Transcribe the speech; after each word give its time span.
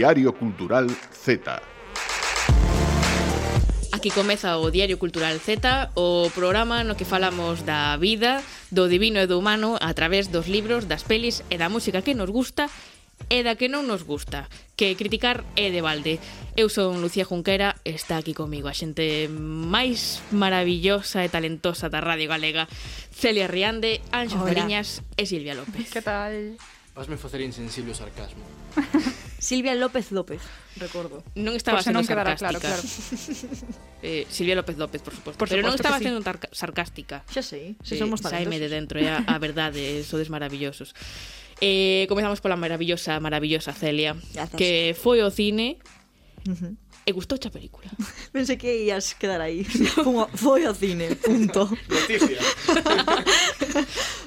Diario 0.00 0.32
Cultural 0.32 0.88
Z. 1.12 1.60
Aquí 3.92 4.08
comeza 4.08 4.56
o 4.56 4.72
Diario 4.72 4.96
Cultural 4.96 5.36
Z, 5.36 5.92
o 5.92 6.32
programa 6.32 6.80
no 6.88 6.96
que 6.96 7.04
falamos 7.04 7.68
da 7.68 8.00
vida, 8.00 8.40
do 8.72 8.88
divino 8.88 9.20
e 9.20 9.28
do 9.28 9.36
humano 9.36 9.76
a 9.76 9.92
través 9.92 10.32
dos 10.32 10.48
libros, 10.48 10.88
das 10.88 11.04
pelis 11.04 11.44
e 11.52 11.60
da 11.60 11.68
música 11.68 12.00
que 12.00 12.16
nos 12.16 12.32
gusta 12.32 12.72
e 13.28 13.44
da 13.44 13.60
que 13.60 13.68
non 13.68 13.84
nos 13.84 14.08
gusta, 14.08 14.48
que 14.72 14.96
criticar 14.96 15.44
é 15.52 15.68
de 15.68 15.84
balde. 15.84 16.16
Eu 16.56 16.72
son 16.72 17.04
Lucía 17.04 17.28
Junquera, 17.28 17.76
está 17.84 18.16
aquí 18.16 18.32
comigo 18.32 18.72
a 18.72 18.74
xente 18.80 19.28
máis 19.28 20.24
maravillosa 20.32 21.20
e 21.20 21.28
talentosa 21.28 21.92
da 21.92 22.00
Radio 22.00 22.32
Galega, 22.32 22.64
Celia 23.12 23.52
Riande, 23.52 24.00
Anxo 24.16 24.40
Fariñas 24.40 25.04
e 25.20 25.28
Silvia 25.28 25.52
López. 25.52 25.92
Que 25.92 26.00
tal? 26.00 26.56
Vasme 26.96 27.20
facer 27.20 27.44
insensible 27.44 27.92
o 27.92 28.00
sarcasmo. 28.00 28.59
Silvia 29.40 29.74
López 29.74 30.12
López, 30.12 30.42
recordo. 30.76 31.24
Non 31.34 31.56
estaba 31.56 31.80
por 31.80 31.84
sendo 31.88 32.00
non 32.02 32.06
quedara 32.08 32.36
sarcástica. 32.36 32.76
claro, 32.76 32.82
claro. 32.82 32.82
Eh, 34.00 34.24
Silvia 34.32 34.56
López 34.56 34.80
López, 34.80 35.00
por 35.04 35.12
suposto. 35.12 35.36
Por 35.36 35.48
Pero 35.48 35.60
non 35.60 35.76
estaba 35.76 36.00
sendo 36.00 36.20
sí. 36.24 36.56
Sarcástica. 36.56 37.20
Xa 37.28 37.44
sei, 37.44 37.76
se 37.84 37.96
eh, 37.96 38.00
somos 38.00 38.24
talentos. 38.24 38.48
Saime 38.48 38.56
de 38.56 38.68
dentro, 38.72 38.96
é 38.96 39.12
a, 39.12 39.20
a 39.28 39.36
verdade, 39.36 40.00
sodes 40.08 40.32
maravillosos. 40.32 40.96
Eh, 41.60 42.08
comezamos 42.08 42.40
pola 42.40 42.56
maravillosa, 42.56 43.20
maravillosa 43.20 43.76
Celia, 43.76 44.16
Grazas. 44.32 44.56
que 44.56 44.96
foi 44.96 45.20
ao 45.20 45.28
cine 45.32 45.76
Uh 46.48 46.56
-huh. 46.56 46.72
e 47.04 47.12
gustouche 47.12 47.48
a 47.48 47.52
película. 47.52 47.84
Pensei 48.32 48.56
que 48.56 48.88
ias 48.88 49.12
quedar 49.20 49.44
aí. 49.44 49.60
Como 49.92 50.24
foi 50.32 50.64
ao 50.64 50.72
cine, 50.72 51.12
punto. 51.20 51.68
Noticia. 51.84 52.40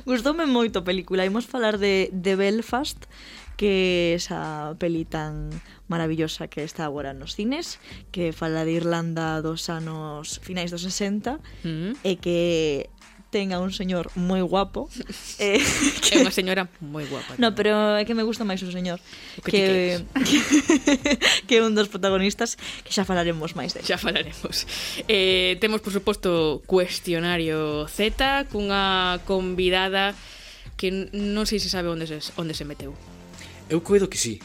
Gustoume 0.05 0.45
moito 0.45 0.79
a 0.79 0.83
película. 0.85 1.25
Imos 1.25 1.45
falar 1.49 1.77
de, 1.81 2.09
de 2.13 2.35
Belfast, 2.37 2.97
que 3.57 4.13
esa 4.15 4.73
peli 4.79 5.05
tan 5.05 5.49
maravillosa 5.87 6.47
que 6.47 6.63
está 6.63 6.85
agora 6.85 7.13
nos 7.13 7.35
cines, 7.35 7.79
que 8.11 8.33
fala 8.33 8.65
de 8.65 8.73
Irlanda 8.73 9.41
dos 9.41 9.69
anos 9.69 10.39
finais 10.41 10.71
dos 10.71 10.81
60 10.81 11.37
mm. 11.37 11.41
-hmm. 11.63 11.91
e 12.03 12.17
que 12.17 12.39
ten 13.33 13.49
a 13.49 13.57
un 13.57 13.73
señor 13.73 14.13
moi 14.13 14.45
guapo 14.45 14.85
eh, 15.41 15.57
que... 16.05 16.13
É 16.13 16.21
unha 16.21 16.29
señora 16.29 16.69
moi 16.77 17.09
guapa 17.09 17.33
No, 17.41 17.57
pero 17.57 17.97
é 17.97 18.05
que 18.05 18.13
me 18.13 18.21
gusta 18.21 18.45
máis 18.45 18.61
o 18.61 18.69
señor 18.69 19.01
o 19.01 19.41
que, 19.41 20.05
que, 20.21 20.37
que, 21.49 21.57
un 21.65 21.73
dos 21.73 21.89
protagonistas 21.89 22.61
que 22.85 22.93
xa 22.93 23.01
falaremos 23.09 23.57
máis 23.57 23.73
de 23.73 23.81
Xa 23.81 23.97
falaremos 23.97 24.69
eh, 25.09 25.57
Temos, 25.57 25.81
por 25.81 25.89
suposto, 25.89 26.61
cuestionario 26.69 27.89
Z 27.89 28.45
cunha 28.53 29.17
convidada 29.25 30.13
que 30.77 31.09
non 31.09 31.49
sei 31.49 31.57
se 31.57 31.73
sabe 31.73 31.89
onde 31.89 32.05
se, 32.05 32.21
onde 32.37 32.53
se 32.53 32.69
meteu 32.69 32.93
eu 33.73 33.81
coido 33.81 34.07
que 34.07 34.17
sí. 34.17 34.39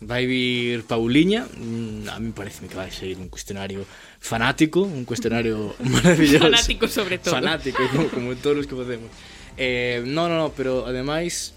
Vai 0.00 0.24
vir 0.24 0.84
Pauliña, 0.88 1.44
mm, 1.44 2.08
a 2.08 2.16
mí 2.18 2.32
parece 2.32 2.64
que 2.64 2.74
vai 2.74 2.88
ser 2.90 3.12
un 3.20 3.28
cuestionario 3.28 3.84
fanático, 4.18 4.80
un 4.80 5.04
cuestionario 5.04 5.76
maravilloso. 5.84 6.48
fanático 6.48 6.88
sobre 6.88 7.18
todo. 7.20 7.34
Fanático, 7.36 7.82
como, 7.92 8.08
como 8.08 8.28
todos 8.36 8.64
os 8.64 8.66
que 8.66 8.74
facemos. 8.74 9.10
Eh, 9.58 10.02
no, 10.06 10.24
no, 10.28 10.36
no, 10.40 10.48
pero 10.56 10.86
ademais 10.86 11.52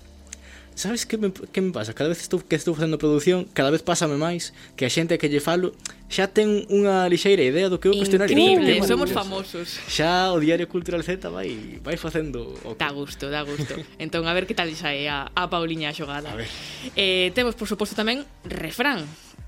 sabes 0.76 1.06
que 1.06 1.18
me, 1.18 1.32
que 1.32 1.62
me 1.62 1.72
pasa? 1.72 1.94
Cada 1.94 2.10
vez 2.10 2.22
estou, 2.22 2.42
que 2.42 2.56
estou 2.56 2.74
facendo 2.74 2.98
produción, 2.98 3.46
cada 3.54 3.72
vez 3.72 3.82
pásame 3.82 4.18
máis 4.18 4.54
que 4.76 4.86
a 4.86 4.92
xente 4.92 5.18
que 5.18 5.30
lle 5.30 5.40
falo 5.40 5.74
xa 6.10 6.30
ten 6.30 6.66
unha 6.70 7.10
lixeira 7.10 7.42
idea 7.42 7.70
do 7.70 7.82
que 7.82 7.90
é 7.90 7.92
o 7.92 7.98
cuestionario. 7.98 8.34
Increíble, 8.34 8.82
que 8.82 8.88
somos 8.88 9.10
famosos. 9.10 9.82
Xa 9.90 10.34
o 10.34 10.38
Diario 10.38 10.70
Cultural 10.70 11.02
Z 11.02 11.30
vai, 11.30 11.82
vai 11.82 11.98
facendo... 11.98 12.54
O... 12.64 12.78
que... 12.78 12.82
Da 12.82 12.94
gusto, 12.94 13.30
da 13.34 13.42
gusto. 13.42 13.74
entón, 14.04 14.30
a 14.30 14.34
ver 14.34 14.46
que 14.46 14.54
tal 14.54 14.70
xa 14.74 14.94
é 14.94 15.10
a, 15.10 15.30
a 15.34 15.50
Pauliña 15.50 15.90
a 15.90 15.98
xogada. 15.98 16.34
A 16.34 16.38
ver. 16.38 16.50
Eh, 16.94 17.34
temos, 17.34 17.58
por 17.58 17.66
suposto, 17.66 17.98
tamén 17.98 18.24
refrán 18.46 19.06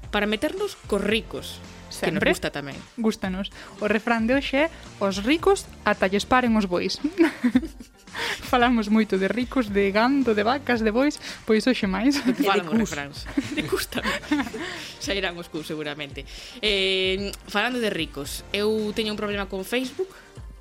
para 0.10 0.26
meternos 0.26 0.78
cos 0.90 1.02
ricos. 1.02 1.62
Que 1.96 2.12
nos 2.12 2.24
gusta 2.24 2.52
tamén. 2.52 2.76
Gústanos. 3.00 3.54
O 3.80 3.88
refrán 3.88 4.28
de 4.28 4.36
hoxe 4.36 4.68
é 4.68 4.74
os 5.00 5.24
ricos 5.24 5.64
ata 5.88 6.10
lles 6.12 6.28
paren 6.28 6.58
os 6.60 6.68
bois. 6.68 7.00
Falamos 8.52 8.88
moito 8.90 9.18
de 9.18 9.28
ricos, 9.28 9.72
de 9.72 9.92
gando, 9.92 10.34
de 10.34 10.44
vacas, 10.44 10.82
de 10.82 10.92
bois, 10.92 11.20
pois 11.46 11.66
hoxe 11.68 11.88
máis. 11.88 12.20
De 12.24 12.44
falamos 12.44 12.90
de 12.90 13.08
cus. 13.08 13.20
De 13.54 13.64
cus 13.64 13.86
tamén. 13.92 14.14
Xa 15.04 15.14
irán 15.14 15.38
os 15.38 15.52
cus, 15.52 15.68
seguramente. 15.68 16.26
Eh, 16.62 17.32
falando 17.48 17.78
de 17.78 17.92
ricos, 17.94 18.48
eu 18.56 18.92
teño 18.96 19.14
un 19.14 19.20
problema 19.20 19.46
con 19.46 19.64
Facebook, 19.64 20.10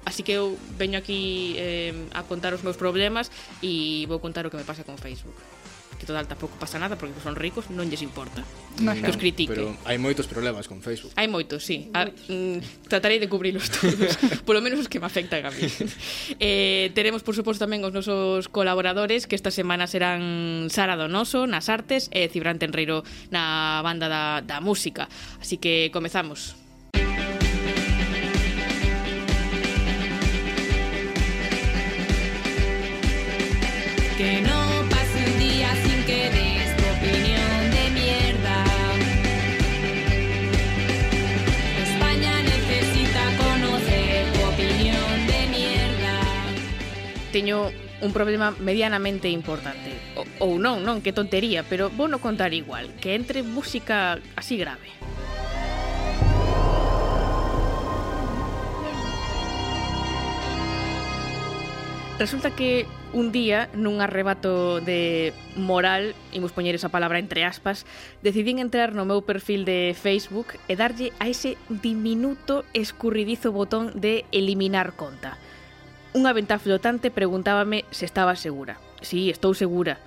Así 0.04 0.22
que 0.22 0.36
eu 0.36 0.60
veño 0.76 1.00
aquí 1.00 1.56
eh, 1.56 1.96
a 2.12 2.28
contar 2.28 2.52
os 2.52 2.60
meus 2.60 2.76
problemas 2.76 3.32
e 3.64 4.04
vou 4.04 4.20
contar 4.20 4.44
o 4.44 4.52
que 4.52 4.60
me 4.60 4.66
pasa 4.68 4.84
con 4.84 5.00
Facebook 5.00 5.32
que 6.04 6.12
total 6.12 6.28
tampouco 6.28 6.60
pasa 6.60 6.76
nada 6.76 7.00
porque 7.00 7.16
son 7.24 7.32
ricos, 7.32 7.72
non 7.72 7.88
lles 7.88 8.04
importa 8.04 8.44
no, 8.84 8.92
que 8.92 9.08
os 9.08 9.16
critique. 9.16 9.56
Pero 9.56 9.72
hai 9.88 9.96
moitos 9.96 10.28
problemas 10.28 10.68
con 10.68 10.84
Facebook. 10.84 11.16
Hai 11.16 11.32
moitos, 11.32 11.64
sí. 11.64 11.88
Ah, 11.96 12.04
a, 12.04 12.12
mm, 12.12 12.92
tratarei 12.92 13.16
de 13.16 13.32
cubrilos 13.32 13.72
todos, 13.72 14.12
polo 14.46 14.60
menos 14.60 14.84
os 14.84 14.92
que 14.92 15.00
me 15.00 15.08
afectan 15.08 15.48
a 15.48 15.50
mí. 15.50 15.64
eh, 16.36 16.92
teremos, 16.92 17.24
por 17.24 17.32
suposto, 17.32 17.64
tamén 17.64 17.80
os 17.80 17.96
nosos 17.96 18.52
colaboradores 18.52 19.24
que 19.24 19.34
esta 19.34 19.48
semana 19.48 19.88
serán 19.88 20.68
Sara 20.68 21.00
Donoso 21.00 21.48
nas 21.48 21.72
artes 21.72 22.12
e 22.12 22.28
Cibran 22.28 22.60
Tenreiro 22.60 23.00
na 23.32 23.80
banda 23.80 24.12
da, 24.12 24.44
da 24.44 24.60
música. 24.60 25.08
Así 25.40 25.56
que 25.56 25.88
comezamos. 25.88 26.60
que 34.16 34.40
no 34.42 34.73
teño 47.34 47.72
un 48.00 48.12
problema 48.12 48.54
medianamente 48.62 49.28
importante. 49.28 49.90
O, 50.14 50.22
ou 50.38 50.62
non, 50.62 50.86
non, 50.86 51.02
que 51.02 51.10
tontería, 51.10 51.66
pero 51.66 51.90
vou 51.90 52.06
no 52.06 52.22
contar 52.22 52.54
igual, 52.54 52.94
que 53.02 53.18
entre 53.18 53.42
música 53.42 54.22
así 54.38 54.54
grave. 54.54 54.86
Resulta 62.22 62.54
que 62.54 62.86
un 63.10 63.34
día, 63.34 63.66
nun 63.74 63.98
arrebato 63.98 64.78
de 64.78 65.34
moral, 65.58 66.14
imos 66.30 66.54
poñer 66.54 66.78
esa 66.78 66.94
palabra 66.94 67.18
entre 67.18 67.42
aspas, 67.42 67.82
decidín 68.22 68.62
entrar 68.62 68.94
no 68.94 69.02
meu 69.02 69.26
perfil 69.26 69.66
de 69.66 69.90
Facebook 69.98 70.54
e 70.70 70.78
darlle 70.78 71.10
a 71.18 71.26
ese 71.26 71.58
diminuto 71.66 72.62
escurridizo 72.78 73.50
botón 73.50 73.90
de 73.98 74.22
eliminar 74.30 74.94
conta. 74.94 75.34
Unha 76.14 76.30
ventá 76.30 76.62
flotante 76.62 77.10
preguntábame 77.10 77.82
se 77.90 78.06
estaba 78.06 78.38
segura. 78.38 78.78
Si, 79.02 79.26
sí, 79.26 79.34
estou 79.34 79.50
segura. 79.50 79.98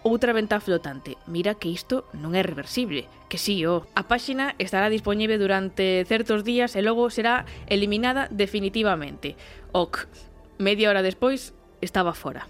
Outra 0.00 0.32
ventá 0.32 0.64
flotante. 0.64 1.20
Mira 1.28 1.60
que 1.60 1.68
isto 1.68 2.08
non 2.16 2.32
é 2.32 2.40
reversible. 2.40 3.04
Que 3.28 3.36
si, 3.36 3.60
sí, 3.60 3.68
oh. 3.68 3.84
A 3.92 4.08
páxina 4.08 4.56
estará 4.56 4.88
dispoñible 4.88 5.36
durante 5.36 6.08
certos 6.08 6.40
días 6.40 6.72
e 6.72 6.80
logo 6.80 7.12
será 7.12 7.44
eliminada 7.68 8.32
definitivamente. 8.32 9.36
Ok. 9.76 10.08
Media 10.56 10.88
hora 10.88 11.04
despois, 11.04 11.52
estaba 11.84 12.16
fora. 12.16 12.48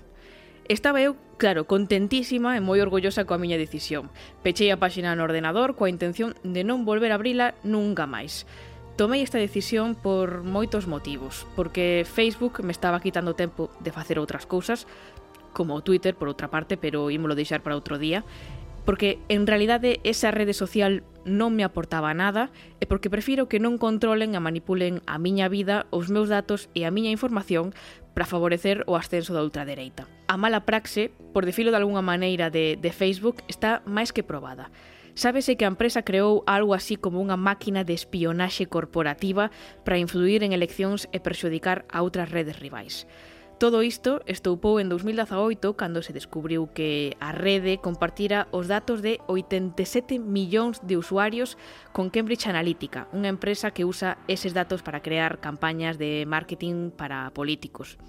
Estaba 0.70 1.02
eu, 1.02 1.18
claro, 1.42 1.66
contentísima 1.66 2.54
e 2.54 2.62
moi 2.62 2.78
orgullosa 2.78 3.26
coa 3.26 3.42
miña 3.42 3.58
decisión. 3.58 4.14
Pechei 4.46 4.70
a 4.70 4.78
páxina 4.78 5.18
no 5.18 5.26
ordenador 5.26 5.74
coa 5.74 5.90
intención 5.90 6.38
de 6.46 6.62
non 6.62 6.86
volver 6.86 7.10
a 7.10 7.18
abrila 7.18 7.58
nunca 7.66 8.06
máis. 8.06 8.46
Tomei 8.96 9.24
esta 9.24 9.40
decisión 9.40 9.96
por 9.96 10.44
moitos 10.44 10.84
motivos, 10.84 11.48
porque 11.56 12.04
Facebook 12.04 12.60
me 12.60 12.76
estaba 12.76 13.00
quitando 13.00 13.32
tempo 13.32 13.72
de 13.80 13.88
facer 13.88 14.20
outras 14.20 14.44
cousas, 14.44 14.84
como 15.56 15.72
o 15.72 15.80
Twitter 15.80 16.12
por 16.12 16.28
outra 16.28 16.52
parte, 16.52 16.76
pero 16.76 17.08
ímolo 17.08 17.32
deixar 17.32 17.64
para 17.64 17.72
outro 17.72 17.96
día, 17.96 18.20
porque 18.84 19.18
en 19.32 19.46
realidade 19.46 20.00
esa 20.04 20.30
rede 20.30 20.52
social 20.52 21.04
non 21.24 21.54
me 21.54 21.64
aportaba 21.64 22.12
nada 22.12 22.50
e 22.82 22.84
porque 22.84 23.08
prefiro 23.08 23.48
que 23.48 23.62
non 23.62 23.78
controlen 23.78 24.34
e 24.34 24.40
manipulen 24.42 25.00
a 25.08 25.16
miña 25.16 25.46
vida, 25.46 25.86
os 25.88 26.10
meus 26.10 26.28
datos 26.28 26.68
e 26.76 26.84
a 26.84 26.92
miña 26.92 27.14
información 27.14 27.72
para 28.12 28.28
favorecer 28.28 28.84
o 28.90 28.98
ascenso 28.98 29.32
da 29.32 29.40
ultradereita. 29.40 30.04
A 30.28 30.36
mala 30.36 30.66
praxe, 30.66 31.14
por 31.32 31.46
defilo 31.48 31.72
de 31.72 31.78
algunha 31.78 32.04
maneira 32.04 32.52
de, 32.52 32.76
de 32.76 32.90
Facebook, 32.92 33.40
está 33.48 33.80
máis 33.88 34.12
que 34.12 34.26
probada. 34.26 34.68
Sábese 35.14 35.60
que 35.60 35.68
a 35.68 35.72
empresa 35.72 36.02
creou 36.08 36.40
algo 36.48 36.72
así 36.72 36.96
como 36.96 37.20
unha 37.20 37.36
máquina 37.36 37.84
de 37.84 37.92
espionaxe 37.92 38.64
corporativa 38.64 39.52
para 39.84 40.00
influir 40.00 40.40
en 40.40 40.56
eleccións 40.56 41.04
e 41.12 41.20
perxudicar 41.20 41.84
a 41.92 42.00
outras 42.00 42.32
redes 42.32 42.56
rivais. 42.56 43.04
Todo 43.60 43.84
isto 43.84 44.24
estoupou 44.24 44.80
en 44.80 44.88
2018 44.88 45.76
cando 45.76 46.00
se 46.00 46.16
descubriu 46.16 46.72
que 46.72 47.14
a 47.20 47.30
rede 47.30 47.76
compartira 47.78 48.48
os 48.56 48.66
datos 48.66 49.04
de 49.04 49.20
87 49.28 50.18
millóns 50.18 50.80
de 50.82 50.96
usuarios 50.96 51.60
con 51.92 52.08
Cambridge 52.08 52.48
Analytica, 52.48 53.06
unha 53.12 53.28
empresa 53.28 53.70
que 53.70 53.84
usa 53.84 54.16
eses 54.32 54.56
datos 54.56 54.80
para 54.80 55.04
crear 55.04 55.44
campañas 55.44 56.00
de 56.00 56.24
marketing 56.24 56.90
para 56.90 57.30
políticos. 57.36 58.00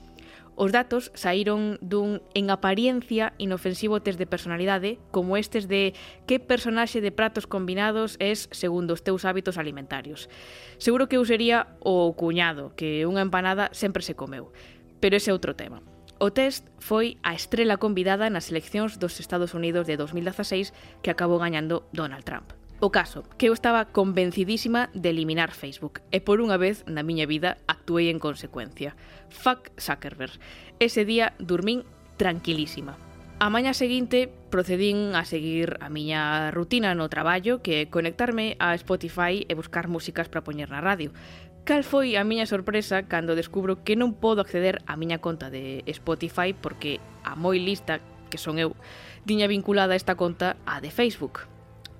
Os 0.55 0.69
datos 0.69 1.09
saíron 1.17 1.81
dun 1.81 2.21
en 2.38 2.53
apariencia 2.53 3.33
inofensivo 3.41 4.05
test 4.05 4.21
de 4.21 4.29
personalidade, 4.29 5.01
como 5.09 5.33
estes 5.33 5.65
de 5.65 5.97
que 6.29 6.38
personaxe 6.38 7.01
de 7.01 7.09
pratos 7.09 7.50
combinados 7.50 8.21
es 8.21 8.53
segundo 8.53 8.94
os 8.94 9.01
teus 9.01 9.25
hábitos 9.25 9.57
alimentarios. 9.57 10.29
Seguro 10.77 11.09
que 11.09 11.17
eu 11.17 11.25
sería 11.25 11.73
o 11.81 12.13
cuñado, 12.13 12.77
que 12.77 13.09
unha 13.09 13.25
empanada 13.25 13.73
sempre 13.73 14.05
se 14.05 14.13
comeu. 14.13 14.53
Pero 15.01 15.17
ese 15.17 15.33
é 15.33 15.35
outro 15.35 15.57
tema. 15.57 15.81
O 16.21 16.29
test 16.29 16.69
foi 16.77 17.17
a 17.25 17.33
estrela 17.33 17.81
convidada 17.81 18.29
nas 18.29 18.53
eleccións 18.53 19.01
dos 19.01 19.17
Estados 19.17 19.57
Unidos 19.57 19.89
de 19.89 19.97
2016 19.97 20.71
que 21.01 21.09
acabou 21.09 21.41
gañando 21.41 21.89
Donald 21.91 22.23
Trump. 22.23 22.62
O 22.83 22.91
caso, 22.91 23.24
que 23.38 23.47
eu 23.47 23.53
estaba 23.53 23.85
convencidísima 23.85 24.89
de 24.91 25.15
eliminar 25.15 25.56
Facebook 25.56 26.03
e 26.12 26.19
por 26.19 26.44
unha 26.44 26.59
vez 26.59 26.83
na 26.83 27.00
miña 27.00 27.24
vida 27.24 27.56
actuei 27.63 28.12
en 28.12 28.19
consecuencia. 28.19 29.00
Fuck 29.31 29.71
Zuckerberg. 29.80 30.35
Ese 30.83 31.07
día 31.07 31.31
dormín 31.39 31.88
tranquilísima. 32.19 33.00
A 33.39 33.47
mañá 33.47 33.71
seguinte 33.71 34.27
procedín 34.51 35.15
a 35.15 35.24
seguir 35.24 35.80
a 35.80 35.88
miña 35.88 36.51
rutina 36.51 36.91
no 36.91 37.07
traballo 37.07 37.63
que 37.63 37.88
é 37.88 37.88
conectarme 37.88 38.59
a 38.59 38.75
Spotify 38.75 39.47
e 39.47 39.56
buscar 39.56 39.88
músicas 39.88 40.27
para 40.27 40.44
poñer 40.44 40.68
na 40.68 40.83
radio. 40.83 41.15
Cal 41.63 41.88
foi 41.88 42.19
a 42.19 42.27
miña 42.27 42.51
sorpresa 42.51 43.07
cando 43.07 43.39
descubro 43.39 43.79
que 43.88 43.95
non 43.95 44.12
podo 44.12 44.44
acceder 44.44 44.83
á 44.91 45.00
miña 45.00 45.24
conta 45.24 45.47
de 45.47 45.88
Spotify 45.88 46.51
porque 46.51 47.00
a 47.24 47.39
moi 47.39 47.63
lista 47.63 48.03
que 48.27 48.36
son 48.36 48.59
eu, 48.59 48.75
tiña 49.24 49.47
vinculada 49.47 49.95
esta 49.95 50.19
conta 50.19 50.59
á 50.68 50.83
de 50.83 50.91
Facebook. 50.91 51.52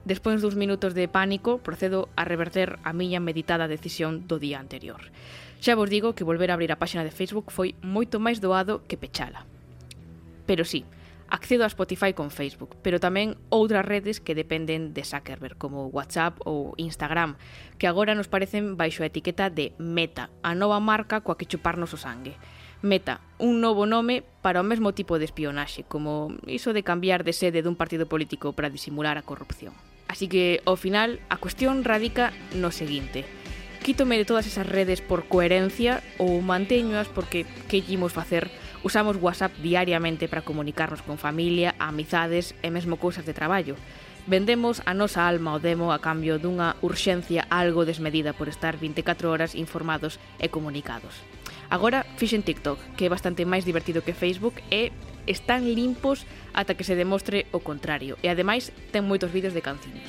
Despois 0.04 0.44
duns 0.44 0.60
minutos 0.60 0.92
de 0.92 1.08
pánico, 1.08 1.64
procedo 1.64 2.12
a 2.20 2.28
reverter 2.28 2.76
a 2.84 2.92
miña 2.92 3.24
meditada 3.24 3.72
decisión 3.72 4.28
do 4.28 4.36
día 4.36 4.60
anterior. 4.60 5.00
Xa 5.64 5.80
vos 5.80 5.88
digo 5.88 6.12
que 6.12 6.28
volver 6.28 6.52
a 6.52 6.60
abrir 6.60 6.76
a 6.76 6.80
páxina 6.82 7.08
de 7.08 7.16
Facebook 7.16 7.56
foi 7.56 7.72
moito 7.80 8.20
máis 8.20 8.44
doado 8.44 8.84
que 8.84 9.00
pechala. 9.00 9.48
Pero 10.44 10.68
sí, 10.68 10.84
accedo 11.32 11.64
a 11.64 11.72
Spotify 11.72 12.12
con 12.12 12.36
Facebook, 12.36 12.76
pero 12.84 13.00
tamén 13.00 13.40
outras 13.48 13.88
redes 13.88 14.20
que 14.20 14.36
dependen 14.36 14.92
de 14.92 15.08
Zuckerberg, 15.08 15.56
como 15.56 15.88
WhatsApp 15.88 16.36
ou 16.44 16.76
Instagram, 16.76 17.40
que 17.80 17.88
agora 17.88 18.12
nos 18.12 18.28
parecen 18.28 18.76
baixo 18.76 19.08
a 19.08 19.10
etiqueta 19.10 19.48
de 19.48 19.72
Meta, 19.80 20.28
a 20.44 20.52
nova 20.52 20.84
marca 20.84 21.24
coa 21.24 21.40
que 21.40 21.48
chuparnos 21.48 21.96
o 21.96 22.02
sangue. 22.02 22.36
Meta, 22.84 23.24
un 23.40 23.64
novo 23.64 23.88
nome 23.88 24.28
para 24.44 24.60
o 24.60 24.68
mesmo 24.68 24.92
tipo 24.92 25.16
de 25.16 25.24
espionaxe, 25.24 25.88
como 25.88 26.36
iso 26.44 26.76
de 26.76 26.84
cambiar 26.84 27.24
de 27.24 27.32
sede 27.32 27.64
dun 27.64 27.80
partido 27.80 28.04
político 28.04 28.52
para 28.52 28.68
disimular 28.68 29.16
a 29.16 29.24
corrupción. 29.24 29.72
Así 30.14 30.30
que, 30.30 30.62
ao 30.70 30.78
final, 30.78 31.18
a 31.34 31.42
cuestión 31.42 31.82
radica 31.82 32.38
no 32.54 32.70
seguinte. 32.70 33.26
Quítome 33.82 34.22
de 34.22 34.30
todas 34.30 34.46
esas 34.46 34.70
redes 34.70 35.02
por 35.02 35.26
coherencia 35.26 36.06
ou 36.22 36.38
manteñoas 36.38 37.10
porque 37.10 37.50
que 37.66 37.82
llimos 37.82 38.14
facer? 38.14 38.54
Usamos 38.86 39.18
WhatsApp 39.18 39.58
diariamente 39.58 40.30
para 40.30 40.46
comunicarnos 40.46 41.02
con 41.02 41.18
familia, 41.18 41.74
amizades 41.82 42.54
e 42.62 42.70
mesmo 42.70 43.02
cousas 43.02 43.26
de 43.26 43.34
traballo. 43.34 43.74
Vendemos 44.30 44.86
a 44.86 44.94
nosa 44.94 45.26
alma 45.26 45.58
ao 45.58 45.60
demo 45.60 45.90
a 45.90 45.98
cambio 45.98 46.38
dunha 46.38 46.78
urxencia 46.86 47.50
algo 47.50 47.82
desmedida 47.82 48.38
por 48.38 48.54
estar 48.54 48.78
24 48.78 49.34
horas 49.34 49.58
informados 49.58 50.22
e 50.38 50.46
comunicados. 50.46 51.26
Agora, 51.74 52.06
fixen 52.22 52.46
TikTok, 52.46 52.78
que 53.02 53.10
é 53.10 53.10
bastante 53.10 53.50
máis 53.50 53.66
divertido 53.66 54.06
que 54.06 54.14
Facebook 54.14 54.62
e 54.70 54.94
están 55.28 55.68
limpos 55.76 56.26
ata 56.54 56.76
que 56.76 56.84
se 56.84 56.96
demostre 56.96 57.48
o 57.52 57.60
contrario. 57.60 58.18
E 58.22 58.28
ademais 58.28 58.72
ten 58.92 59.06
moitos 59.06 59.32
vídeos 59.32 59.54
de 59.54 59.62
canciones. 59.62 60.08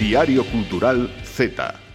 Diario 0.00 0.42
Cultural 0.48 1.12
Z 1.22 1.90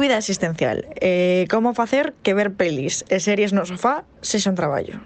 vida 0.00 0.16
existencial. 0.16 0.86
Eh, 1.00 1.46
como 1.50 1.74
facer 1.74 2.14
que 2.24 2.34
ver 2.34 2.56
pelis 2.56 3.04
e 3.12 3.20
series 3.20 3.52
no 3.52 3.62
sofá 3.68 4.02
sexan 4.24 4.56
traballo? 4.56 4.98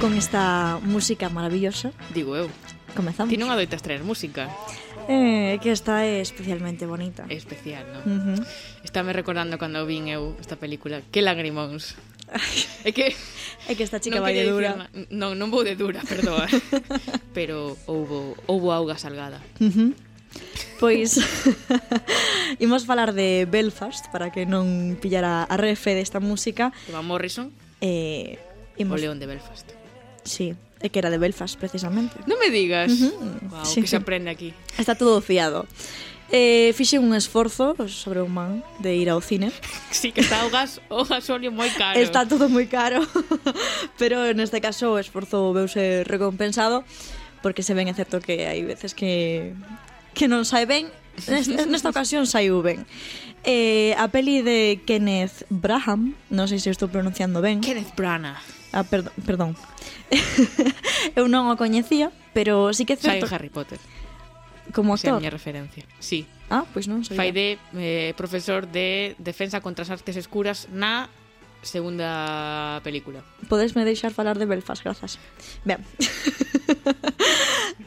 con 0.00 0.14
esta 0.14 0.78
música 0.82 1.28
maravillosa. 1.28 1.90
Digo 2.14 2.36
eu. 2.36 2.48
Comezamos. 2.94 3.30
Ti 3.30 3.38
non 3.38 3.50
adoitas 3.50 3.82
traer 3.82 4.06
música. 4.06 4.46
Eh, 5.10 5.58
que 5.58 5.74
esta 5.74 6.06
é 6.06 6.22
especialmente 6.22 6.86
bonita. 6.86 7.26
É 7.26 7.34
especial, 7.34 7.82
non? 7.90 8.02
Uh 8.06 8.18
-huh. 8.38 9.10
Recordando 9.10 9.58
cando 9.58 9.82
vin 9.86 10.06
eu 10.06 10.38
esta 10.38 10.54
película. 10.54 11.02
Que 11.10 11.18
lagrimóns. 11.18 11.98
é 12.84 12.92
que 12.94 13.16
é 13.66 13.72
que 13.74 13.82
esta 13.82 13.98
chica 13.98 14.22
vai 14.22 14.38
de 14.38 14.46
dura. 14.46 14.86
Dicir, 14.92 15.10
non, 15.10 15.34
non 15.34 15.50
vou 15.50 15.66
de 15.66 15.74
dura, 15.74 16.04
perdoa. 16.06 16.46
Pero 17.36 17.74
houbo 17.90 18.38
houbo 18.46 18.70
auga 18.70 19.00
salgada. 19.00 19.42
Uh 19.58 19.72
-huh. 19.72 19.90
Pois 20.78 21.18
imos 22.64 22.86
falar 22.86 23.18
de 23.18 23.50
Belfast 23.50 24.12
para 24.14 24.30
que 24.30 24.46
non 24.46 24.94
pillara 25.02 25.42
a 25.42 25.56
refe 25.58 25.98
desta 25.98 26.22
música. 26.22 26.70
Van 26.94 27.02
Morrison. 27.02 27.50
Eh, 27.82 28.38
imos... 28.78 28.94
O 28.94 29.02
León 29.02 29.18
de 29.18 29.26
Belfast. 29.26 29.78
Sí, 30.28 30.54
é 30.80 30.92
que 30.92 31.00
era 31.00 31.10
de 31.10 31.18
Belfast, 31.18 31.58
precisamente. 31.58 32.14
Non 32.28 32.38
me 32.38 32.52
digas. 32.52 32.92
Uh 32.92 33.10
-huh. 33.10 33.50
Wow, 33.50 33.64
sí. 33.64 33.80
que 33.82 33.88
se 33.88 33.96
aprende 33.96 34.30
aquí. 34.30 34.54
Está 34.76 34.94
todo 34.94 35.18
fiado. 35.24 35.66
Eh, 36.30 36.76
fixe 36.76 37.00
un 37.00 37.16
esforzo 37.16 37.74
sobre 37.88 38.20
un 38.20 38.36
man 38.36 38.60
de 38.78 38.94
ir 38.94 39.08
ao 39.08 39.24
cine. 39.24 39.50
Sí, 39.90 40.12
que 40.12 40.20
está 40.20 40.44
o, 40.44 40.50
gas, 40.52 40.84
o 40.92 41.08
gasolio 41.08 41.48
moi 41.50 41.72
caro. 41.72 41.96
Está 41.96 42.28
todo 42.28 42.52
moi 42.52 42.68
caro, 42.68 43.00
pero 44.00 44.28
neste 44.36 44.60
caso 44.60 44.92
o 44.92 45.00
esforzo 45.00 45.56
veuse 45.56 46.04
recompensado 46.04 46.84
porque 47.40 47.64
se 47.64 47.72
ven 47.72 47.88
é 47.88 47.94
certo 47.96 48.20
que 48.20 48.44
hai 48.44 48.60
veces 48.62 48.92
que 48.92 49.56
que 50.12 50.28
non 50.28 50.44
sai 50.44 50.68
ben, 50.68 50.92
nesta, 51.26 51.64
nesta 51.72 51.88
ocasión 51.88 52.28
saiu 52.28 52.60
ben. 52.60 52.84
Eh, 53.48 53.96
a 53.96 54.12
peli 54.12 54.44
de 54.44 54.84
Kenneth 54.84 55.48
Braham, 55.48 56.12
non 56.28 56.44
sei 56.44 56.60
se 56.60 56.68
estou 56.68 56.92
pronunciando 56.92 57.40
ben. 57.40 57.64
Kenneth 57.64 57.96
Branagh. 57.96 58.42
Ah, 58.76 58.84
perdón, 58.84 59.16
perdón. 59.24 59.50
eu 61.18 61.28
non 61.28 61.48
o 61.52 61.54
coñecía, 61.56 62.12
pero 62.32 62.72
sí 62.72 62.84
que 62.88 62.94
é 62.94 63.00
certo... 63.00 63.26
Sai 63.26 63.34
Harry 63.34 63.52
Potter. 63.52 63.78
Como 64.72 64.92
actor. 64.92 65.08
Esa 65.08 65.08
é 65.08 65.16
a 65.16 65.20
miña 65.20 65.32
referencia. 65.32 65.84
Sí. 66.00 66.28
Ah, 66.48 66.64
pois 66.68 66.84
pues 66.84 66.92
non 66.92 67.04
sabía. 67.04 67.18
Fai 67.20 67.30
de 67.32 67.56
eh, 67.76 68.12
profesor 68.16 68.68
de 68.68 69.16
Defensa 69.20 69.60
contra 69.60 69.84
as 69.84 69.90
Artes 69.92 70.16
Escuras 70.16 70.68
na 70.72 71.08
segunda 71.62 72.80
película. 72.84 73.24
Podesme 73.48 73.84
deixar 73.84 74.12
falar 74.12 74.38
de 74.38 74.46
Belfast, 74.46 74.82
grazas. 74.84 75.18
Ben. 75.64 75.84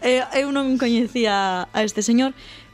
Eh, 0.02 0.26
eu 0.42 0.50
non 0.50 0.82
coñecía 0.82 1.70
a 1.70 1.80
este 1.86 2.02
señor, 2.02 2.34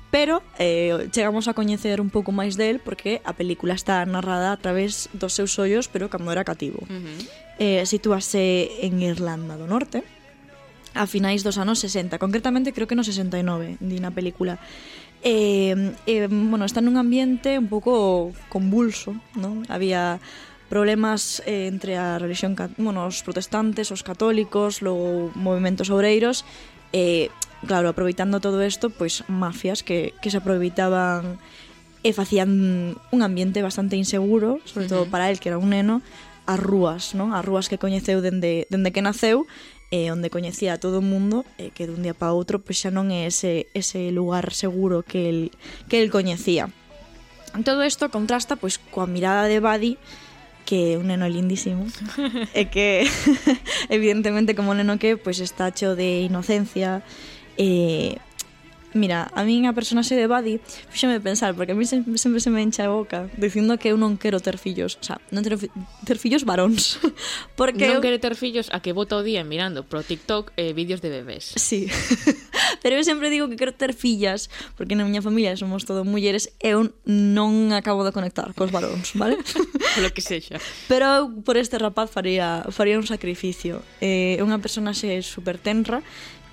pero 0.09 0.41
eh, 0.57 1.09
chegamos 1.11 1.47
a 1.47 1.53
coñecer 1.53 1.99
un 1.99 2.09
pouco 2.09 2.31
máis 2.31 2.55
del 2.55 2.79
porque 2.79 3.19
a 3.27 3.35
película 3.35 3.75
está 3.75 4.03
narrada 4.07 4.55
a 4.55 4.57
través 4.57 5.11
dos 5.11 5.35
seus 5.35 5.59
ollos, 5.59 5.91
pero 5.91 6.07
cando 6.07 6.31
era 6.31 6.47
cativo. 6.47 6.79
Uh 6.87 7.03
-huh. 7.03 7.19
eh, 7.59 7.83
sitúase 7.83 8.71
en 8.85 9.03
Irlanda 9.03 9.59
do 9.59 9.67
Norte, 9.67 10.07
a 10.95 11.05
finais 11.05 11.43
dos 11.43 11.59
anos 11.59 11.79
60, 11.83 12.17
concretamente 12.17 12.73
creo 12.73 12.87
que 12.87 12.95
no 12.95 13.03
69, 13.03 13.77
di 13.83 13.99
na 13.99 14.11
película. 14.11 14.57
Eh, 15.23 15.93
eh, 16.05 16.27
bueno, 16.29 16.63
está 16.63 16.79
nun 16.79 16.95
ambiente 16.95 17.57
un 17.57 17.67
pouco 17.67 18.31
convulso, 18.49 19.17
non? 19.35 19.65
Había 19.67 20.21
problemas 20.69 21.41
eh, 21.45 21.67
entre 21.67 21.97
a 21.97 22.19
religión, 22.19 22.55
bueno, 22.77 23.07
os 23.07 23.23
protestantes, 23.23 23.91
os 23.91 24.03
católicos, 24.03 24.81
logo 24.81 25.31
movimentos 25.33 25.89
obreiros, 25.89 26.45
eh, 26.93 27.29
claro, 27.65 27.89
aproveitando 27.89 28.39
todo 28.39 28.61
isto, 28.61 28.89
pois 28.89 29.23
mafias 29.27 29.81
que, 29.81 30.13
que 30.21 30.29
se 30.29 30.37
aproveitaban 30.37 31.39
e 32.05 32.13
facían 32.13 32.95
un 33.11 33.19
ambiente 33.25 33.65
bastante 33.65 33.97
inseguro, 33.97 34.61
sobre 34.63 34.87
todo 34.87 35.09
para 35.09 35.29
el 35.31 35.39
que 35.39 35.49
era 35.49 35.57
un 35.57 35.73
neno, 35.73 36.05
as 36.47 36.59
rúas, 36.59 37.11
non? 37.17 37.35
As 37.35 37.43
rúas 37.43 37.67
que 37.67 37.81
coñeceu 37.81 38.23
dende, 38.23 38.69
dende 38.71 38.95
que 38.95 39.03
naceu 39.03 39.49
e 39.91 40.07
eh, 40.07 40.11
onde 40.11 40.31
coñecía 40.31 40.75
a 40.75 40.81
todo 40.81 40.99
o 40.99 41.05
mundo 41.05 41.43
e 41.59 41.67
eh, 41.67 41.71
que 41.71 41.87
dun 41.87 42.03
día 42.03 42.15
para 42.15 42.35
outro 42.35 42.59
pois 42.59 42.79
xa 42.79 42.91
non 42.91 43.11
é 43.11 43.27
ese, 43.27 43.71
ese 43.71 44.11
lugar 44.11 44.51
seguro 44.51 45.03
que 45.03 45.27
el, 45.31 45.39
que 45.91 45.99
el 46.03 46.11
coñecía. 46.11 46.71
Todo 47.63 47.83
isto 47.83 48.11
contrasta 48.11 48.59
pois 48.59 48.79
coa 48.79 49.07
mirada 49.07 49.47
de 49.47 49.59
Buddy 49.59 49.95
que 50.67 50.95
é 50.95 50.99
un 50.99 51.07
neno 51.07 51.27
lindísimo 51.31 51.87
e 52.59 52.67
que 52.67 53.07
evidentemente 53.87 54.55
como 54.55 54.75
neno 54.75 54.99
que 54.99 55.15
pois 55.15 55.39
está 55.39 55.71
cho 55.71 55.95
de 55.95 56.27
inocencia 56.27 57.03
E, 57.57 58.17
mira, 58.93 59.29
a 59.33 59.43
min 59.43 59.65
a 59.69 59.73
personaxe 59.73 60.15
de 60.15 60.27
Buddy 60.27 60.59
fíxame 60.89 61.19
pensar, 61.19 61.53
porque 61.53 61.71
a 61.71 61.77
mí 61.77 61.85
sempre, 61.85 62.17
sempre 62.17 62.39
se 62.39 62.49
me 62.49 62.61
encha 62.61 62.85
a 62.85 62.89
boca 62.89 63.29
dicindo 63.37 63.77
que 63.77 63.89
eu 63.89 63.97
non 63.97 64.17
quero 64.17 64.39
ter 64.39 64.57
fillos, 64.57 64.97
o 64.97 65.03
sea, 65.03 65.21
non 65.29 65.45
quero 65.45 65.59
fi 65.59 65.69
ter 66.03 66.17
fillos 66.17 66.43
varóns. 66.43 66.97
Porque 67.59 67.89
non 67.89 67.99
eu... 67.99 68.03
quero 68.03 68.17
ter 68.21 68.37
fillos 68.37 68.69
a 68.73 68.81
que 68.81 68.93
bota 68.93 69.17
o 69.17 69.23
día 69.23 69.43
mirando 69.43 69.85
pro 69.85 70.01
TikTok 70.01 70.53
eh, 70.57 70.73
vídeos 70.73 71.01
de 71.01 71.09
bebés. 71.09 71.53
Sí. 71.57 71.89
Pero 72.81 72.95
eu 72.95 73.03
sempre 73.03 73.29
digo 73.29 73.49
que 73.49 73.57
quero 73.57 73.73
ter 73.73 73.93
fillas, 73.93 74.49
porque 74.77 74.95
na 74.95 75.03
miña 75.03 75.21
familia 75.21 75.57
somos 75.57 75.85
todo 75.85 76.05
mulleres 76.05 76.53
e 76.61 76.73
eu 76.73 76.93
non 77.05 77.73
acabo 77.73 78.05
de 78.05 78.13
conectar 78.13 78.49
cos 78.53 78.71
varóns, 78.71 79.13
vale? 79.17 79.37
Polo 79.97 80.09
que 80.13 80.21
sexa. 80.21 80.61
Pero 80.87 81.05
eu 81.05 81.23
por 81.43 81.57
este 81.57 81.77
rapaz 81.77 82.09
faría 82.09 82.65
faría 82.69 82.97
un 82.97 83.05
sacrificio. 83.05 83.81
Eh, 83.99 84.37
é 84.37 84.41
eh, 84.41 84.45
unha 84.45 84.61
personaxe 84.61 85.21
super 85.21 85.57
tenra 85.57 86.01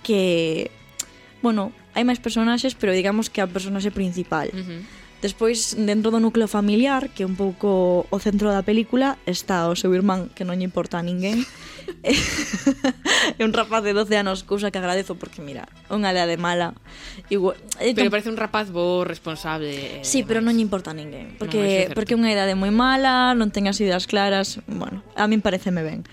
que 0.05 0.71
bueno, 1.45 1.77
hai 1.93 2.09
máis 2.09 2.17
personaxes, 2.17 2.73
pero 2.73 2.97
digamos 2.97 3.29
que 3.29 3.45
a 3.45 3.47
personaxe 3.47 3.93
principal. 3.93 4.49
Uh 4.57 4.65
-huh. 4.65 4.81
Despois, 5.25 5.73
dentro 5.73 6.13
do 6.13 6.21
núcleo 6.21 6.45
familiar, 6.45 7.09
que 7.09 7.25
é 7.25 7.27
un 7.27 7.33
pouco 7.33 8.05
o 8.13 8.19
centro 8.21 8.53
da 8.53 8.61
película, 8.61 9.17
está 9.25 9.73
o 9.73 9.77
seu 9.77 9.89
irmán, 9.97 10.29
que 10.37 10.45
non 10.45 10.61
lle 10.61 10.69
importa 10.69 11.01
a 11.01 11.05
ninguén. 11.05 11.49
é 13.41 13.43
un 13.45 13.57
rapaz 13.57 13.81
de 13.81 13.97
12 13.97 14.21
anos, 14.21 14.45
cousa 14.45 14.69
que 14.69 14.77
agradezo, 14.77 15.17
porque, 15.17 15.41
mira, 15.41 15.65
unha 15.89 16.13
lea 16.13 16.29
de 16.29 16.37
mala. 16.37 16.77
Igual, 17.33 17.57
pero 17.97 18.13
parece 18.13 18.29
un 18.29 18.37
rapaz 18.37 18.69
bo, 18.69 19.09
responsable. 19.09 20.05
Sí, 20.05 20.29
pero 20.29 20.45
non 20.45 20.61
lle 20.61 20.65
importa 20.65 20.93
a 20.93 20.97
ninguén, 20.97 21.41
porque, 21.41 21.89
no, 21.89 21.97
porque 21.97 22.13
é 22.13 22.21
unha 22.21 22.29
idade 22.29 22.53
moi 22.53 22.69
mala, 22.69 23.33
non 23.33 23.49
ten 23.49 23.65
as 23.65 23.81
ideas 23.81 24.05
claras, 24.05 24.61
bueno, 24.69 25.01
a 25.17 25.25
min 25.25 25.41
pareceme 25.41 25.81
ben. 25.81 26.05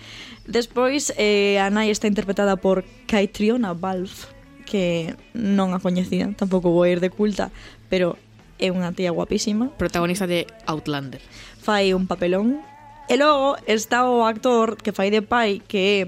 Despois, 0.48 1.12
eh, 1.20 1.60
a 1.60 1.68
nai 1.68 1.92
está 1.92 2.08
interpretada 2.08 2.56
por 2.56 2.88
Caitriona 3.12 3.76
Balfe, 3.76 4.32
que 4.72 5.20
non 5.36 5.76
a 5.76 5.84
coñecía, 5.84 6.32
tampouco 6.40 6.72
vou 6.72 6.88
ir 6.88 7.04
de 7.04 7.12
culta, 7.12 7.52
pero 7.92 8.16
é 8.56 8.72
unha 8.72 8.96
tía 8.96 9.12
guapísima. 9.12 9.68
Protagonista 9.76 10.24
de 10.24 10.48
Outlander. 10.64 11.20
Fai 11.60 11.92
un 11.92 12.08
papelón. 12.08 12.64
E 13.12 13.20
logo 13.20 13.60
está 13.68 14.08
o 14.08 14.24
actor 14.24 14.80
que 14.80 14.96
fai 14.96 15.12
de 15.12 15.20
pai, 15.20 15.60
que 15.68 15.80
é 15.84 16.00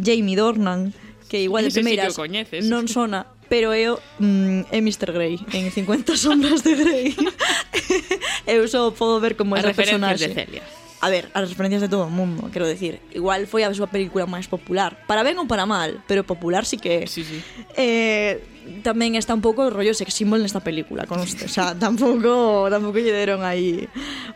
Jamie 0.00 0.40
Dornan, 0.40 0.96
que 1.28 1.44
igual 1.44 1.68
de 1.68 1.76
primeiras 1.76 2.16
si 2.16 2.64
non 2.64 2.88
sona, 2.88 3.28
pero 3.52 3.76
eu 3.76 4.00
mm, 4.16 4.72
é 4.72 4.78
Mr. 4.80 5.12
Grey 5.12 5.36
en 5.52 5.68
50 5.68 6.16
sombras 6.16 6.64
de 6.64 6.72
Grey 6.72 7.12
eu 8.48 8.64
só 8.68 8.88
podo 8.92 9.20
ver 9.20 9.36
como 9.36 9.56
é 9.56 9.60
a 9.60 9.76
personaxe 9.76 10.28
de 10.28 10.34
Celia 10.34 10.64
a 11.00 11.08
ver, 11.08 11.30
as 11.34 11.46
referencias 11.48 11.80
de 11.80 11.88
todo 11.88 12.06
o 12.06 12.10
mundo, 12.10 12.50
quero 12.50 12.66
decir. 12.66 12.98
Igual 13.14 13.46
foi 13.46 13.62
a 13.62 13.70
súa 13.70 13.86
película 13.86 14.26
máis 14.26 14.50
popular. 14.50 14.98
Para 15.06 15.22
ben 15.22 15.38
ou 15.38 15.46
para 15.46 15.62
mal, 15.62 16.02
pero 16.10 16.26
popular 16.26 16.66
sí 16.66 16.74
que 16.74 17.02
é. 17.02 17.06
Sí, 17.06 17.22
sí. 17.22 17.38
Eh, 17.78 18.42
tamén 18.82 19.14
está 19.14 19.30
un 19.30 19.42
pouco 19.42 19.66
o 19.66 19.70
rollo 19.70 19.94
sex 19.94 20.10
symbol 20.10 20.42
nesta 20.42 20.58
película, 20.58 21.06
conste. 21.06 21.46
O 21.46 21.52
sea, 21.52 21.70
tampouco, 21.82 22.66
tampouco 22.66 22.98
lle 22.98 23.14
deron 23.14 23.46
aí 23.46 23.86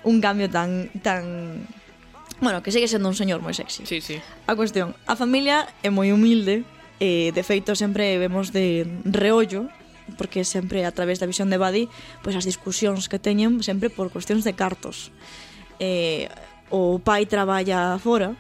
un 0.07 0.23
cambio 0.23 0.47
tan 0.47 0.90
tan 1.02 1.66
Bueno, 2.42 2.59
que 2.59 2.75
segue 2.75 2.90
sendo 2.90 3.07
un 3.07 3.14
señor 3.14 3.38
moi 3.38 3.54
sexy. 3.54 3.87
Sí, 3.87 4.02
sí. 4.02 4.19
A 4.50 4.59
cuestión, 4.59 4.99
a 5.07 5.14
familia 5.14 5.66
é 5.83 5.90
moi 5.95 6.11
humilde, 6.11 6.66
eh, 7.02 7.31
de 7.35 7.42
feito 7.42 7.75
sempre 7.75 8.19
vemos 8.19 8.54
de 8.54 8.87
reollo 9.02 9.66
porque 10.19 10.47
sempre 10.47 10.87
a 10.87 10.95
través 10.95 11.19
da 11.19 11.26
visión 11.26 11.50
de 11.50 11.59
Buddy 11.59 11.90
pois 12.23 12.38
as 12.38 12.47
discusións 12.47 13.11
que 13.11 13.19
teñen 13.19 13.62
sempre 13.62 13.90
por 13.90 14.11
cuestións 14.11 14.47
de 14.47 14.54
cartos 14.54 15.11
eh, 15.78 16.31
o 16.73 16.99
pai 16.99 17.29
traballa 17.29 18.00
fora 18.00 18.33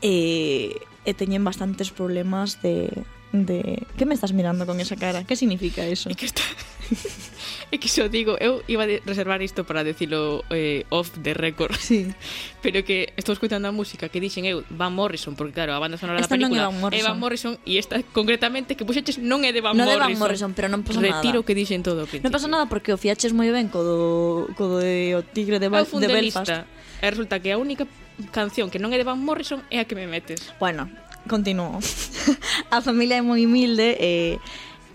e, 0.00 0.78
e 1.02 1.10
teñen 1.18 1.42
bastantes 1.42 1.90
problemas 1.90 2.62
de, 2.62 2.88
de... 3.34 3.84
Que 3.98 4.06
me 4.06 4.14
estás 4.14 4.32
mirando 4.32 4.64
con 4.64 4.78
esa 4.78 4.94
cara? 4.94 5.26
Que 5.26 5.34
significa 5.34 5.84
eso? 5.84 6.08
É 6.10 6.14
que, 6.14 6.26
está... 6.26 6.42
é 7.70 7.78
que 7.78 7.86
xo 7.86 8.10
digo, 8.10 8.34
eu 8.42 8.62
iba 8.66 8.82
a 8.82 8.98
reservar 9.06 9.42
isto 9.42 9.62
para 9.62 9.86
decilo 9.86 10.42
eh, 10.50 10.82
off 10.90 11.14
the 11.22 11.34
record. 11.34 11.74
Sí. 11.78 12.10
Pero 12.62 12.82
que 12.82 13.14
estou 13.14 13.32
escutando 13.32 13.70
a 13.70 13.72
música 13.72 14.10
que 14.10 14.18
dixen 14.18 14.46
eu, 14.46 14.66
Van 14.70 14.90
Morrison, 14.90 15.38
porque 15.38 15.54
claro, 15.54 15.74
a 15.74 15.78
banda 15.78 15.94
sonora 15.94 16.18
esta 16.18 16.34
da 16.34 16.42
película 16.42 16.66
non 16.66 16.70
é 16.70 16.70
Van 16.70 16.78
Morrison. 16.82 16.98
É 16.98 17.06
Van 17.06 17.18
Morrison 17.18 17.52
e 17.62 17.78
esta 17.78 18.02
concretamente 18.10 18.74
que 18.74 18.82
puxeches 18.82 19.22
non 19.22 19.46
é 19.46 19.54
de 19.54 19.62
Van 19.62 19.78
no 19.78 19.86
Morrison. 19.86 20.02
Non 20.02 20.06
é 20.06 20.10
de 20.10 20.18
Van 20.18 20.18
Morrison, 20.18 20.50
pero 20.50 20.66
non 20.66 20.82
pasa 20.82 20.98
Retiro 20.98 21.14
nada. 21.14 21.22
Retiro 21.22 21.38
que 21.46 21.54
dixen 21.54 21.82
todo. 21.86 22.10
Non 22.10 22.34
pasa 22.34 22.50
nada 22.50 22.66
porque 22.66 22.90
o 22.90 22.98
fiaches 22.98 23.30
moi 23.30 23.50
ben 23.54 23.70
co 23.70 23.86
do, 23.86 24.50
co 24.58 24.66
do 24.66 24.76
de, 24.82 25.14
o 25.14 25.22
tigre 25.22 25.62
de, 25.62 25.70
Bal, 25.70 25.86
de 25.86 26.10
Belfast. 26.10 26.66
E 27.00 27.08
resulta 27.08 27.40
que 27.40 27.52
a 27.52 27.58
única 27.58 27.88
canción 28.32 28.68
que 28.68 28.78
non 28.78 28.92
é 28.92 29.00
de 29.00 29.08
Van 29.08 29.20
Morrison 29.20 29.64
é 29.72 29.80
a 29.80 29.88
que 29.88 29.96
me 29.96 30.04
metes. 30.04 30.52
Bueno, 30.60 30.92
continuo. 31.24 31.80
a 32.74 32.78
familia 32.84 33.18
é 33.18 33.24
moi 33.24 33.40
humilde 33.44 33.96
e, 33.96 34.12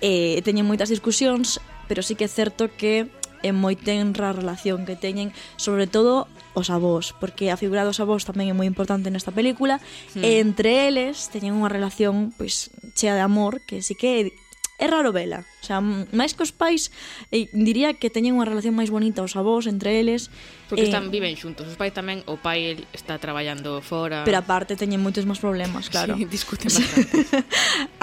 e 0.01 0.39
teñen 0.45 0.69
moitas 0.69 0.93
discusións, 0.93 1.57
pero 1.89 2.05
sí 2.05 2.13
que 2.13 2.25
é 2.25 2.31
certo 2.31 2.69
que 2.69 3.09
é 3.45 3.51
moi 3.53 3.77
tenra 3.77 4.33
a 4.33 4.37
relación 4.37 4.89
que 4.89 4.97
teñen, 4.97 5.29
sobre 5.57 5.85
todo 5.85 6.25
os 6.57 6.73
avós, 6.73 7.13
porque 7.13 7.53
a 7.53 7.57
figura 7.57 7.85
dos 7.85 8.01
avós 8.01 8.25
tamén 8.25 8.49
é 8.49 8.55
moi 8.57 8.65
importante 8.65 9.13
nesta 9.13 9.29
película, 9.29 9.77
mm. 10.17 10.23
e 10.25 10.41
entre 10.41 10.89
eles 10.89 11.29
teñen 11.29 11.53
unha 11.53 11.69
relación 11.69 12.33
pois 12.37 12.73
chea 12.97 13.13
de 13.13 13.21
amor, 13.21 13.61
que 13.65 13.85
sí 13.85 13.93
que 13.93 14.33
é 14.77 14.87
raro 14.87 15.15
vela. 15.15 15.47
O 15.61 15.65
sea, 15.65 15.79
máis 15.81 16.35
que 16.35 16.43
os 16.43 16.51
pais, 16.51 16.91
eh, 17.31 17.47
diría 17.55 17.95
que 17.95 18.11
teñen 18.11 18.35
unha 18.35 18.43
relación 18.43 18.75
máis 18.75 18.91
bonita 18.91 19.23
os 19.23 19.39
avós 19.39 19.65
entre 19.71 19.97
eles. 20.03 20.27
Porque 20.67 20.85
eh, 20.85 20.91
están 20.91 21.07
viven 21.09 21.33
xuntos. 21.39 21.65
Os 21.71 21.79
pais 21.79 21.95
tamén, 21.95 22.21
o 22.27 22.35
pai 22.35 22.83
está 22.91 23.15
traballando 23.17 23.79
fora. 23.79 24.27
Pero 24.27 24.39
aparte 24.39 24.75
teñen 24.75 24.99
moitos 24.99 25.23
máis 25.23 25.39
problemas, 25.39 25.87
claro. 25.87 26.19
Sí, 26.19 26.27
discuten 26.27 26.67
bastante. 26.75 27.23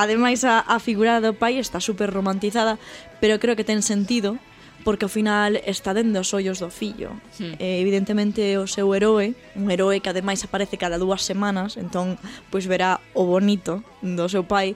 Ademais, 0.01 0.43
a, 0.49 0.65
a 0.65 0.81
figura 0.81 1.21
do 1.21 1.37
pai 1.37 1.61
está 1.61 1.77
super 1.77 2.09
romantizada, 2.09 2.81
pero 3.21 3.37
creo 3.37 3.53
que 3.53 3.69
ten 3.69 3.85
sentido 3.85 4.41
porque 4.85 5.05
ao 5.07 5.13
final 5.13 5.57
está 5.65 5.95
dentro 5.95 6.21
os 6.21 6.35
ollos 6.35 6.59
do 6.59 6.71
fillo. 6.71 7.15
Sí. 7.31 7.55
Eh, 7.59 7.81
evidentemente 7.81 8.59
o 8.59 8.67
seu 8.67 8.91
heroe, 8.95 9.35
un 9.55 9.71
heroe 9.71 10.03
que 10.03 10.11
ademais 10.11 10.43
aparece 10.43 10.77
cada 10.77 10.99
dúas 10.99 11.23
semanas, 11.23 11.79
entón 11.79 12.19
pois 12.51 12.67
verá 12.67 12.99
o 13.15 13.23
bonito 13.23 13.87
do 14.03 14.27
seu 14.27 14.43
pai, 14.43 14.75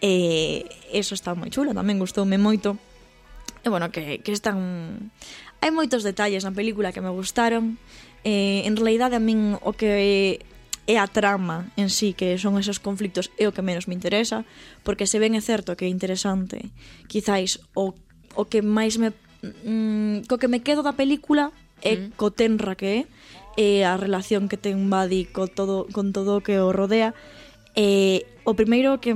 E 0.00 0.68
eso 0.92 1.16
está 1.16 1.32
moi 1.32 1.48
chulo, 1.48 1.72
tamén 1.72 2.00
gustoume 2.00 2.36
moito. 2.36 2.76
E 3.64 3.68
bueno, 3.68 3.90
que, 3.90 4.20
que 4.20 4.32
están... 4.32 5.10
Hai 5.64 5.72
moitos 5.72 6.04
detalles 6.04 6.44
na 6.44 6.52
película 6.52 6.92
que 6.92 7.00
me 7.00 7.10
gustaron. 7.10 7.80
Eh, 8.22 8.66
en 8.68 8.76
realidade 8.76 9.16
a 9.16 9.22
min 9.22 9.56
o 9.64 9.72
que 9.72 10.40
é 10.86 10.96
a 11.02 11.10
trama 11.10 11.72
en 11.74 11.90
sí, 11.90 12.14
que 12.14 12.38
son 12.38 12.58
esos 12.58 12.78
conflictos, 12.78 13.34
é 13.38 13.50
o 13.50 13.54
que 13.54 13.62
menos 13.62 13.90
me 13.90 13.94
interesa, 13.98 14.46
porque 14.86 15.10
se 15.10 15.18
ben 15.18 15.34
é 15.34 15.42
certo 15.42 15.74
que 15.74 15.86
é 15.86 15.90
interesante, 15.90 16.70
quizáis 17.10 17.58
o, 17.74 17.92
o 18.38 18.42
que 18.46 18.62
máis 18.62 18.96
me... 19.02 19.10
Mm, 19.42 20.30
co 20.30 20.38
que 20.38 20.48
me 20.48 20.62
quedo 20.62 20.86
da 20.86 20.94
película 20.94 21.50
é 21.82 21.98
mm. 21.98 22.14
co 22.14 22.30
tenra 22.30 22.78
que 22.78 22.86
é, 22.86 23.00
e 23.56 23.68
a 23.82 23.98
relación 23.98 24.46
que 24.46 24.60
ten 24.60 24.78
Buddy 24.86 25.26
co 25.26 25.50
todo, 25.50 25.90
con 25.90 26.14
todo 26.14 26.38
o 26.38 26.44
que 26.44 26.62
o 26.62 26.70
rodea, 26.70 27.18
E 27.76 28.24
o 28.48 28.56
primeiro 28.56 28.96
que, 29.04 29.12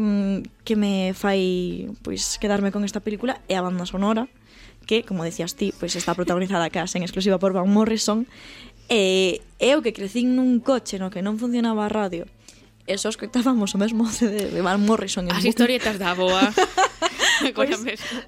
que 0.69 0.77
me 0.77 1.17
fai 1.17 1.89
pois 2.05 2.37
quedarme 2.37 2.69
con 2.69 2.85
esta 2.85 3.01
película 3.01 3.41
é 3.49 3.57
a 3.57 3.65
banda 3.65 3.89
sonora, 3.89 4.29
que, 4.85 5.01
como 5.01 5.25
decías 5.25 5.57
ti, 5.57 5.73
pois 5.73 5.97
está 5.97 6.13
protagonizada 6.13 6.69
case 6.69 7.01
en 7.01 7.07
exclusiva 7.09 7.41
por 7.41 7.57
Van 7.57 7.73
Morrison, 7.73 8.29
e 8.93 9.41
eu 9.57 9.81
que 9.81 9.97
crecín 9.97 10.37
nun 10.37 10.61
coche 10.61 11.01
no 11.01 11.09
que 11.09 11.25
non 11.25 11.41
funcionaba 11.41 11.89
a 11.89 11.91
radio, 11.91 12.29
e 12.85 12.93
só 13.01 13.09
escoitábamos 13.09 13.73
o 13.73 13.79
mesmo 13.81 14.05
CD 14.13 14.53
de 14.53 14.61
Van 14.61 14.83
Morrison. 14.85 15.25
As 15.33 15.41
historietas 15.41 15.97
da 15.97 16.13
boa. 16.13 16.53
pois, 17.57 17.81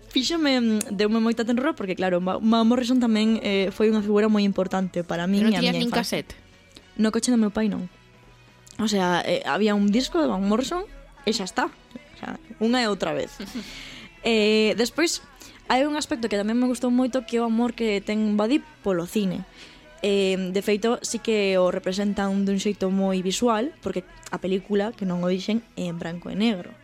fíxame, 0.09 0.81
deume 0.89 1.21
moita 1.21 1.45
tenrora 1.45 1.77
porque 1.77 1.93
claro, 1.93 2.25
Van 2.25 2.65
Morrison 2.65 2.97
tamén 2.97 3.37
eh, 3.45 3.69
foi 3.69 3.93
unha 3.93 4.01
figura 4.01 4.33
moi 4.33 4.49
importante 4.49 5.05
para 5.05 5.29
min 5.29 5.53
e 5.53 5.59
a 5.59 5.61
miña 5.61 5.77
infancia. 5.77 5.77
Non 5.77 5.83
nin 5.83 5.93
cassette? 5.93 6.33
No 6.97 7.13
coche 7.13 7.29
do 7.29 7.37
meu 7.37 7.53
pai 7.53 7.69
non. 7.69 7.91
O 8.79 8.89
sea, 8.89 9.23
eh, 9.25 9.43
había 9.45 9.75
un 9.75 9.93
disco 9.93 10.21
de 10.21 10.29
Van 10.29 10.47
Morrison 10.47 10.85
e 11.27 11.33
xa 11.33 11.45
está. 11.45 11.69
O 11.69 12.17
sea, 12.19 12.39
unha 12.63 12.81
e 12.81 12.87
outra 12.89 13.13
vez. 13.13 13.35
eh, 14.25 14.73
despois, 14.79 15.21
hai 15.69 15.85
un 15.85 15.97
aspecto 15.97 16.29
que 16.31 16.41
tamén 16.41 16.59
me 16.59 16.69
gustou 16.71 16.89
moito 16.93 17.25
que 17.27 17.39
é 17.39 17.43
o 17.43 17.49
amor 17.49 17.77
que 17.77 18.01
ten 18.01 18.39
Buddy 18.39 18.65
polo 18.83 19.05
cine. 19.05 19.45
Eh, 20.03 20.35
de 20.35 20.63
feito, 20.67 20.99
sí 21.07 21.23
que 21.23 21.55
o 21.63 21.71
representan 21.71 22.43
dun 22.43 22.59
xeito 22.59 22.91
moi 22.91 23.23
visual, 23.23 23.71
porque 23.87 24.03
a 24.35 24.43
película, 24.43 24.91
que 24.91 25.07
non 25.07 25.23
o 25.23 25.31
dixen, 25.31 25.63
é 25.79 25.87
en 25.87 25.97
branco 26.03 26.27
e 26.27 26.35
negro. 26.35 26.75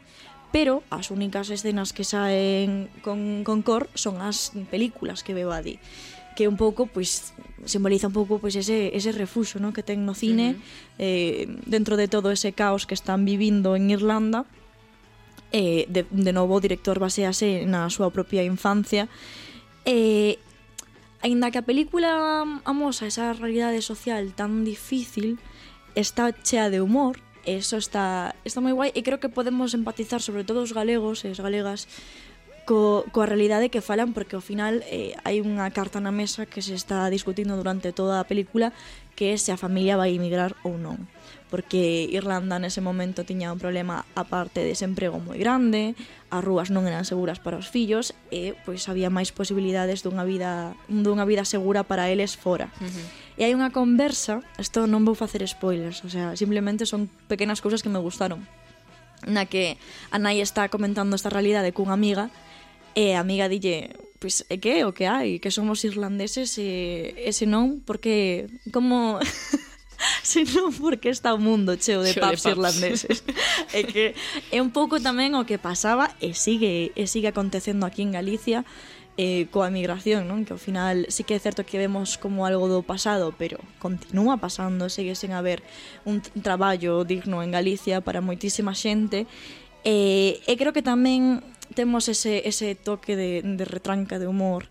Pero 0.54 0.86
as 0.88 1.10
únicas 1.10 1.50
escenas 1.50 1.92
que 1.92 2.06
saen 2.06 2.88
con, 3.02 3.44
con 3.44 3.60
cor 3.66 3.90
son 3.98 4.22
as 4.22 4.54
películas 4.70 5.26
que 5.26 5.34
ve 5.34 5.44
Buddy 5.44 5.76
que 6.38 6.46
un 6.46 6.54
pouco 6.54 6.86
pois 6.86 7.34
simboliza 7.66 8.06
un 8.06 8.14
pouco 8.14 8.38
pois 8.38 8.54
ese 8.54 8.94
ese 8.94 9.10
refuxo, 9.10 9.58
non, 9.58 9.74
que 9.74 9.82
ten 9.82 10.06
no 10.06 10.14
cine 10.14 10.54
uh 10.54 10.54
-huh. 10.54 11.02
eh 11.02 11.50
dentro 11.66 11.98
de 11.98 12.06
todo 12.06 12.30
ese 12.30 12.54
caos 12.54 12.86
que 12.86 12.94
están 12.94 13.26
vivindo 13.26 13.74
en 13.74 13.90
Irlanda. 13.90 14.46
Eh 15.50 15.90
de 15.90 16.06
de 16.06 16.30
novo 16.30 16.54
o 16.54 16.62
director 16.62 17.02
basease 17.02 17.66
na 17.66 17.90
súa 17.90 18.14
propia 18.14 18.46
infancia. 18.46 19.10
Eh 19.82 20.38
aínda 21.26 21.50
que 21.50 21.58
a 21.58 21.66
película 21.66 22.46
amosa 22.62 23.10
esa 23.10 23.34
realidade 23.34 23.82
social 23.82 24.30
tan 24.38 24.62
difícil, 24.62 25.42
está 25.98 26.30
chea 26.30 26.70
de 26.70 26.78
humor, 26.78 27.18
eso 27.42 27.74
está, 27.74 28.38
está 28.46 28.62
moi 28.62 28.70
guai, 28.70 28.94
e 28.94 29.02
creo 29.02 29.18
que 29.18 29.26
podemos 29.26 29.74
empatizar 29.74 30.22
sobre 30.22 30.46
todo 30.46 30.62
os 30.62 30.70
galegos 30.70 31.26
e 31.26 31.34
as 31.34 31.42
galegas 31.42 31.90
co, 32.68 33.08
coa 33.16 33.24
realidade 33.24 33.72
que 33.72 33.80
falan 33.80 34.12
porque 34.12 34.36
ao 34.36 34.44
final 34.44 34.84
eh, 34.84 35.16
hai 35.24 35.40
unha 35.40 35.72
carta 35.72 36.04
na 36.04 36.12
mesa 36.12 36.44
que 36.44 36.60
se 36.60 36.76
está 36.76 37.08
discutindo 37.08 37.56
durante 37.56 37.96
toda 37.96 38.20
a 38.20 38.28
película 38.28 38.76
que 39.16 39.32
é 39.32 39.40
se 39.40 39.48
a 39.48 39.56
familia 39.56 39.96
vai 39.96 40.12
emigrar 40.12 40.52
ou 40.68 40.76
non 40.76 41.08
porque 41.48 42.04
Irlanda 42.12 42.60
nese 42.60 42.84
momento 42.84 43.24
tiña 43.24 43.48
un 43.48 43.56
problema 43.56 44.04
aparte 44.12 44.60
de 44.60 44.76
desemprego 44.76 45.16
moi 45.16 45.40
grande, 45.40 45.96
as 46.28 46.44
rúas 46.44 46.68
non 46.68 46.84
eran 46.84 47.08
seguras 47.08 47.40
para 47.40 47.56
os 47.56 47.72
fillos 47.72 48.12
e 48.28 48.52
pois 48.68 48.84
había 48.92 49.08
máis 49.08 49.32
posibilidades 49.32 50.04
dunha 50.04 50.28
vida 50.28 50.76
dunha 50.92 51.24
vida 51.24 51.48
segura 51.48 51.88
para 51.88 52.12
eles 52.12 52.36
fora. 52.36 52.68
Uh 52.84 52.84
-huh. 52.84 53.06
E 53.40 53.48
hai 53.48 53.56
unha 53.56 53.72
conversa, 53.72 54.44
isto 54.60 54.84
non 54.84 55.08
vou 55.08 55.16
facer 55.16 55.40
spoilers, 55.48 56.04
o 56.04 56.12
sea, 56.12 56.36
simplemente 56.36 56.84
son 56.84 57.08
pequenas 57.32 57.64
cousas 57.64 57.80
que 57.80 57.88
me 57.88 58.02
gustaron, 58.02 58.44
na 59.24 59.48
que 59.48 59.80
a 60.12 60.20
nai 60.20 60.44
está 60.44 60.68
comentando 60.68 61.16
esta 61.16 61.32
realidade 61.32 61.72
cunha 61.72 61.96
amiga 61.96 62.28
E 62.98 63.14
a 63.14 63.22
amiga 63.22 63.46
dille, 63.46 63.94
pois, 64.18 64.42
pues, 64.42 64.50
eh, 64.50 64.58
e 64.58 64.62
que 64.62 64.82
o 64.82 64.90
que 64.90 65.06
hai? 65.06 65.38
Que 65.38 65.54
somos 65.54 65.86
irlandeses 65.86 66.58
e, 66.58 67.14
e 67.14 67.30
senón, 67.30 67.78
porque, 67.86 68.50
como... 68.74 69.22
senón 70.26 70.74
porque 70.74 71.06
está 71.06 71.30
o 71.30 71.38
mundo 71.38 71.78
cheo 71.78 72.02
de 72.02 72.10
pubs, 72.14 72.42
pubs 72.42 72.50
irlandeses. 72.50 73.22
é 73.78 73.86
que 73.86 74.18
é 74.50 74.58
un 74.58 74.74
pouco 74.74 74.98
tamén 74.98 75.38
o 75.38 75.46
que 75.46 75.62
pasaba 75.62 76.10
e 76.18 76.34
sigue 76.34 76.90
e 76.98 77.06
sigue 77.06 77.30
acontecendo 77.30 77.86
aquí 77.86 78.02
en 78.02 78.10
Galicia 78.10 78.66
eh, 79.18 79.50
coa 79.50 79.70
migración, 79.70 80.30
non? 80.30 80.46
Que 80.46 80.54
ao 80.54 80.62
final 80.62 81.06
sí 81.10 81.26
que 81.26 81.34
é 81.34 81.40
certo 81.42 81.66
que 81.66 81.78
vemos 81.78 82.18
como 82.18 82.46
algo 82.46 82.70
do 82.70 82.86
pasado, 82.86 83.34
pero 83.34 83.58
continúa 83.82 84.38
pasando, 84.38 84.86
segue 84.86 85.18
sen 85.18 85.34
haber 85.34 85.62
un 86.06 86.22
traballo 86.42 87.02
digno 87.02 87.42
en 87.42 87.50
Galicia 87.50 88.02
para 88.02 88.22
moitísima 88.22 88.78
xente. 88.78 89.26
E, 89.82 90.42
eh, 90.42 90.50
e 90.50 90.52
creo 90.54 90.70
que 90.70 90.86
tamén 90.86 91.42
temos 91.74 92.08
ese, 92.08 92.48
ese 92.48 92.74
toque 92.74 93.16
de, 93.16 93.42
de 93.42 93.64
retranca 93.64 94.18
de 94.18 94.26
humor 94.26 94.68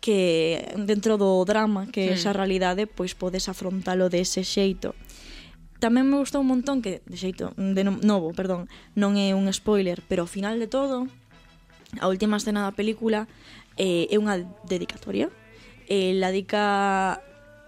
que 0.00 0.72
dentro 0.76 1.20
do 1.20 1.44
drama 1.44 1.86
que 1.92 2.08
é 2.08 2.16
esa 2.16 2.32
realidade 2.32 2.88
pois 2.88 3.12
podes 3.12 3.52
afrontalo 3.52 4.08
dese 4.08 4.44
xeito. 4.44 4.96
Tamén 5.80 6.08
me 6.08 6.16
gustou 6.20 6.40
un 6.40 6.48
montón 6.48 6.80
que 6.80 7.04
de 7.04 7.16
xeito 7.20 7.52
de 7.56 7.84
novo, 7.84 8.32
perdón, 8.32 8.68
non 8.96 9.20
é 9.20 9.36
un 9.36 9.48
spoiler, 9.52 10.00
pero 10.08 10.24
ao 10.24 10.30
final 10.30 10.56
de 10.56 10.68
todo 10.68 11.04
a 12.00 12.06
última 12.08 12.40
escena 12.40 12.64
da 12.64 12.72
película 12.72 13.28
eh, 13.76 14.08
é 14.08 14.16
unha 14.16 14.40
dedicatoria. 14.64 15.28
Eh, 15.90 16.16
la 16.16 16.32
dedica 16.32 17.20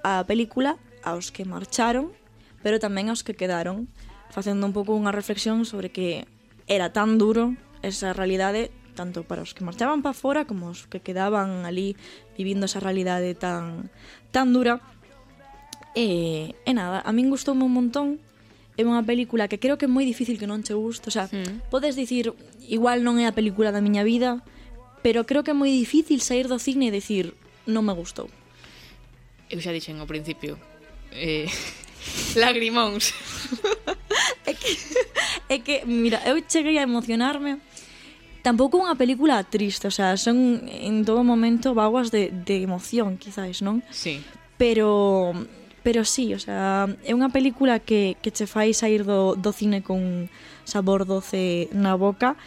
a 0.07 0.25
película 0.25 0.81
aos 1.05 1.29
que 1.35 1.45
marcharon 1.45 2.14
pero 2.62 2.79
tamén 2.79 3.11
aos 3.11 3.26
que 3.26 3.35
quedaron 3.35 3.91
facendo 4.31 4.64
un 4.64 4.73
pouco 4.73 4.97
unha 4.97 5.12
reflexión 5.12 5.67
sobre 5.67 5.91
que 5.91 6.25
era 6.71 6.95
tan 6.95 7.19
duro 7.19 7.59
esa 7.83 8.15
realidade 8.15 8.71
tanto 8.95 9.25
para 9.25 9.43
os 9.43 9.55
que 9.55 9.65
marchaban 9.65 10.03
para 10.03 10.17
fora 10.17 10.45
como 10.45 10.69
os 10.69 10.87
que 10.87 11.01
quedaban 11.01 11.65
ali 11.65 11.97
vivindo 12.37 12.69
esa 12.69 12.81
realidade 12.81 13.35
tan 13.35 13.91
tan 14.31 14.53
dura. 14.53 14.81
E, 15.93 16.57
e 16.65 16.73
nada, 16.73 17.05
a 17.05 17.11
min 17.12 17.29
gustoume 17.29 17.69
un 17.69 17.75
montón 17.77 18.17
é 18.81 18.83
unha 18.85 19.05
película 19.05 19.49
que 19.49 19.61
creo 19.61 19.77
que 19.77 19.85
é 19.85 19.91
moi 19.91 20.09
difícil 20.09 20.41
que 20.41 20.49
non 20.49 20.65
che 20.65 20.73
guste, 20.73 21.12
o 21.12 21.12
sea, 21.12 21.29
mm. 21.29 21.69
podes 21.69 21.93
dicir, 21.93 22.33
igual 22.65 23.05
non 23.05 23.21
é 23.21 23.29
a 23.29 23.37
película 23.37 23.69
da 23.69 23.85
miña 23.85 24.01
vida, 24.01 24.41
pero 25.05 25.29
creo 25.29 25.45
que 25.45 25.53
é 25.53 25.57
moi 25.57 25.69
difícil 25.69 26.25
sair 26.25 26.49
do 26.49 26.57
cine 26.57 26.89
e 26.89 26.95
decir, 26.95 27.37
non 27.69 27.85
me 27.85 27.93
gustou. 27.93 28.33
Eu 29.53 29.61
xa 29.61 29.77
dixen 29.77 30.01
ao 30.01 30.09
principio, 30.09 30.57
eh, 31.12 31.45
lagrimóns. 32.41 33.12
é 34.49 34.53
que, 34.57 34.73
é 35.53 35.57
que, 35.61 35.85
mira, 35.85 36.25
eu 36.25 36.41
cheguei 36.49 36.81
a 36.81 36.89
emocionarme 36.89 37.61
tampouco 38.42 38.76
unha 38.76 38.99
película 38.99 39.40
triste, 39.46 39.87
o 39.88 39.94
sea, 39.94 40.18
son 40.18 40.66
en 40.66 41.07
todo 41.07 41.22
momento 41.22 41.72
vaguas 41.72 42.11
de, 42.11 42.35
de 42.35 42.62
emoción, 42.62 43.16
quizáis, 43.16 43.62
non? 43.62 43.87
Sí. 43.94 44.20
Pero 44.59 45.33
pero 45.83 46.05
sí, 46.05 46.35
o 46.35 46.38
sea, 46.38 46.87
é 47.02 47.12
unha 47.14 47.31
película 47.31 47.83
que, 47.83 48.14
que 48.22 48.31
che 48.31 48.46
fai 48.46 48.70
sair 48.70 49.02
do, 49.02 49.35
do 49.35 49.50
cine 49.50 49.83
con 49.83 50.31
sabor 50.62 51.07
doce 51.07 51.66
na 51.74 51.98
boca 51.98 52.38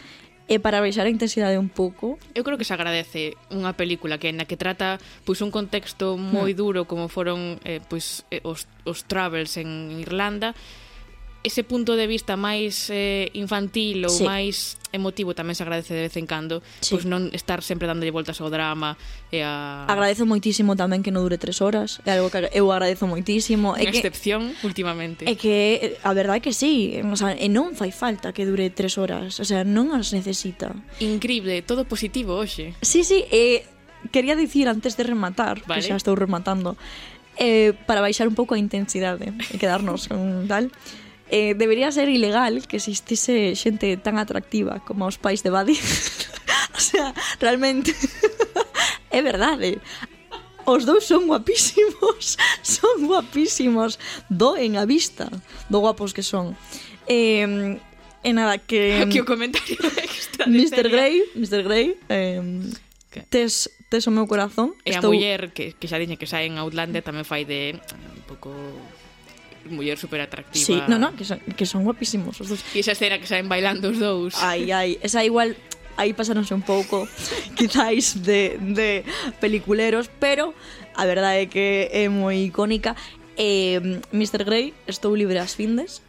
e 0.48 0.62
para 0.62 0.80
baixar 0.80 1.10
a 1.10 1.12
intensidade 1.12 1.58
un 1.60 1.68
pouco. 1.68 2.22
Eu 2.38 2.46
creo 2.46 2.56
que 2.56 2.68
se 2.68 2.72
agradece 2.72 3.36
unha 3.52 3.74
película 3.76 4.22
que 4.22 4.32
na 4.32 4.48
que 4.48 4.56
trata 4.56 5.02
pois 5.28 5.44
un 5.44 5.52
contexto 5.52 6.16
moi 6.16 6.54
hmm. 6.54 6.60
duro 6.60 6.80
como 6.88 7.12
foron 7.12 7.60
eh, 7.68 7.84
pois 7.84 8.24
eh, 8.32 8.40
os 8.46 8.70
os 8.88 9.04
travels 9.10 9.58
en 9.60 10.00
Irlanda, 10.00 10.56
ese 11.46 11.62
punto 11.62 11.94
de 11.94 12.10
vista 12.10 12.34
máis 12.34 12.90
eh, 12.90 13.30
infantil 13.38 14.10
ou 14.10 14.10
sí. 14.10 14.26
máis 14.26 14.82
emotivo 14.90 15.38
tamén 15.38 15.54
se 15.54 15.62
agradece 15.62 15.94
de 15.94 16.10
vez 16.10 16.16
en 16.18 16.26
cando 16.26 16.66
sí. 16.82 16.98
pois 16.98 17.06
non 17.06 17.30
estar 17.38 17.62
sempre 17.62 17.86
dándolle 17.86 18.10
voltas 18.10 18.42
ao 18.42 18.50
drama 18.50 18.98
e 19.30 19.46
a... 19.46 19.86
Agradezo 19.86 20.26
moitísimo 20.26 20.74
tamén 20.74 21.06
que 21.06 21.14
non 21.14 21.22
dure 21.22 21.38
tres 21.38 21.62
horas 21.62 22.02
é 22.02 22.18
algo 22.18 22.34
que 22.34 22.50
eu 22.50 22.66
agradezo 22.74 23.06
moitísimo 23.06 23.78
é 23.78 23.86
Una 23.86 23.94
que, 23.94 24.02
excepción 24.02 24.58
últimamente 24.66 25.30
É 25.30 25.38
que 25.38 26.02
a 26.02 26.12
verdade 26.18 26.42
é 26.42 26.44
que 26.50 26.54
sí 26.58 26.98
o 27.06 27.14
sea, 27.14 27.38
e 27.38 27.46
non 27.46 27.78
fai 27.78 27.94
falta 27.94 28.34
que 28.34 28.50
dure 28.50 28.74
tres 28.74 28.98
horas 28.98 29.38
o 29.38 29.46
sea, 29.46 29.62
non 29.62 29.94
as 29.94 30.10
necesita 30.18 30.74
Increíble, 30.98 31.62
todo 31.62 31.86
positivo 31.86 32.34
hoxe 32.42 32.74
Sí, 32.82 33.06
sí, 33.06 33.22
eh, 33.30 33.70
quería 34.10 34.34
dicir 34.34 34.66
antes 34.66 34.98
de 34.98 35.06
rematar 35.06 35.62
vale. 35.70 35.86
que 35.86 35.86
xa 35.86 35.94
estou 35.94 36.18
rematando 36.18 36.74
eh, 37.38 37.78
para 37.86 38.02
baixar 38.02 38.26
un 38.26 38.34
pouco 38.34 38.56
a 38.56 38.60
intensidade 38.60 39.36
e 39.52 39.56
quedarnos 39.62 40.10
con 40.10 40.50
tal 40.50 40.74
eh, 41.30 41.54
debería 41.56 41.92
ser 41.92 42.10
ilegal 42.10 42.68
que 42.68 42.78
existise 42.78 43.56
xente 43.58 43.98
tan 43.98 44.22
atractiva 44.22 44.82
como 44.86 45.10
os 45.10 45.18
pais 45.18 45.42
de 45.42 45.50
Buddy. 45.50 45.78
o 46.78 46.82
sea, 46.82 47.14
realmente 47.42 47.96
é 49.10 49.22
verdade. 49.22 49.82
Os 50.66 50.86
dous 50.86 51.06
son 51.06 51.30
guapísimos, 51.30 52.38
son 52.62 53.06
guapísimos, 53.06 54.02
doen 54.30 54.78
a 54.78 54.86
vista 54.86 55.30
do 55.70 55.82
guapos 55.82 56.14
que 56.14 56.26
son. 56.26 56.58
Eh, 57.06 57.78
e 58.26 58.30
nada, 58.34 58.58
que... 58.58 59.06
Aquí 59.06 59.22
o 59.22 59.30
comentario 59.30 59.78
extra. 60.02 60.50
Mr. 60.50 60.90
Grey, 60.90 61.22
Mr. 61.38 61.62
Grey, 61.62 61.94
eh, 62.10 62.42
tes, 63.30 63.70
tes 63.94 64.04
o 64.10 64.12
meu 64.12 64.26
corazón. 64.26 64.74
E 64.82 64.98
a 64.98 64.98
estou... 64.98 65.14
muller 65.14 65.54
que, 65.54 65.78
que 65.78 65.86
xa 65.86 66.02
dixen 66.02 66.18
que 66.18 66.26
xa 66.26 66.42
en 66.42 66.58
Outlander 66.58 67.06
tamén 67.06 67.26
fai 67.26 67.46
de 67.46 67.78
un 67.78 68.26
pouco 68.26 68.50
muller 69.70 69.98
super 69.98 70.22
atractiva. 70.22 70.66
Sí, 70.66 70.82
no, 70.88 70.98
no, 71.00 71.16
que 71.16 71.26
son, 71.26 71.40
que 71.40 71.66
son 71.66 71.84
guapísimos 71.84 72.40
os 72.42 72.48
dous. 72.50 72.62
E 72.74 72.80
esa 72.80 72.94
escena 72.94 73.18
que 73.20 73.28
saen 73.28 73.50
bailando 73.50 73.90
os 73.90 74.00
dous. 74.00 74.38
Ai, 74.42 74.72
ai, 74.72 74.98
esa 75.02 75.24
igual 75.26 75.56
aí 75.98 76.14
pasaronse 76.14 76.54
un 76.54 76.62
pouco 76.62 77.08
quizáis 77.58 78.24
de, 78.24 78.60
de 78.60 79.04
peliculeros, 79.40 80.12
pero 80.20 80.54
a 80.96 81.04
verdade 81.06 81.44
é 81.44 81.48
que 81.48 81.90
é 81.92 82.08
moi 82.10 82.48
icónica 82.48 82.96
Eh, 83.38 84.00
Mr. 84.14 84.48
Grey, 84.48 84.74
estou 84.88 85.12
libre 85.12 85.40
as 85.40 85.60
findes 85.60 86.00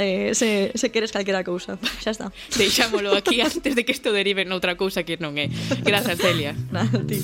eh, 0.00 0.32
se, 0.32 0.72
se 0.74 0.88
queres 0.88 1.12
calquera 1.12 1.44
cousa 1.44 1.76
Xa 2.00 2.16
está 2.16 2.32
Deixámolo 2.56 3.12
aquí 3.12 3.44
antes 3.44 3.76
de 3.76 3.84
que 3.84 3.92
isto 3.92 4.16
derive 4.16 4.48
noutra 4.48 4.80
cousa 4.80 5.04
que 5.04 5.20
non 5.20 5.36
é 5.36 5.52
Grazas, 5.84 6.16
Celia 6.16 6.56
Nada, 6.72 7.04
ti 7.04 7.20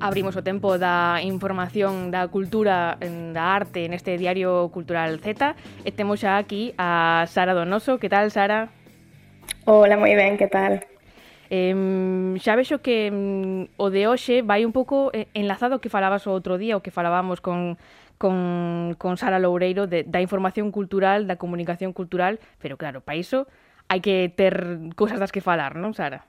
Abrimos 0.00 0.36
o 0.38 0.46
tempo 0.46 0.78
da 0.78 1.18
información 1.26 2.14
da 2.14 2.30
cultura 2.30 2.94
da 3.02 3.44
arte 3.50 3.90
neste 3.90 4.14
Diario 4.14 4.70
Cultural 4.70 5.18
Z 5.18 5.58
e 5.82 5.90
temos 5.90 6.22
xa 6.22 6.38
aquí 6.38 6.70
a 6.78 7.26
Sara 7.26 7.50
Donoso. 7.50 7.98
Que 7.98 8.06
tal, 8.06 8.30
Sara? 8.30 8.70
Hola, 9.66 9.98
moi 9.98 10.14
ben, 10.14 10.38
que 10.38 10.46
tal? 10.46 10.86
Eh, 11.50 11.74
xa 12.38 12.54
vexo 12.54 12.78
que 12.78 13.10
mm, 13.10 13.74
o 13.74 13.90
de 13.90 14.06
hoxe 14.06 14.46
vai 14.46 14.62
un 14.62 14.70
pouco 14.70 15.10
eh, 15.10 15.26
enlazado 15.34 15.82
que 15.82 15.90
falabas 15.90 16.30
o 16.30 16.32
outro 16.32 16.62
día, 16.62 16.78
o 16.78 16.82
que 16.84 16.94
falábamos 16.94 17.42
con, 17.42 17.74
con, 18.22 18.94
con 19.02 19.18
Sara 19.18 19.42
Loureiro 19.42 19.90
de, 19.90 20.06
da 20.06 20.22
información 20.22 20.70
cultural, 20.70 21.26
da 21.26 21.42
comunicación 21.42 21.90
cultural, 21.90 22.38
pero 22.62 22.78
claro, 22.78 23.02
para 23.02 23.18
iso 23.18 23.50
hai 23.90 23.98
que 23.98 24.30
ter 24.30 24.78
cousas 24.94 25.18
das 25.18 25.34
que 25.34 25.42
falar, 25.42 25.74
non, 25.74 25.90
Sara? 25.90 26.28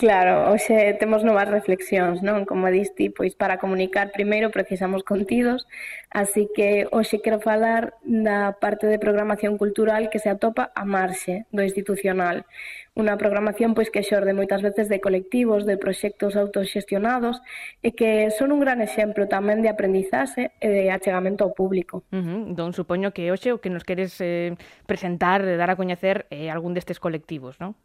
Claro, 0.00 0.48
hoxe 0.50 0.96
temos 0.96 1.28
novas 1.28 1.44
reflexións, 1.44 2.24
non? 2.24 2.48
Como 2.48 2.72
diste, 2.72 3.12
pois 3.12 3.36
para 3.36 3.60
comunicar 3.60 4.08
primeiro 4.16 4.48
precisamos 4.48 5.04
contidos, 5.04 5.68
así 6.08 6.48
que 6.56 6.88
hoxe 6.88 7.20
quero 7.20 7.36
falar 7.44 7.92
da 8.00 8.56
parte 8.56 8.88
de 8.88 8.96
programación 8.96 9.60
cultural 9.60 10.08
que 10.08 10.16
se 10.16 10.32
atopa 10.32 10.72
a 10.72 10.88
marxe 10.88 11.44
do 11.52 11.60
institucional. 11.60 12.48
Unha 12.96 13.20
programación 13.20 13.76
pois 13.76 13.92
que 13.92 14.00
xorde 14.00 14.32
moitas 14.32 14.64
veces 14.64 14.88
de 14.88 15.04
colectivos, 15.04 15.68
de 15.68 15.76
proxectos 15.76 16.32
autoxestionados 16.32 17.36
e 17.84 17.92
que 17.92 18.32
son 18.32 18.56
un 18.56 18.64
gran 18.64 18.80
exemplo 18.80 19.28
tamén 19.28 19.60
de 19.60 19.68
aprendizaxe 19.68 20.56
e 20.64 20.68
de 20.72 20.88
achegamento 20.88 21.44
ao 21.44 21.52
público. 21.52 22.08
Uh 22.08 22.24
-huh. 22.24 22.40
Don, 22.56 22.72
supoño 22.72 23.12
que 23.12 23.28
hoxe 23.28 23.52
o 23.52 23.60
que 23.60 23.68
nos 23.68 23.84
queres 23.84 24.16
eh, 24.24 24.56
presentar, 24.88 25.44
eh, 25.44 25.60
dar 25.60 25.68
a 25.68 25.76
coñecer 25.76 26.24
eh, 26.32 26.48
algún 26.48 26.72
destes 26.72 26.96
colectivos, 26.96 27.60
non? 27.60 27.76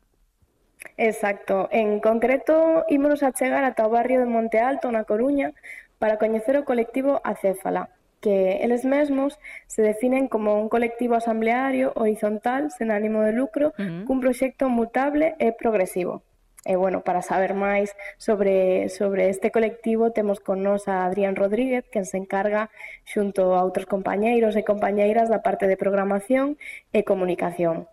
Exacto. 0.98 1.67
En 1.71 2.00
concreto, 2.00 2.86
ímonos 2.89 3.24
a 3.24 3.32
chegar 3.32 3.63
ata 3.63 3.86
o 3.86 3.89
barrio 3.89 4.19
de 4.19 4.26
Monte 4.26 4.60
Alto, 4.60 4.91
na 4.91 5.04
Coruña, 5.04 5.54
para 6.00 6.17
coñecer 6.17 6.58
o 6.58 6.65
colectivo 6.65 7.21
Acéfala, 7.24 7.89
que 8.21 8.63
eles 8.65 8.86
mesmos 8.86 9.39
se 9.67 9.82
definen 9.82 10.28
como 10.28 10.60
un 10.60 10.69
colectivo 10.69 11.15
asambleario 11.15 11.93
horizontal, 11.95 12.71
sen 12.71 12.91
ánimo 12.91 13.21
de 13.21 13.34
lucro, 13.34 13.74
uh 13.78 13.84
-huh. 13.84 14.04
cun 14.06 14.19
proxecto 14.19 14.69
mutable 14.69 15.36
e 15.39 15.52
progresivo. 15.52 16.24
E, 16.65 16.76
bueno, 16.76 17.06
para 17.06 17.21
saber 17.21 17.54
máis 17.54 17.93
sobre, 18.17 18.89
sobre 18.89 19.30
este 19.30 19.54
colectivo, 19.54 20.10
temos 20.17 20.41
con 20.41 20.65
nos 20.65 20.89
a 20.89 21.06
Adrián 21.06 21.38
Rodríguez, 21.38 21.86
que 21.86 22.02
se 22.10 22.17
encarga 22.17 22.74
xunto 23.06 23.54
a 23.54 23.62
outros 23.62 23.86
compañeiros 23.86 24.58
e 24.58 24.65
compañeiras 24.65 25.30
da 25.30 25.45
parte 25.45 25.69
de 25.69 25.78
programación 25.78 26.58
e 26.89 27.06
comunicación. 27.06 27.86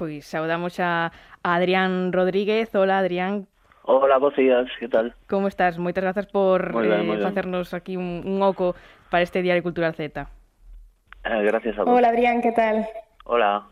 Pois 0.00 0.24
saudamos 0.24 0.80
a, 0.80 1.12
a 1.42 1.54
Adrián 1.56 2.10
Rodríguez. 2.10 2.74
Hola, 2.74 3.00
Adrián. 3.00 3.46
Hola, 3.82 4.16
vos 4.16 4.34
días, 4.34 4.66
que 4.80 4.88
tal? 4.88 5.14
Como 5.28 5.46
estás? 5.46 5.76
Moitas 5.76 6.00
grazas 6.00 6.24
por 6.24 6.72
moi 6.72 6.88
ben, 6.88 7.04
eh, 7.04 7.20
facernos 7.20 7.76
aquí 7.76 8.00
un, 8.00 8.24
un 8.24 8.40
oco 8.40 8.72
para 9.12 9.20
este 9.20 9.44
Diario 9.44 9.60
Cultural 9.60 9.92
Z. 9.92 10.24
Eh, 10.24 11.42
gracias 11.44 11.76
a 11.76 11.84
vos. 11.84 11.92
Hola, 11.92 12.16
Adrián, 12.16 12.40
que 12.40 12.48
tal? 12.56 12.88
Hola. 13.28 13.68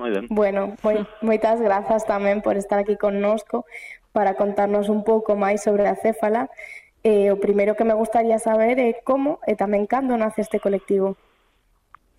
Moi 0.00 0.08
ben. 0.08 0.24
Bueno, 0.32 0.72
moi, 0.80 1.04
moitas 1.20 1.60
grazas 1.60 2.08
tamén 2.08 2.40
por 2.40 2.56
estar 2.56 2.80
aquí 2.80 2.96
connosco 2.96 3.68
para 4.16 4.40
contarnos 4.40 4.88
un 4.88 5.04
pouco 5.04 5.36
máis 5.36 5.60
sobre 5.60 5.84
a 5.84 6.00
Céfala. 6.00 6.48
Eh, 7.04 7.28
o 7.28 7.36
primeiro 7.36 7.76
que 7.76 7.84
me 7.84 7.92
gustaría 7.92 8.40
saber 8.40 8.80
é 8.80 9.04
como 9.04 9.36
e 9.44 9.52
eh, 9.52 9.56
tamén 9.60 9.84
cando 9.84 10.16
nace 10.16 10.40
este 10.40 10.64
colectivo. 10.64 11.20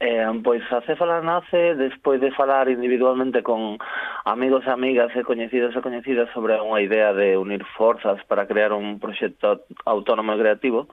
Eh, 0.06 0.28
pois 0.44 0.62
a 0.74 0.82
Céfala 0.82 1.22
nace 1.22 1.76
despois 1.76 2.20
de 2.20 2.30
falar 2.32 2.68
individualmente 2.68 3.42
con 3.42 3.78
amigos 4.26 4.68
e 4.68 4.70
amigas 4.70 5.16
e 5.16 5.24
coñecidos 5.24 5.72
e 5.72 5.80
coñecidas 5.80 6.28
sobre 6.36 6.60
unha 6.60 6.84
idea 6.84 7.16
de 7.16 7.40
unir 7.40 7.64
forzas 7.80 8.20
para 8.28 8.44
crear 8.44 8.76
un 8.76 9.00
proxecto 9.00 9.64
autónomo 9.88 10.36
e 10.36 10.42
creativo. 10.44 10.92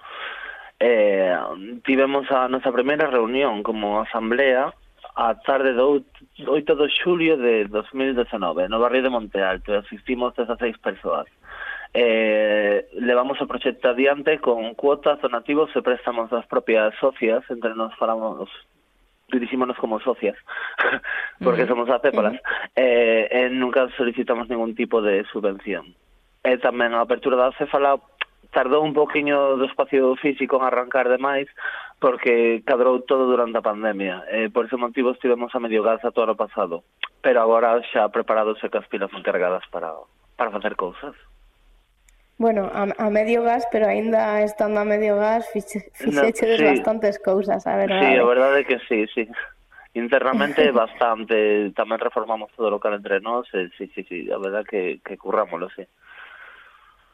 Eh, 0.79 1.35
tivemos 1.83 2.31
a 2.31 2.47
nosa 2.47 2.71
primeira 2.71 3.11
reunión 3.11 3.67
como 3.67 3.99
asamblea 3.99 4.71
a 5.19 5.35
tarde 5.43 5.75
do 5.75 6.07
8 6.47 6.63
de 6.79 6.87
xulio 7.03 7.35
de 7.35 7.67
2019 7.67 8.71
no 8.71 8.79
barrio 8.79 9.03
de 9.03 9.11
Monte 9.11 9.43
Alto 9.43 9.75
asistimos 9.75 10.39
16 10.39 10.79
persoas 10.79 11.27
eh, 11.99 12.87
levamos 12.95 13.43
o 13.43 13.51
proxecto 13.51 13.91
adiante 13.91 14.39
con 14.39 14.79
cuotas, 14.79 15.19
donativos 15.19 15.75
e 15.75 15.83
préstamos 15.83 16.31
das 16.31 16.47
propias 16.47 16.95
socias 17.03 17.43
entre 17.51 17.75
nos 17.75 17.91
falamos 17.99 18.47
dirixímonos 19.31 19.79
como 19.79 20.01
socias, 20.01 20.37
porque 21.43 21.67
somos 21.67 21.89
acépalas, 21.89 22.37
eh, 22.77 23.29
e, 23.31 23.49
nunca 23.51 23.89
solicitamos 23.97 24.49
ningún 24.51 24.75
tipo 24.75 25.01
de 25.01 25.25
subvención. 25.31 25.95
Eh, 26.45 26.57
e 26.57 26.59
tamén 26.59 26.93
a 26.93 27.05
apertura 27.05 27.39
da 27.39 27.55
Céfala 27.57 27.97
tardou 28.51 28.83
un 28.83 28.93
poquinho 28.93 29.57
do 29.57 29.65
espacio 29.65 30.17
físico 30.19 30.59
en 30.59 30.67
arrancar 30.67 31.07
demais, 31.07 31.47
porque 32.03 32.63
cadrou 32.67 33.07
todo 33.07 33.31
durante 33.31 33.59
a 33.59 33.67
pandemia. 33.67 34.27
E 34.27 34.51
por 34.51 34.67
ese 34.67 34.77
motivo 34.77 35.15
estivemos 35.15 35.55
a 35.55 35.63
medio 35.63 35.87
gas 35.87 36.03
a 36.03 36.11
todo 36.11 36.35
o 36.35 36.41
pasado. 36.41 36.83
Pero 37.23 37.39
agora 37.39 37.79
xa 37.95 38.11
preparados 38.11 38.59
e 38.65 38.73
caspilas 38.73 39.13
encargadas 39.15 39.63
para, 39.71 39.95
para 40.35 40.51
facer 40.51 40.75
cousas. 40.75 41.15
Bueno, 42.41 42.71
a, 42.73 42.89
a 42.97 43.11
medio 43.11 43.43
gas, 43.43 43.69
pero 43.71 43.85
aínda 43.87 44.41
estando 44.41 44.81
a 44.81 44.85
medio 44.89 45.21
gas 45.21 45.45
fixe, 45.53 45.93
fixeches 45.93 46.49
no, 46.49 46.57
sí. 46.57 46.65
bastantes 46.65 47.19
cousas, 47.19 47.67
a 47.67 47.77
verdade. 47.77 48.01
Sí, 48.01 48.17
a 48.17 48.25
verdade 48.25 48.61
é 48.61 48.65
que 48.65 48.79
sí, 48.89 49.05
sí. 49.13 49.29
Internamente 49.93 50.65
bastante, 50.73 51.69
tamén 51.77 52.01
reformamos 52.01 52.49
todo 52.57 52.73
o 52.73 52.75
local 52.81 52.97
entre 52.97 53.21
nós, 53.21 53.45
e, 53.53 53.69
sí, 53.77 53.93
sí, 53.93 54.09
sí, 54.09 54.33
a 54.33 54.41
verdade 54.41 54.65
que, 54.65 54.83
que 55.05 55.21
currámoslo, 55.21 55.69
sí. 55.77 55.85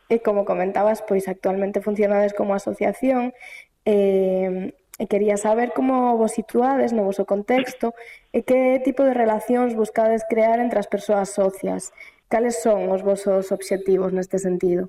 E 0.06 0.22
como 0.22 0.46
comentabas, 0.46 1.02
pois 1.02 1.26
actualmente 1.26 1.82
funcionades 1.82 2.30
como 2.30 2.54
asociación, 2.54 3.34
eh, 3.82 4.78
E 4.96 5.04
quería 5.12 5.36
saber 5.36 5.76
como 5.76 6.16
vos 6.16 6.32
situades 6.32 6.96
no 6.96 7.04
voso 7.04 7.28
contexto 7.28 7.92
e 8.32 8.40
que 8.48 8.80
tipo 8.80 9.04
de 9.04 9.12
relacións 9.12 9.76
buscades 9.76 10.24
crear 10.24 10.56
entre 10.56 10.80
as 10.80 10.88
persoas 10.88 11.36
socias. 11.36 11.92
Cales 12.32 12.64
son 12.64 12.88
os 12.88 13.04
vosos 13.04 13.52
obxectivos 13.52 14.16
neste 14.16 14.40
sentido? 14.40 14.88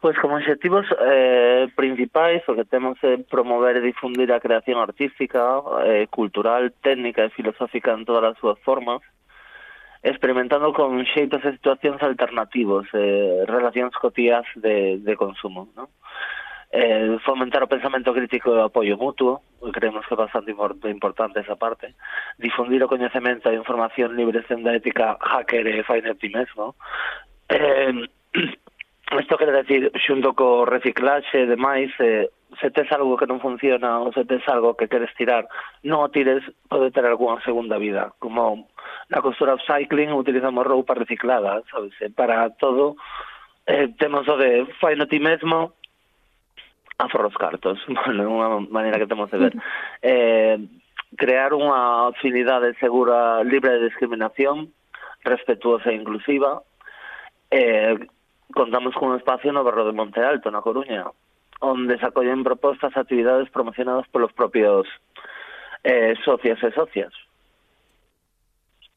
Pois 0.00 0.16
como 0.18 0.36
obxectivos 0.36 0.86
eh, 0.98 1.68
principais 1.76 2.40
o 2.48 2.56
que 2.56 2.64
temos 2.64 2.96
é 3.04 3.20
promover 3.20 3.76
e 3.76 3.84
difundir 3.84 4.32
a 4.32 4.40
creación 4.40 4.80
artística, 4.80 5.60
eh, 5.84 6.08
cultural, 6.08 6.72
técnica 6.80 7.28
e 7.28 7.34
filosófica 7.36 7.92
en 7.92 8.08
todas 8.08 8.32
as 8.32 8.36
súas 8.40 8.56
formas, 8.64 9.04
experimentando 10.00 10.72
con 10.72 10.96
xeitos 11.04 11.44
e 11.44 11.52
situacións 11.52 12.00
alternativos, 12.00 12.88
eh, 12.96 13.44
relacións 13.44 13.92
cotías 14.00 14.48
de, 14.56 15.04
de 15.04 15.14
consumo. 15.20 15.68
¿no? 15.76 15.92
Eh, 16.72 17.20
fomentar 17.20 17.60
o 17.60 17.68
pensamento 17.68 18.16
crítico 18.16 18.56
e 18.56 18.62
o 18.62 18.72
apoio 18.72 18.96
mutuo, 18.96 19.44
creemos 19.74 20.08
que 20.08 20.16
é 20.16 20.22
bastante 20.24 20.56
importante 20.88 21.44
esa 21.44 21.60
parte, 21.60 21.92
difundir 22.40 22.80
o 22.80 22.88
coñecemento 22.88 23.52
e 23.52 23.60
información 23.60 24.16
libre 24.16 24.48
senda 24.48 24.72
ética 24.72 25.20
hacker 25.20 25.66
e 25.66 25.84
fainer 25.84 26.16
ti 26.16 26.32
mesmo, 26.32 26.72
eh, 27.52 27.92
Isto 29.10 29.36
quere 29.36 29.50
decir, 29.52 29.90
xunto 30.06 30.34
co 30.38 30.64
reciclaxe 30.64 31.42
e 31.42 31.50
demais, 31.50 31.90
eh, 31.98 32.30
se 32.60 32.70
tes 32.70 32.86
algo 32.94 33.18
que 33.18 33.26
non 33.26 33.42
funciona 33.42 33.98
ou 33.98 34.14
se 34.14 34.22
tes 34.22 34.46
algo 34.46 34.78
que 34.78 34.86
queres 34.86 35.10
tirar, 35.18 35.50
non 35.82 36.06
o 36.06 36.08
tires, 36.14 36.46
pode 36.70 36.94
ter 36.94 37.02
algunha 37.02 37.42
segunda 37.42 37.74
vida. 37.74 38.14
Como 38.22 38.70
na 39.10 39.18
costura 39.18 39.58
upcycling 39.58 40.14
utilizamos 40.14 40.62
roupa 40.62 40.94
reciclada, 40.94 41.62
sabes? 41.74 41.90
Eh, 41.98 42.14
para 42.14 42.54
todo 42.54 42.94
eh, 43.66 43.90
temos 43.98 44.30
o 44.30 44.38
de 44.38 44.70
fai 44.78 44.94
no 44.94 45.10
ti 45.10 45.18
mesmo, 45.18 45.74
a 46.98 47.06
os 47.06 47.34
cartos, 47.34 47.82
bueno, 47.88 48.30
unha 48.30 48.62
maneira 48.70 49.02
que 49.02 49.10
temos 49.10 49.26
de 49.34 49.38
ver. 49.42 49.54
Eh, 50.06 50.58
crear 51.18 51.50
unha 51.50 52.14
afinidade 52.14 52.78
segura, 52.78 53.42
libre 53.42 53.74
de 53.74 53.90
discriminación, 53.90 54.70
respetuosa 55.26 55.90
e 55.90 55.98
inclusiva, 55.98 56.62
eh, 57.50 57.98
contamos 58.52 58.94
cun 58.94 59.16
espacio 59.16 59.50
no 59.54 59.64
Barro 59.64 59.86
de 59.86 59.96
Monte 59.96 60.20
Alto, 60.20 60.50
na 60.50 60.62
Coruña, 60.62 61.06
onde 61.60 61.98
se 61.98 62.06
acollen 62.06 62.44
propostas 62.44 62.92
e 62.96 63.00
actividades 63.00 63.48
promocionadas 63.50 64.08
polos 64.08 64.32
propios 64.32 64.86
eh, 65.84 66.14
socias 66.24 66.58
e 66.62 66.70
socias. 66.72 67.12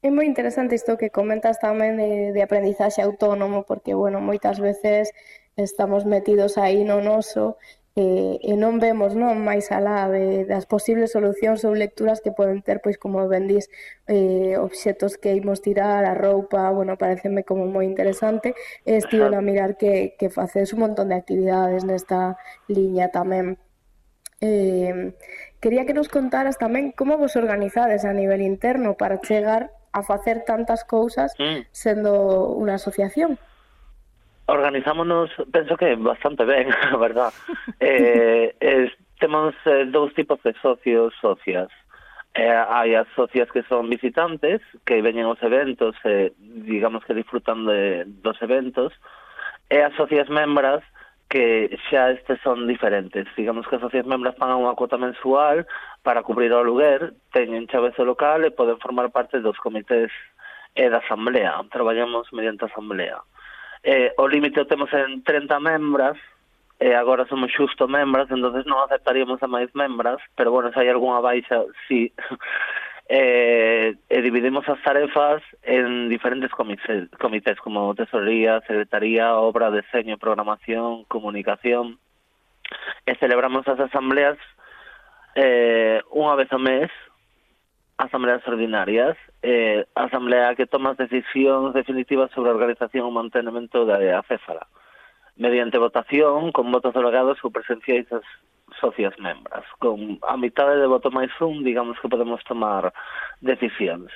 É 0.03 0.11
moi 0.11 0.27
interesante 0.27 0.75
isto 0.75 0.99
que 0.99 1.15
comentas 1.15 1.63
tamén 1.63 1.95
de, 1.95 2.35
de 2.35 2.41
aprendizaxe 2.43 2.99
autónomo, 2.99 3.63
porque, 3.63 3.95
bueno, 3.95 4.19
moitas 4.19 4.59
veces 4.59 5.15
estamos 5.55 6.03
metidos 6.03 6.59
aí 6.59 6.83
no 6.83 6.99
noso 6.99 7.55
e, 7.95 8.41
e 8.41 8.53
non 8.57 8.81
vemos 8.81 9.13
non 9.13 9.37
máis 9.45 9.69
alá 9.69 10.09
de, 10.09 10.49
das 10.49 10.65
posibles 10.65 11.13
solucións 11.13 11.61
ou 11.61 11.77
lecturas 11.77 12.25
que 12.25 12.33
poden 12.33 12.65
ter, 12.65 12.81
pois 12.81 12.97
como 12.97 13.21
vendís 13.29 13.69
eh, 14.09 14.57
obxetos 14.57 15.21
que 15.21 15.37
imos 15.37 15.61
tirar, 15.61 16.01
a 16.01 16.17
roupa, 16.17 16.73
bueno, 16.73 16.97
pareceme 16.97 17.45
como 17.45 17.69
moi 17.69 17.85
interesante, 17.85 18.57
e 18.81 18.97
estive 18.97 19.29
a 19.29 19.45
mirar 19.45 19.77
que, 19.77 20.17
que 20.17 20.33
facedes 20.33 20.73
un 20.73 20.89
montón 20.89 21.13
de 21.13 21.21
actividades 21.21 21.85
nesta 21.85 22.33
liña 22.65 23.13
tamén. 23.13 23.61
Eh, 24.41 25.13
quería 25.61 25.85
que 25.85 25.93
nos 25.93 26.09
contaras 26.09 26.57
tamén 26.57 26.97
como 26.97 27.21
vos 27.21 27.37
organizades 27.37 28.09
a 28.09 28.11
nivel 28.11 28.41
interno 28.41 28.97
para 28.97 29.21
chegar 29.21 29.69
a 29.93 30.01
facer 30.01 30.41
tantas 30.49 30.81
cousas 30.81 31.37
mm. 31.37 31.69
sendo 31.69 32.49
unha 32.57 32.81
asociación. 32.81 33.37
Organizámonos, 34.45 35.29
penso 35.51 35.77
que 35.77 35.95
bastante 35.95 36.43
ben, 36.45 36.67
a 36.91 36.97
verdad. 36.97 37.33
eh, 37.79 38.55
es, 38.59 38.91
temos 39.19 39.55
eh, 39.65 39.85
dous 39.85 40.13
tipos 40.13 40.41
de 40.43 40.53
socios, 40.61 41.13
socias. 41.21 41.69
Eh, 42.33 42.49
hai 42.49 42.97
as 42.97 43.07
socias 43.15 43.47
que 43.53 43.61
son 43.69 43.87
visitantes, 43.87 44.59
que 44.89 45.05
veñen 45.05 45.29
aos 45.29 45.39
eventos, 45.45 45.95
eh, 46.03 46.33
digamos 46.39 47.05
que 47.05 47.13
disfrutan 47.13 47.63
de, 47.69 48.03
dos 48.25 48.41
eventos, 48.41 48.91
e 49.69 49.79
as 49.79 49.93
socias 49.95 50.27
membras, 50.27 50.81
que 51.29 51.77
xa 51.89 52.11
estes 52.11 52.41
son 52.43 52.67
diferentes. 52.67 53.25
Digamos 53.37 53.65
que 53.69 53.77
as 53.77 53.85
socias 53.85 54.05
membras 54.05 54.35
pagan 54.35 54.59
unha 54.59 54.75
cuota 54.75 54.99
mensual 54.99 55.65
para 56.03 56.25
cubrir 56.25 56.51
o 56.51 56.61
aluguer, 56.61 57.15
teñen 57.31 57.69
chaves 57.71 57.97
o 57.97 58.03
local 58.03 58.43
e 58.43 58.51
poden 58.51 58.81
formar 58.81 59.09
parte 59.09 59.39
dos 59.39 59.57
comités 59.57 60.11
e 60.75 60.85
da 60.89 60.99
asamblea. 60.99 61.57
Traballamos 61.71 62.27
mediante 62.33 62.65
asamblea 62.65 63.23
eh, 63.83 64.11
o 64.17 64.27
límite 64.27 64.59
o 64.59 64.67
temos 64.67 64.91
en 64.93 65.23
30 65.23 65.59
membras, 65.59 66.17
e 66.79 66.89
eh, 66.91 66.95
agora 66.95 67.27
somos 67.27 67.51
xusto 67.51 67.87
membras, 67.87 68.31
entonces 68.31 68.65
non 68.65 68.81
aceptaríamos 68.83 69.39
a 69.43 69.47
máis 69.47 69.69
membras, 69.75 70.19
pero 70.35 70.51
bueno, 70.51 70.71
se 70.71 70.79
hai 70.79 70.89
algunha 70.89 71.21
baixa, 71.23 71.63
sí. 71.87 72.11
eh, 73.11 73.95
e 74.09 74.17
dividimos 74.23 74.67
as 74.67 74.79
tarefas 74.81 75.43
en 75.63 76.09
diferentes 76.09 76.51
comités, 76.51 77.11
comités 77.19 77.59
como 77.59 77.93
tesorería, 77.95 78.63
secretaría, 78.67 79.35
obra, 79.35 79.69
deseño, 79.69 80.17
programación, 80.17 81.03
comunicación, 81.05 81.99
e 83.05 83.13
celebramos 83.19 83.67
as 83.67 83.79
asambleas 83.79 84.39
eh, 85.35 85.99
unha 86.13 86.35
vez 86.39 86.49
ao 86.51 86.61
mes, 86.61 86.89
asambleas 87.97 88.45
ordinarias, 88.47 89.17
eh, 89.41 89.85
asamblea 89.95 90.55
que 90.55 90.65
toma 90.65 90.91
as 90.91 90.97
decisións 90.97 91.73
definitivas 91.73 92.31
sobre 92.31 92.49
a 92.49 92.53
organización 92.53 93.07
e 93.07 93.11
mantenimento 93.11 93.85
da 93.85 93.97
acéfala, 94.19 94.67
mediante 95.37 95.77
votación, 95.77 96.51
con 96.51 96.71
votos 96.71 96.93
delegados 96.93 97.37
ou 97.43 97.51
presenciais 97.51 98.09
das 98.09 98.25
socias 98.81 99.13
membras. 99.19 99.65
Con 99.79 100.17
a 100.25 100.35
mitade 100.37 100.81
de 100.81 100.87
voto 100.89 101.13
máis 101.13 101.31
un, 101.39 101.63
digamos 101.63 101.99
que 102.01 102.09
podemos 102.09 102.41
tomar 102.43 102.93
decisións. 103.41 104.09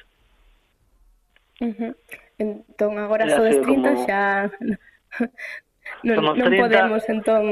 Uh 1.62 1.74
-huh. 1.74 1.94
Entón, 2.38 2.98
agora 2.98 3.30
só 3.30 3.42
des 3.42 3.62
30 3.62 3.94
como... 3.94 4.06
xa 4.06 4.50
non, 6.04 6.16
somos 6.22 6.36
non 6.38 6.48
30, 6.50 6.62
podemos, 6.64 7.04
entón... 7.10 7.44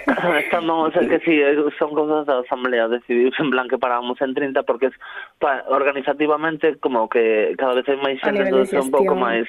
estamos, 0.44 0.92
que 0.94 1.18
si, 1.22 1.38
son 1.78 1.90
cosas 1.94 2.26
da 2.26 2.42
Asamblea, 2.42 2.88
decidiu 2.88 3.30
en 3.38 3.50
plan 3.50 3.68
que 3.68 3.78
parábamos 3.78 4.20
en 4.20 4.34
30, 4.34 4.62
porque 4.64 4.90
es, 4.90 4.96
pa, 5.38 5.64
organizativamente, 5.68 6.76
como 6.78 7.08
que 7.08 7.54
cada 7.58 7.74
vez 7.74 7.86
hai 7.88 7.98
máis 8.00 8.18
xente, 8.20 8.42
entón 8.42 8.66
é 8.66 8.80
un 8.80 8.92
pouco 8.92 9.14
máis 9.14 9.46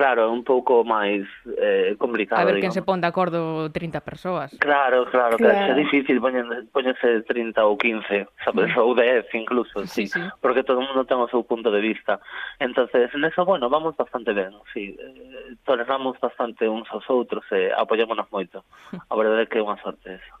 Claro, 0.00 0.24
é 0.24 0.32
un 0.32 0.40
pouco 0.48 0.80
máis 0.80 1.28
eh, 1.60 1.92
complicado. 2.00 2.40
A 2.40 2.48
ver 2.48 2.56
digamos. 2.56 2.72
quen 2.72 2.80
se 2.80 2.80
pon 2.80 3.04
de 3.04 3.08
acordo 3.12 3.68
30 3.68 4.00
persoas. 4.00 4.48
Claro, 4.56 5.04
claro, 5.12 5.36
claro. 5.36 5.52
é 5.52 5.76
difícil 5.76 6.24
poñerse 6.72 7.20
30 7.28 7.60
ou 7.60 7.76
15, 7.76 8.24
sabes, 8.40 8.72
mm. 8.72 8.80
ou 8.80 8.96
10 8.96 9.28
incluso, 9.36 9.84
sí, 9.84 10.08
sí, 10.08 10.16
sí, 10.16 10.20
porque 10.40 10.64
todo 10.64 10.80
o 10.80 10.88
mundo 10.88 11.04
ten 11.04 11.20
o 11.20 11.28
seu 11.28 11.44
punto 11.44 11.68
de 11.68 11.84
vista. 11.84 12.16
entonces 12.56 13.12
neso, 13.12 13.44
bueno, 13.44 13.68
vamos 13.68 13.92
bastante 13.92 14.32
ben, 14.32 14.56
sí, 14.72 14.96
eh, 14.96 15.52
toleramos 15.68 16.16
bastante 16.16 16.64
uns 16.64 16.88
aos 16.88 17.04
outros 17.12 17.44
e 17.52 17.68
eh, 17.68 17.76
apoyámonos 17.76 18.24
moito. 18.32 18.64
A 18.96 19.12
verdade 19.20 19.44
é 19.44 19.48
que 19.52 19.60
é 19.60 19.66
unha 19.68 19.76
sorte 19.84 20.16
eso. 20.16 20.32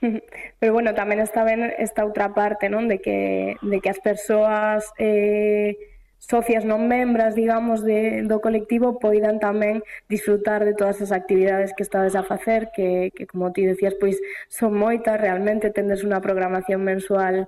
Pero 0.56 0.72
bueno, 0.72 0.96
tamén 0.96 1.20
está 1.20 1.44
ben 1.44 1.68
esta 1.76 2.00
outra 2.00 2.32
parte, 2.32 2.72
non? 2.72 2.88
De 2.88 2.96
que, 2.96 3.60
de 3.60 3.76
que 3.84 3.92
as 3.92 4.00
persoas... 4.00 4.88
Eh, 4.96 5.92
socias 6.24 6.64
non 6.64 6.88
membras, 6.88 7.36
digamos, 7.36 7.84
de, 7.84 8.24
do 8.24 8.40
colectivo 8.40 8.96
poidan 8.96 9.36
tamén 9.36 9.84
disfrutar 10.08 10.64
de 10.64 10.72
todas 10.72 11.00
as 11.04 11.12
actividades 11.12 11.76
que 11.76 11.84
estades 11.84 12.16
a 12.16 12.24
facer, 12.24 12.72
que, 12.72 13.12
que 13.12 13.28
como 13.28 13.52
ti 13.52 13.68
decías, 13.68 13.94
pois 14.00 14.16
son 14.48 14.72
moitas, 14.74 15.20
realmente 15.20 15.68
tendes 15.70 16.00
unha 16.00 16.24
programación 16.24 16.80
mensual 16.80 17.44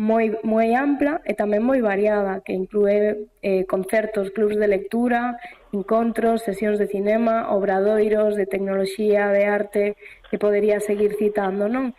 moi, 0.00 0.32
moi 0.48 0.72
ampla 0.72 1.20
e 1.28 1.36
tamén 1.36 1.60
moi 1.60 1.84
variada, 1.84 2.40
que 2.40 2.56
inclúe 2.56 3.28
eh, 3.44 3.68
concertos, 3.68 4.32
clubs 4.32 4.56
de 4.56 4.64
lectura, 4.64 5.36
encontros, 5.76 6.40
sesións 6.40 6.80
de 6.80 6.88
cinema, 6.88 7.52
obradoiros, 7.52 8.32
de 8.32 8.48
tecnoloxía, 8.48 9.28
de 9.28 9.44
arte, 9.44 9.84
que 10.30 10.40
podería 10.40 10.80
seguir 10.80 11.20
citando, 11.20 11.68
non? 11.68 11.92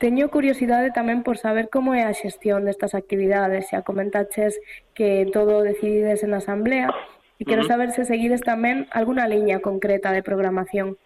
Teño 0.00 0.32
curiosidade 0.32 0.96
tamén 0.96 1.20
por 1.20 1.36
saber 1.36 1.68
como 1.68 1.92
é 1.92 2.08
a 2.08 2.16
xestión 2.16 2.64
destas 2.64 2.96
actividades, 2.96 3.68
xa 3.68 3.84
comentaches 3.84 4.56
que 4.96 5.28
todo 5.28 5.60
decidides 5.60 6.24
en 6.24 6.32
asamblea, 6.32 6.88
e 7.36 7.44
quero 7.44 7.68
saber 7.68 7.92
se 7.92 8.08
seguides 8.08 8.40
tamén 8.40 8.88
alguna 8.96 9.28
liña 9.28 9.60
concreta 9.60 10.08
de 10.08 10.24
programación. 10.24 10.96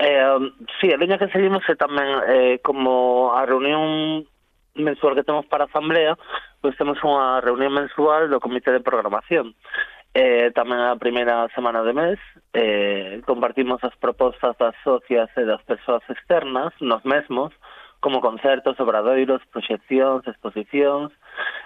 Eh, 0.00 0.24
sí, 0.80 0.88
a 0.88 0.96
liña 0.96 1.20
que 1.20 1.28
seguimos 1.36 1.60
é 1.68 1.76
tamén 1.76 2.08
eh, 2.32 2.56
como 2.64 3.36
a 3.36 3.44
reunión 3.44 4.24
mensual 4.72 5.12
que 5.12 5.28
temos 5.28 5.44
para 5.52 5.68
a 5.68 5.70
asamblea, 5.70 6.16
pois 6.64 6.72
temos 6.80 6.96
unha 7.04 7.44
reunión 7.44 7.76
mensual 7.76 8.32
do 8.32 8.40
comité 8.40 8.72
de 8.72 8.80
programación. 8.80 9.52
Eh, 10.16 10.48
tamén 10.56 10.80
a 10.80 10.96
primeira 10.96 11.44
semana 11.52 11.84
de 11.84 11.92
mes 11.92 12.16
eh, 12.56 13.20
compartimos 13.28 13.84
as 13.84 13.92
propostas 14.00 14.56
das 14.56 14.72
socias 14.80 15.28
e 15.36 15.44
das 15.44 15.60
persoas 15.68 16.00
externas, 16.08 16.72
nos 16.80 17.04
mesmos, 17.04 17.52
como 18.02 18.20
concertos, 18.20 18.74
obradoiros, 18.82 19.46
proxeccións, 19.54 20.26
exposicións, 20.26 21.14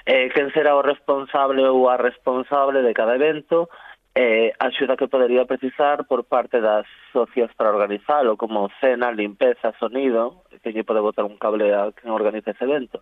eh, 0.05 0.29
quen 0.37 0.53
será 0.53 0.77
o 0.77 0.85
responsable 0.85 1.65
ou 1.65 1.89
a 1.89 1.97
responsable 1.97 2.85
de 2.85 2.93
cada 2.93 3.17
evento, 3.17 3.73
eh, 4.13 4.53
axuda 4.61 5.01
que 5.01 5.09
podería 5.09 5.49
precisar 5.49 6.05
por 6.05 6.29
parte 6.29 6.61
das 6.61 6.85
socias 7.13 7.49
para 7.57 7.73
organizalo, 7.73 8.37
como 8.37 8.69
cena, 8.81 9.13
limpeza, 9.13 9.73
sonido, 9.81 10.45
que 10.61 10.77
lle 10.77 10.85
pode 10.85 11.01
botar 11.01 11.25
un 11.25 11.41
cable 11.41 11.73
a 11.73 11.89
quen 11.97 12.13
organiza 12.13 12.53
ese 12.53 12.69
evento. 12.69 13.01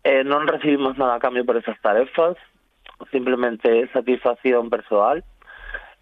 Eh, 0.00 0.24
non 0.24 0.48
recibimos 0.48 0.96
nada 0.96 1.20
a 1.20 1.22
cambio 1.24 1.44
por 1.44 1.60
esas 1.60 1.76
tarefas, 1.84 2.40
simplemente 3.12 3.84
satisfacción 3.92 4.72
persoal, 4.72 5.20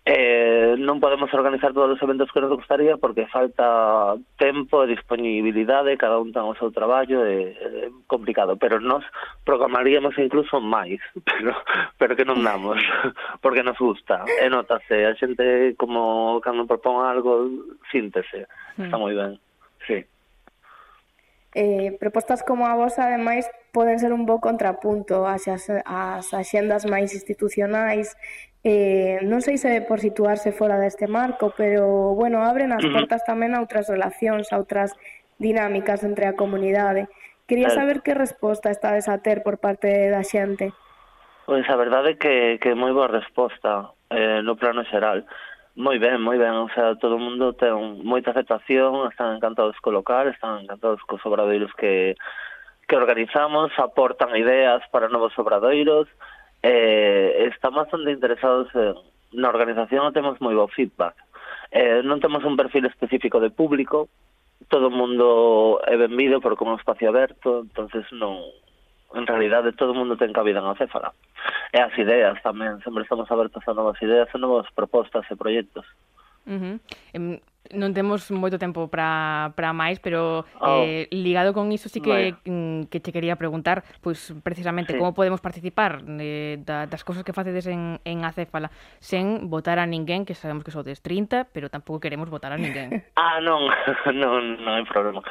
Eh, 0.00 0.80
non 0.80 0.96
podemos 0.96 1.28
organizar 1.36 1.76
todos 1.76 1.92
os 1.92 2.00
eventos 2.00 2.32
que 2.32 2.40
nos 2.40 2.56
gustaría 2.56 2.96
porque 2.96 3.28
falta 3.28 4.16
tempo 4.40 4.80
e 4.80 4.96
disponibilidade, 4.96 6.00
cada 6.00 6.16
un 6.16 6.32
ten 6.32 6.48
o 6.48 6.56
seu 6.56 6.72
traballo, 6.72 7.20
é, 7.28 7.52
é 7.52 7.92
complicado, 8.08 8.56
pero 8.56 8.80
nos 8.80 9.04
programaríamos 9.44 10.16
incluso 10.16 10.56
máis, 10.56 10.96
pero, 11.28 11.52
pero 12.00 12.16
que 12.16 12.24
non 12.24 12.40
damos, 12.40 12.80
porque 13.44 13.60
nos 13.60 13.76
gusta, 13.76 14.24
e 14.40 14.48
notase, 14.48 15.04
a 15.04 15.12
xente 15.20 15.76
como 15.76 16.40
cando 16.40 16.64
propón 16.64 17.04
algo, 17.04 17.44
síntese, 17.92 18.48
mm. 18.80 18.88
está 18.88 18.96
moi 18.96 19.12
ben, 19.12 19.36
sí. 19.84 20.00
Eh, 21.52 21.92
propostas 22.00 22.40
como 22.40 22.64
a 22.64 22.72
vos, 22.72 22.96
ademais, 22.96 23.44
poden 23.72 24.00
ser 24.00 24.16
un 24.16 24.24
bo 24.24 24.40
contrapunto 24.40 25.28
ás, 25.28 25.44
ás, 25.44 25.68
as 25.84 26.32
axendas 26.32 26.88
máis 26.88 27.12
institucionais 27.12 28.16
Eh, 28.62 29.24
non 29.24 29.40
sei 29.40 29.56
se 29.56 29.80
por 29.88 30.04
situarse 30.04 30.52
fora 30.52 30.76
deste 30.76 31.08
marco, 31.08 31.56
pero, 31.56 32.12
bueno, 32.12 32.44
abren 32.44 32.76
as 32.76 32.84
portas 32.84 33.24
tamén 33.24 33.56
a 33.56 33.64
outras 33.64 33.88
relacións, 33.88 34.52
a 34.52 34.60
outras 34.60 34.92
dinámicas 35.40 36.04
entre 36.04 36.28
a 36.28 36.36
comunidade. 36.36 37.08
Quería 37.48 37.72
saber 37.72 38.04
que 38.04 38.12
resposta 38.12 38.68
estades 38.70 39.08
a 39.08 39.18
ter 39.24 39.42
por 39.42 39.58
parte 39.58 40.12
da 40.12 40.20
xente. 40.22 40.76
Pois 41.48 41.66
a 41.66 41.74
verdade 41.74 42.14
é 42.14 42.20
que, 42.20 42.34
que 42.62 42.76
moi 42.76 42.92
boa 42.92 43.08
resposta 43.08 43.90
eh, 44.12 44.44
no 44.44 44.54
plano 44.54 44.84
xeral. 44.86 45.24
Moi 45.74 45.96
ben, 45.96 46.20
moi 46.20 46.36
ben, 46.36 46.52
o 46.52 46.68
sea, 46.76 46.94
todo 47.00 47.16
o 47.16 47.22
mundo 47.22 47.56
ten 47.56 48.04
moita 48.04 48.30
aceptación, 48.30 49.08
están 49.08 49.40
encantados 49.40 49.74
co 49.80 49.90
local, 49.90 50.28
están 50.28 50.62
encantados 50.62 51.00
cos 51.08 51.24
obradoiros 51.24 51.72
que, 51.80 52.14
que 52.86 52.94
organizamos, 52.94 53.72
aportan 53.80 54.36
ideas 54.36 54.84
para 54.92 55.08
novos 55.08 55.32
obradoiros, 55.40 56.06
eh, 56.62 57.48
están 57.52 57.74
bastante 57.74 58.12
interesados 58.12 58.68
en, 58.74 58.94
na 59.32 59.48
organización 59.48 60.10
e 60.10 60.16
temos 60.16 60.40
moi 60.42 60.54
bo 60.54 60.66
feedback. 60.66 61.14
Eh, 61.70 62.02
non 62.02 62.18
temos 62.18 62.42
un 62.42 62.58
perfil 62.58 62.86
específico 62.90 63.38
de 63.38 63.54
público, 63.54 64.10
todo 64.68 64.90
o 64.90 64.94
mundo 64.94 65.78
é 65.86 65.96
benvido 65.96 66.42
porque 66.42 66.64
é 66.64 66.68
un 66.68 66.76
espacio 66.76 67.08
aberto, 67.08 67.62
entonces 67.62 68.04
non 68.12 68.42
en 69.14 69.26
realidade 69.26 69.74
todo 69.74 69.92
o 69.92 69.98
mundo 69.98 70.18
ten 70.18 70.34
cabida 70.34 70.62
na 70.62 70.78
Céfala. 70.78 71.14
E 71.72 71.78
as 71.78 71.94
ideas 71.98 72.38
tamén, 72.42 72.82
sempre 72.82 73.02
estamos 73.02 73.30
abertos 73.30 73.62
a 73.66 73.74
novas 73.74 73.98
ideas, 74.02 74.28
a 74.30 74.38
novas 74.38 74.66
propostas 74.74 75.26
e 75.30 75.34
proxectos. 75.34 75.86
Uh 76.46 76.78
-huh 77.14 77.40
non 77.70 77.94
temos 77.94 78.26
moito 78.34 78.58
tempo 78.58 78.90
para, 78.90 79.52
para 79.54 79.70
máis, 79.70 80.02
pero 80.02 80.42
oh. 80.58 80.82
eh, 80.82 81.06
ligado 81.12 81.54
con 81.54 81.70
iso 81.70 81.86
sí 81.86 82.02
que, 82.02 82.10
Vaya. 82.10 82.36
Mm, 82.48 82.90
que 82.90 82.98
che 82.98 83.12
quería 83.12 83.36
preguntar, 83.36 83.86
pois 84.02 84.32
pues, 84.32 84.42
precisamente, 84.42 84.94
sí. 84.94 84.98
como 84.98 85.14
podemos 85.14 85.38
participar 85.38 86.02
eh, 86.18 86.58
da, 86.64 86.90
das 86.90 87.06
cousas 87.06 87.22
que 87.22 87.36
facedes 87.36 87.70
en, 87.70 88.00
en 88.02 88.24
Acéfala 88.26 88.74
sen 88.98 89.46
votar 89.52 89.78
a 89.78 89.86
ninguén, 89.86 90.26
que 90.26 90.34
sabemos 90.34 90.64
que 90.64 90.74
sodes 90.74 91.02
30, 91.02 91.54
pero 91.54 91.70
tampouco 91.70 92.00
queremos 92.00 92.26
votar 92.26 92.50
a 92.50 92.58
ninguén. 92.58 93.06
ah, 93.20 93.38
non, 93.38 93.70
non, 94.18 94.58
non 94.58 94.72
hai 94.74 94.86
problema. 94.88 95.22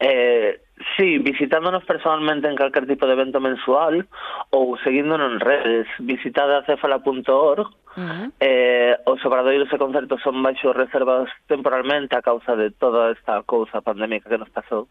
Eh, 0.00 0.60
sí, 0.96 1.18
visitándonos 1.18 1.84
personalmente 1.84 2.48
en 2.48 2.56
calquer 2.56 2.86
tipo 2.86 3.06
de 3.06 3.12
evento 3.12 3.38
mensual 3.38 4.08
ou 4.50 4.80
seguíndonos 4.80 5.36
en 5.36 5.40
redes. 5.40 5.86
Visitad 6.00 6.48
a 6.50 6.64
cefala.org 6.64 7.68
Uh 7.90 8.06
-huh. 8.06 8.32
eh, 8.38 8.94
os 9.04 9.18
obradoiros 9.26 9.66
e 9.72 9.76
concertos 9.76 10.22
son 10.22 10.38
baixo 10.46 10.70
reservas 10.70 11.26
temporalmente 11.50 12.14
a 12.14 12.22
causa 12.22 12.54
de 12.54 12.70
toda 12.70 13.10
esta 13.10 13.42
cousa 13.42 13.82
pandémica 13.82 14.30
que 14.30 14.38
nos 14.38 14.48
pasou. 14.54 14.86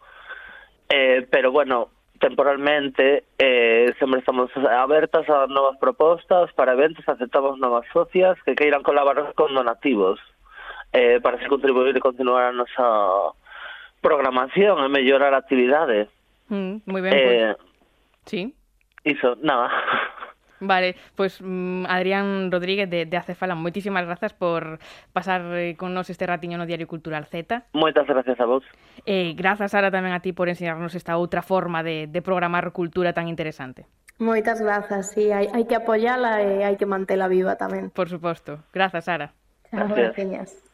Eh, 0.92 1.24
pero 1.32 1.48
bueno, 1.50 1.88
temporalmente 2.20 3.24
eh, 3.38 3.94
sempre 3.98 4.20
estamos 4.20 4.50
abertas 4.68 5.28
a 5.30 5.46
novas 5.48 5.78
propostas 5.78 6.52
para 6.52 6.74
eventos, 6.74 7.08
aceptamos 7.08 7.58
novas 7.58 7.86
socias 7.92 8.36
que 8.44 8.54
queiran 8.54 8.82
colaborar 8.82 9.32
con 9.32 9.54
donativos 9.54 10.20
eh, 10.92 11.18
para 11.22 11.38
se 11.40 11.48
contribuir 11.48 11.96
e 11.96 12.04
continuar 12.04 12.44
a 12.44 12.52
nosa 12.52 13.32
programación 14.00 14.80
e 14.84 14.88
mellorar 14.88 15.32
a 15.36 15.40
actividade. 15.40 16.08
Mm, 16.48 16.82
moi 16.88 17.00
ben, 17.04 17.12
Eh, 17.14 17.24
pois, 17.24 18.28
sí. 18.28 18.40
iso, 19.04 19.36
nada. 19.40 19.70
Vale, 20.60 20.94
pois 21.16 21.40
mm, 21.40 21.88
Adrián 21.88 22.52
Rodríguez 22.52 22.84
de, 22.90 23.08
de 23.08 23.16
Acefala, 23.16 23.56
moitísimas 23.56 24.04
grazas 24.04 24.36
por 24.36 24.76
pasar 25.16 25.40
eh, 25.56 25.72
con 25.72 25.96
nos 25.96 26.12
este 26.12 26.28
ratiño 26.28 26.60
no 26.60 26.68
Diario 26.68 26.84
Cultural 26.84 27.24
Z. 27.24 27.64
Moitas 27.72 28.04
gracias 28.04 28.36
a 28.40 28.44
vos. 28.44 28.60
E 29.08 29.32
grazas, 29.32 29.72
Sara, 29.72 29.88
tamén 29.88 30.12
a 30.12 30.20
ti 30.20 30.36
por 30.36 30.52
enseñarnos 30.52 30.92
esta 30.92 31.16
outra 31.16 31.40
forma 31.40 31.80
de, 31.80 32.12
de 32.12 32.20
programar 32.20 32.76
cultura 32.76 33.16
tan 33.16 33.32
interesante. 33.32 33.88
Moitas 34.20 34.60
grazas, 34.60 35.08
sí, 35.16 35.32
hai, 35.32 35.48
hai 35.48 35.64
que 35.64 35.80
apoiala 35.80 36.44
e 36.44 36.60
hai 36.60 36.76
que 36.76 36.84
mantela 36.84 37.24
viva 37.24 37.56
tamén. 37.56 37.88
Por 37.88 38.12
suposto. 38.12 38.60
Grazas, 38.76 39.08
Sara. 39.08 39.32
Chao, 39.72 39.88
Gracias. 39.88 40.69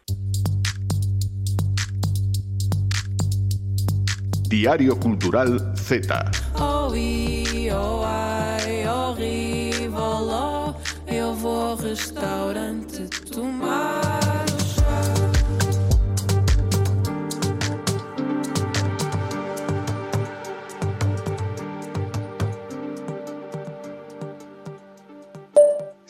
Diario 4.49 4.99
Cultural 5.01 5.75
Z. 5.77 6.31
restaurante 11.83 13.09
tomar 13.31 14.17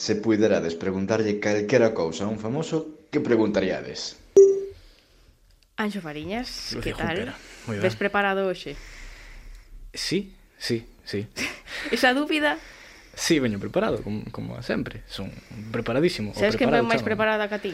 Se 0.06 0.14
puderades 0.14 0.76
preguntarlle 0.76 1.40
calquera 1.40 1.92
cousa 1.92 2.24
a 2.24 2.28
un 2.28 2.38
famoso, 2.38 2.76
que 3.10 3.18
preguntaríades? 3.18 4.25
Anxo 5.86 6.02
Fariñas, 6.02 6.74
que 6.82 6.90
tal? 6.90 7.30
Moi 7.70 7.78
Ves 7.78 7.94
preparado 7.94 8.50
hoxe? 8.50 8.74
Sí, 9.94 10.34
sí, 10.58 10.82
sí. 11.06 11.30
Esa 11.94 12.10
dúbida 12.10 12.58
Sí, 13.16 13.38
veño 13.38 13.58
preparado, 13.58 14.02
como, 14.02 14.24
como 14.30 14.62
sempre. 14.62 15.00
Son 15.08 15.32
preparadísimo. 15.72 16.34
Sabes 16.34 16.56
que 16.56 16.66
ven 16.66 16.84
máis 16.84 17.00
preparada 17.00 17.48
que 17.48 17.56
a 17.56 17.62
ti? 17.62 17.72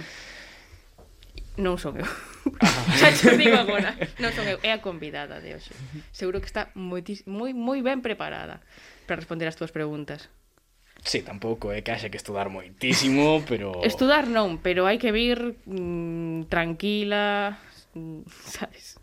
Non 1.58 1.80
son 1.80 1.98
eu. 1.98 2.06
Ah. 2.62 2.70
Xa 3.00 3.10
te 3.10 3.34
digo 3.34 3.58
agora. 3.58 3.96
Non 4.22 4.30
son 4.30 4.46
eu, 4.46 4.62
é 4.62 4.70
a 4.70 4.78
convidada 4.78 5.42
de 5.42 5.58
hoxe. 5.58 5.74
Seguro 6.14 6.38
que 6.38 6.46
está 6.46 6.70
moi, 6.78 7.02
moi, 7.26 7.50
moi 7.56 7.82
ben 7.82 8.04
preparada 8.04 8.62
para 9.10 9.18
responder 9.18 9.50
as 9.50 9.58
túas 9.58 9.74
preguntas. 9.74 10.30
Sí, 11.02 11.26
tampouco 11.26 11.74
é 11.74 11.82
que 11.82 11.90
haxe 11.90 12.06
que 12.06 12.20
estudar 12.20 12.46
moitísimo, 12.46 13.42
pero... 13.50 13.82
Estudar 13.82 14.30
non, 14.30 14.62
pero 14.62 14.86
hai 14.86 15.02
que 15.02 15.10
vir 15.10 15.58
mm, 15.66 16.46
tranquila, 16.46 17.58
Mm, 17.94 18.22
sabes? 18.46 18.96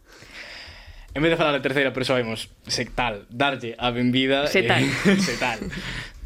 En 1.13 1.21
vez 1.23 1.31
de 1.31 1.37
falar 1.37 1.53
de 1.53 1.61
terceira 1.61 1.91
persoa, 1.93 2.17
vemos 2.17 2.49
se 2.67 2.85
tal, 2.85 3.25
darlle 3.29 3.75
a 3.77 3.89
benvida. 3.89 4.47
Se 4.47 4.59
eh, 4.59 4.69
tal. 4.69 4.83
Eh, 4.83 5.17
se 5.27 5.37
tal. 5.37 5.59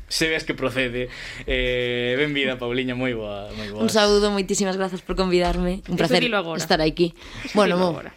se 0.08 0.30
ves 0.30 0.44
que 0.44 0.54
procede. 0.54 1.10
Eh, 1.48 2.16
benvida, 2.18 2.58
Pauliña, 2.60 2.94
moi 2.94 3.16
boa, 3.16 3.50
moi 3.56 3.72
boa. 3.72 3.82
Un 3.82 3.90
saúdo, 3.90 4.30
moitísimas 4.30 4.78
grazas 4.78 5.02
por 5.02 5.16
convidarme. 5.16 5.82
Un 5.90 5.98
placer 5.98 6.22
estar 6.22 6.82
aquí. 6.84 7.16
Eso 7.42 7.56
bueno, 7.56 7.80
mo. 7.80 7.96
Agora. 7.96 8.14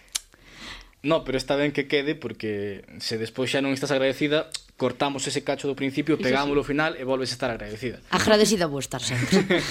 No, 1.07 1.23
pero 1.23 1.39
está 1.39 1.55
ben 1.55 1.71
que 1.71 1.87
quede 1.87 2.19
porque 2.19 2.83
se 2.99 3.15
despois 3.15 3.49
xa 3.49 3.63
non 3.63 3.71
estás 3.71 3.95
agradecida, 3.95 4.51
cortamos 4.75 5.23
ese 5.31 5.47
cacho 5.47 5.71
do 5.71 5.79
principio, 5.79 6.19
pegámoslo 6.19 6.61
ao 6.61 6.69
sí. 6.69 6.75
final 6.75 6.99
e 6.99 7.07
volves 7.07 7.31
a 7.31 7.39
estar 7.39 7.51
agradecida. 7.55 8.03
Agradecida 8.11 8.67
vou 8.67 8.83
estar 8.83 8.99
sempre. 8.99 9.39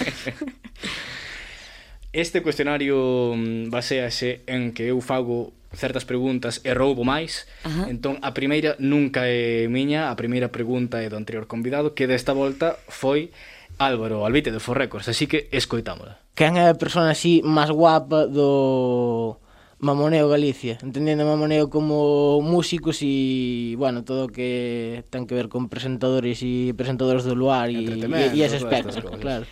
Este 2.16 2.40
cuestionario 2.40 3.36
mm, 3.36 3.68
basease 3.68 4.40
en 4.48 4.72
que 4.72 4.88
eu 4.88 5.04
fago 5.04 5.52
certas 5.76 6.08
preguntas 6.08 6.64
e 6.64 6.72
roubo 6.72 7.04
máis. 7.04 7.44
Ajá. 7.68 7.92
Entón, 7.92 8.24
a 8.24 8.32
primeira 8.32 8.80
nunca 8.80 9.28
é 9.28 9.68
miña, 9.68 10.08
a 10.08 10.16
primeira 10.16 10.48
pregunta 10.48 11.04
é 11.04 11.12
do 11.12 11.20
anterior 11.20 11.44
convidado, 11.52 11.92
que 11.92 12.08
desta 12.08 12.32
volta 12.32 12.80
foi 12.88 13.36
Álvaro 13.76 14.24
Albite 14.24 14.56
de 14.56 14.64
For 14.64 14.80
Records, 14.80 15.12
así 15.12 15.28
que 15.28 15.52
escoitámola. 15.52 16.24
Quen 16.40 16.56
é 16.56 16.72
a 16.72 16.80
persona 16.80 17.12
así 17.12 17.44
máis 17.44 17.68
guapa 17.68 18.32
do 18.32 19.36
Mamoneo 19.84 20.32
Galicia? 20.32 20.80
Entendendo 20.80 21.28
Mamoneo 21.28 21.68
como 21.68 22.40
músicos 22.40 23.04
e, 23.04 23.76
bueno, 23.76 24.08
todo 24.08 24.28
o 24.28 24.32
que 24.32 25.04
ten 25.12 25.28
que 25.28 25.36
ver 25.36 25.52
con 25.52 25.68
presentadores 25.68 26.40
e 26.48 26.72
presentadores 26.80 27.28
do 27.28 27.36
luar 27.36 27.68
e, 27.68 28.08
e, 28.08 28.32
e 28.32 28.40
ese 28.40 28.64
espectro, 28.64 29.04
claro 29.20 29.44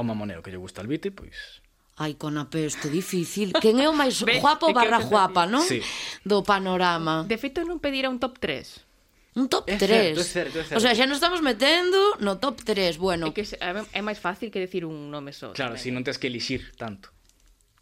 o 0.00 0.06
mamoneo 0.08 0.40
que 0.42 0.50
lle 0.50 0.58
gusta 0.58 0.80
al 0.80 0.88
bite, 0.88 1.12
pois... 1.12 1.60
Ai, 2.00 2.16
con 2.16 2.40
a 2.40 2.48
peste, 2.48 2.88
difícil. 2.88 3.52
Quen 3.60 3.76
é 3.78 3.86
o 3.86 3.92
máis 3.92 4.24
guapo 4.40 4.72
barra 4.72 5.04
guapa, 5.04 5.44
non? 5.44 5.60
Sí. 5.60 5.84
Do 6.24 6.40
panorama. 6.40 7.28
De 7.28 7.36
feito, 7.36 7.60
non 7.68 7.76
pedira 7.76 8.08
un 8.08 8.16
top 8.16 8.40
3. 8.40 9.36
Un 9.36 9.46
top 9.52 9.68
3. 9.68 9.78
É 9.78 9.78
certo, 9.78 10.20
é 10.20 10.24
certo, 10.24 10.56
é 10.58 10.64
certo. 10.64 10.76
O 10.76 10.82
sea, 10.82 10.96
xa 10.96 11.04
nos 11.04 11.20
estamos 11.20 11.44
metendo 11.44 12.16
no 12.24 12.40
top 12.40 12.64
3. 12.64 12.96
Bueno, 12.96 13.28
É 13.28 13.36
que 13.36 13.44
se- 13.44 13.60
é 13.60 13.70
é 13.76 14.00
máis 14.00 14.16
fácil 14.16 14.48
que 14.48 14.58
decir 14.64 14.88
un 14.88 15.12
nome 15.12 15.36
só. 15.36 15.52
Claro, 15.52 15.76
si 15.76 15.92
non 15.92 16.00
tens 16.00 16.16
que 16.16 16.32
elixir 16.32 16.72
tanto. 16.80 17.12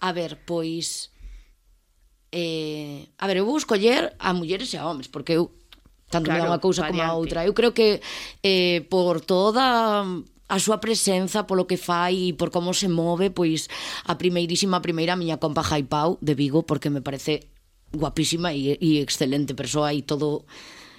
a 0.03 0.11
ver, 0.11 0.35
pois 0.43 1.15
eh, 2.35 3.09
a 3.19 3.25
ver, 3.27 3.39
eu 3.39 3.47
vou 3.47 3.57
escoller 3.57 4.15
a 4.19 4.35
mulleres 4.35 4.71
e 4.75 4.77
a 4.77 4.85
homes, 4.87 5.09
porque 5.09 5.33
eu 5.39 5.51
tanto 6.11 6.27
claro, 6.29 6.43
me 6.43 6.43
dá 6.43 6.47
Claro, 6.47 6.53
unha 6.53 6.61
cousa 6.61 6.83
como 6.87 7.01
a 7.01 7.15
variante. 7.15 7.19
outra. 7.23 7.39
Eu 7.47 7.55
creo 7.55 7.73
que 7.73 8.01
eh, 8.43 8.83
por 8.91 9.21
toda 9.25 10.05
a 10.49 10.57
súa 10.57 10.81
presenza 10.81 11.45
polo 11.45 11.69
que 11.69 11.77
fai 11.77 12.33
e 12.33 12.37
por 12.37 12.49
como 12.49 12.73
se 12.73 12.89
move, 12.89 13.29
pois 13.29 13.69
a 14.09 14.17
primeirísima 14.17 14.81
primeira 14.81 15.15
a 15.15 15.21
miña 15.21 15.37
compa 15.37 15.63
Jaipau 15.63 16.17
de 16.25 16.33
Vigo, 16.33 16.65
porque 16.65 16.89
me 16.89 17.05
parece 17.05 17.53
guapísima 17.93 18.57
e, 18.57 18.81
e 18.81 19.01
excelente 19.05 19.53
persoa 19.53 19.93
e 19.93 20.01
todo 20.01 20.49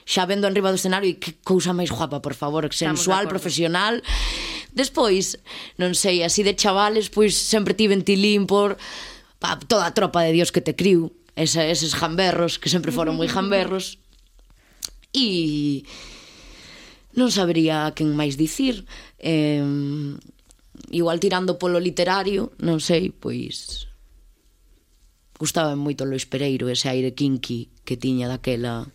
xa 0.06 0.26
vendo 0.26 0.50
enriba 0.50 0.74
do 0.74 0.78
escenario 0.78 1.10
e 1.10 1.22
que 1.22 1.38
cousa 1.42 1.74
máis 1.74 1.90
guapa, 1.90 2.22
por 2.22 2.34
favor, 2.34 2.66
sensual, 2.74 3.26
de 3.26 3.34
profesional. 3.34 4.02
Despois, 4.74 5.38
non 5.82 5.98
sei, 5.98 6.22
así 6.22 6.46
de 6.46 6.54
chavales, 6.54 7.10
pois 7.10 7.34
sempre 7.34 7.74
tiven 7.74 8.06
tilín 8.06 8.46
por 8.46 8.78
pa, 9.42 9.58
toda 9.58 9.90
a 9.90 9.94
tropa 9.98 10.22
de 10.26 10.34
Dios 10.34 10.54
que 10.54 10.62
te 10.62 10.78
criu, 10.78 11.14
Esa, 11.40 11.64
eses 11.64 11.96
jamberros, 11.96 12.60
que 12.60 12.68
sempre 12.68 12.92
foron 12.92 13.16
moi 13.16 13.30
jamberros. 13.30 13.96
E 15.10 15.82
non 17.20 17.36
sabría 17.36 17.84
a 17.84 17.92
quen 17.92 18.16
máis 18.16 18.40
dicir. 18.40 18.88
Eh, 19.20 19.60
igual 20.96 21.20
tirando 21.20 21.60
polo 21.60 21.84
literario, 21.84 22.56
non 22.64 22.80
sei, 22.80 23.12
pois 23.12 23.90
gustaba 25.40 25.76
moito 25.76 26.04
Lois 26.04 26.28
Pereiro 26.28 26.68
ese 26.68 26.92
aire 26.92 27.16
kinky 27.16 27.72
que 27.88 27.96
tiña 27.96 28.28
daquela 28.28 28.88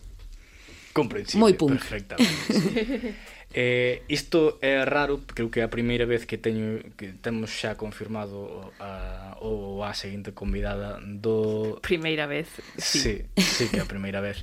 comprensible, 0.93 1.41
moi 1.41 1.53
punk. 1.57 1.81
perfectamente. 1.81 3.33
Eh, 3.57 4.03
isto 4.09 4.59
é 4.59 4.83
raro, 4.83 5.23
creo 5.31 5.47
que 5.47 5.63
é 5.63 5.63
a 5.63 5.71
primeira 5.71 6.03
vez 6.11 6.27
que 6.27 6.43
teño 6.43 6.83
que 6.99 7.15
temos 7.23 7.55
xa 7.55 7.79
confirmado 7.79 8.75
a 8.83 9.39
ou 9.39 9.87
a 9.87 9.95
seguinte 9.95 10.35
convidada 10.35 10.99
do 10.99 11.79
Primeira 11.79 12.27
vez. 12.27 12.51
Sí, 12.75 12.99
sí, 12.99 13.15
sí 13.39 13.71
que 13.71 13.79
é 13.79 13.87
a 13.87 13.87
primeira 13.87 14.19
vez. 14.19 14.43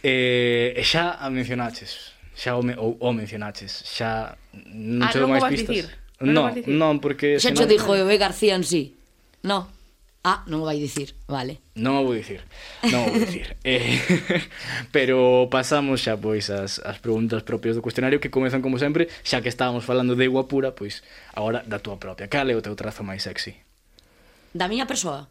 Eh, 0.00 0.72
e 0.72 0.82
xa 0.88 1.20
a 1.20 1.28
mencionaches 1.28 2.09
xa 2.40 2.56
o, 2.56 2.64
me, 2.64 2.72
ou, 2.80 2.96
o 2.96 3.12
mencionaches, 3.12 3.84
xa 3.84 4.32
non 4.72 5.04
ah, 5.04 5.12
che 5.12 5.20
dou 5.20 5.28
máis 5.28 5.44
pistas. 5.44 5.76
Dicir. 5.76 5.86
Non, 6.24 6.56
non, 6.56 6.64
non 6.80 6.92
porque 7.04 7.36
xa 7.36 7.52
senón... 7.52 7.68
dixo 7.68 7.92
Eve 7.92 8.16
García 8.16 8.56
en 8.56 8.64
sí. 8.64 8.96
No. 9.44 9.68
Ah, 10.24 10.44
non 10.48 10.60
o 10.60 10.68
vai 10.68 10.76
dicir, 10.76 11.16
vale. 11.28 11.64
Non 11.76 12.00
o 12.00 12.04
vou 12.04 12.16
dicir, 12.16 12.44
non 12.92 13.08
o 13.08 13.12
vou 13.12 13.20
dicir. 13.24 13.56
eh, 13.64 14.00
pero 14.96 15.48
pasamos 15.52 16.00
xa 16.00 16.16
pois 16.16 16.48
as, 16.52 16.80
as 16.80 16.96
preguntas 17.00 17.44
propias 17.44 17.76
do 17.76 17.84
cuestionario 17.84 18.20
que 18.20 18.32
comezan 18.32 18.64
como 18.64 18.80
sempre, 18.80 19.08
xa 19.24 19.44
que 19.44 19.52
estábamos 19.52 19.84
falando 19.84 20.16
de 20.16 20.24
igua 20.24 20.48
pura, 20.48 20.72
pois 20.72 21.04
agora 21.36 21.60
da 21.64 21.80
túa 21.80 22.00
propia. 22.00 22.28
Cal 22.28 22.48
é 22.48 22.56
o 22.56 22.64
teu 22.64 22.72
trazo 22.72 23.04
máis 23.04 23.24
sexy? 23.24 23.56
Da 24.52 24.68
miña 24.68 24.88
persoa? 24.88 25.28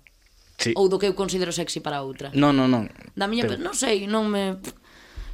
Sí. 0.57 0.73
Ou 0.73 0.89
do 0.89 0.97
que 0.97 1.09
eu 1.09 1.13
considero 1.13 1.53
sexy 1.53 1.81
para 1.85 2.01
outra? 2.01 2.33
Non, 2.33 2.53
non, 2.53 2.69
non. 2.69 2.89
Da 3.13 3.29
miña, 3.29 3.45
pero... 3.45 3.61
non 3.61 3.77
sei, 3.77 4.09
non 4.09 4.29
me 4.29 4.57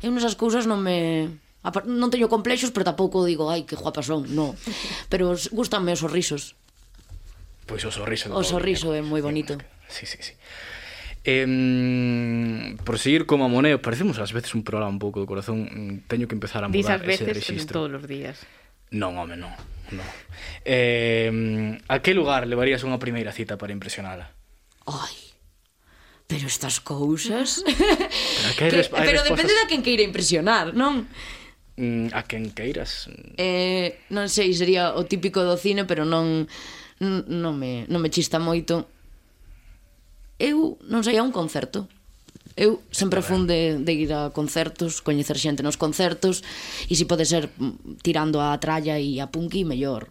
eu 0.04 0.12
nesas 0.12 0.36
cousas 0.36 0.68
non 0.68 0.84
me 0.84 1.32
Non 1.90 2.14
teño 2.14 2.30
complexos, 2.30 2.70
pero 2.70 2.86
tampouco 2.86 3.26
digo, 3.26 3.50
ai, 3.50 3.66
que 3.66 3.74
guapa 3.74 4.06
son, 4.06 4.30
non. 4.38 4.54
Pero 5.10 5.34
gustanme 5.50 5.98
os 5.98 6.02
sorrisos. 6.06 6.54
Pois 7.66 7.82
o 7.82 7.92
sorriso. 7.92 8.30
O 8.30 8.46
sorriso 8.46 8.94
é 8.94 9.02
moi 9.02 9.26
bonito. 9.26 9.58
Sí, 9.90 10.06
sí, 10.06 10.22
sí. 10.22 10.34
Eh, 11.26 12.78
por 12.86 13.02
seguir 13.02 13.26
como 13.26 13.50
Moneo, 13.50 13.82
parecemos 13.82 14.22
ás 14.22 14.30
veces 14.30 14.54
un 14.54 14.62
programa 14.62 14.94
un 14.94 15.02
pouco 15.02 15.18
de 15.18 15.26
corazón, 15.26 16.06
teño 16.06 16.30
que 16.30 16.38
empezar 16.38 16.62
a 16.62 16.70
mudar 16.70 17.02
veces, 17.02 17.26
ese 17.26 17.34
registro. 17.34 17.90
todos 17.90 17.98
os 17.98 18.06
días. 18.06 18.46
Non, 18.94 19.18
home, 19.18 19.34
non. 19.34 19.50
non. 19.90 20.06
Eh, 20.62 21.82
a 21.90 21.96
que 22.06 22.14
lugar 22.14 22.46
levarías 22.46 22.86
unha 22.86 23.02
primeira 23.02 23.34
cita 23.34 23.58
para 23.58 23.74
impresionala? 23.74 24.38
Ai, 24.86 25.18
pero 26.30 26.46
estas 26.46 26.78
cousas... 26.78 27.66
Pero, 27.66 28.54
que 28.54 28.64
hai 28.66 28.72
que, 28.78 28.86
hai 28.86 29.06
pero 29.10 29.26
respostas... 29.26 29.34
depende 29.34 29.54
da 29.58 29.66
quen 29.66 29.82
queira 29.82 30.06
impresionar, 30.06 30.78
non? 30.78 31.10
mm, 31.78 32.08
a 32.14 32.24
quen 32.24 32.52
queiras. 32.52 33.08
Eh, 33.38 34.00
non 34.12 34.28
sei, 34.32 34.52
sería 34.56 34.96
o 34.96 35.06
típico 35.06 35.44
do 35.44 35.60
cine, 35.60 35.84
pero 35.84 36.04
non 36.04 36.48
non 37.00 37.60
me, 37.60 37.84
non 37.92 38.00
me 38.00 38.10
chista 38.10 38.40
moito. 38.40 38.88
Eu 40.40 40.80
non 40.88 41.04
sei 41.04 41.20
a 41.20 41.24
un 41.24 41.36
concerto. 41.36 41.88
Eu 42.56 42.80
sempre 42.88 43.20
fun 43.20 43.44
de, 43.44 43.84
de 43.84 43.92
ir 43.92 44.16
a 44.16 44.32
concertos, 44.32 45.04
coñecer 45.04 45.36
xente 45.36 45.60
nos 45.60 45.76
concertos, 45.76 46.40
e 46.88 46.96
se 46.96 47.04
pode 47.04 47.28
ser 47.28 47.52
mm, 47.52 48.00
tirando 48.00 48.40
a 48.40 48.56
tralla 48.64 48.96
e 48.96 49.20
a 49.20 49.28
punky, 49.28 49.68
mellor. 49.68 50.08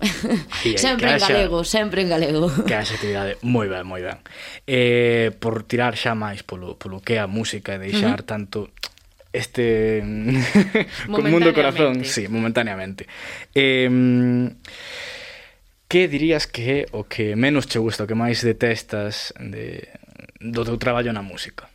Aí, 0.00 0.78
sempre 0.80 1.12
en 1.12 1.20
galego, 1.20 1.60
xa, 1.62 1.84
sempre 1.84 2.00
en 2.00 2.08
galego. 2.08 2.48
Que 2.64 2.74
haxa 2.74 2.96
actividade, 2.96 3.36
moi 3.44 3.68
ben, 3.68 3.84
moi 3.84 4.00
ben. 4.00 4.18
Eh, 4.64 5.36
por 5.36 5.68
tirar 5.68 5.92
xa 6.00 6.16
máis 6.16 6.40
polo, 6.40 6.80
polo 6.80 7.04
que 7.04 7.16
é 7.16 7.20
a 7.20 7.28
música 7.28 7.76
e 7.76 7.92
deixar 7.92 8.18
uh 8.18 8.24
-huh. 8.24 8.32
tanto 8.32 8.58
este 9.32 10.00
mundo 11.08 11.52
corazón, 11.52 12.04
sí, 12.04 12.28
momentáneamente. 12.28 13.06
Eh, 13.54 13.88
que 15.92 16.08
dirías 16.08 16.46
que 16.46 16.62
é 16.72 16.80
o 16.96 17.04
que 17.04 17.36
menos 17.36 17.68
che 17.68 17.76
gusta, 17.76 18.04
o 18.04 18.08
que 18.08 18.16
máis 18.16 18.40
detestas 18.40 19.36
de, 19.36 19.92
do 20.40 20.64
teu 20.64 20.80
traballo 20.80 21.12
na 21.12 21.20
música? 21.20 21.68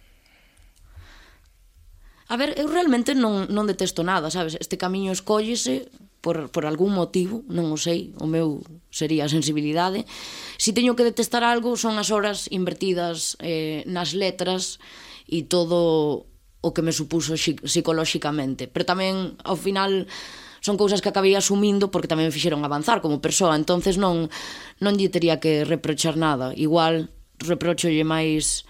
A 2.25 2.35
ver, 2.35 2.57
eu 2.57 2.65
realmente 2.65 3.13
non, 3.13 3.45
non 3.53 3.69
detesto 3.69 4.01
nada, 4.01 4.33
sabes? 4.33 4.57
Este 4.57 4.73
camiño 4.73 5.13
escóllese 5.13 5.87
por, 6.19 6.49
por 6.49 6.65
algún 6.65 6.97
motivo, 6.97 7.45
non 7.45 7.69
o 7.69 7.77
sei, 7.77 8.11
o 8.17 8.25
meu 8.25 8.65
sería 8.89 9.29
a 9.29 9.31
sensibilidade. 9.31 10.09
Si 10.57 10.73
teño 10.73 10.97
que 10.97 11.05
detestar 11.05 11.45
algo 11.45 11.77
son 11.77 12.01
as 12.01 12.09
horas 12.09 12.49
invertidas 12.49 13.37
eh, 13.37 13.85
nas 13.85 14.17
letras 14.17 14.81
e 15.29 15.45
todo 15.45 16.25
o 16.61 16.73
que 16.73 16.81
me 16.81 16.91
supuso 16.91 17.37
psicolóxicamente. 17.37 18.67
Pero 18.67 18.85
tamén, 18.85 19.37
ao 19.45 19.55
final, 19.57 20.09
son 20.61 20.75
cousas 20.75 21.01
que 21.01 21.09
acabei 21.09 21.37
asumindo 21.37 21.93
porque 21.93 22.09
tamén 22.09 22.27
me 22.27 22.35
fixeron 22.35 22.65
avanzar 22.65 22.99
como 22.99 23.21
persoa, 23.21 23.55
entonces 23.55 23.95
non 24.01 24.27
non 24.81 24.97
lle 24.97 25.13
tería 25.13 25.37
que 25.39 25.63
reprochar 25.63 26.17
nada. 26.17 26.51
Igual 26.57 27.13
reprocholle 27.39 28.03
máis 28.03 28.65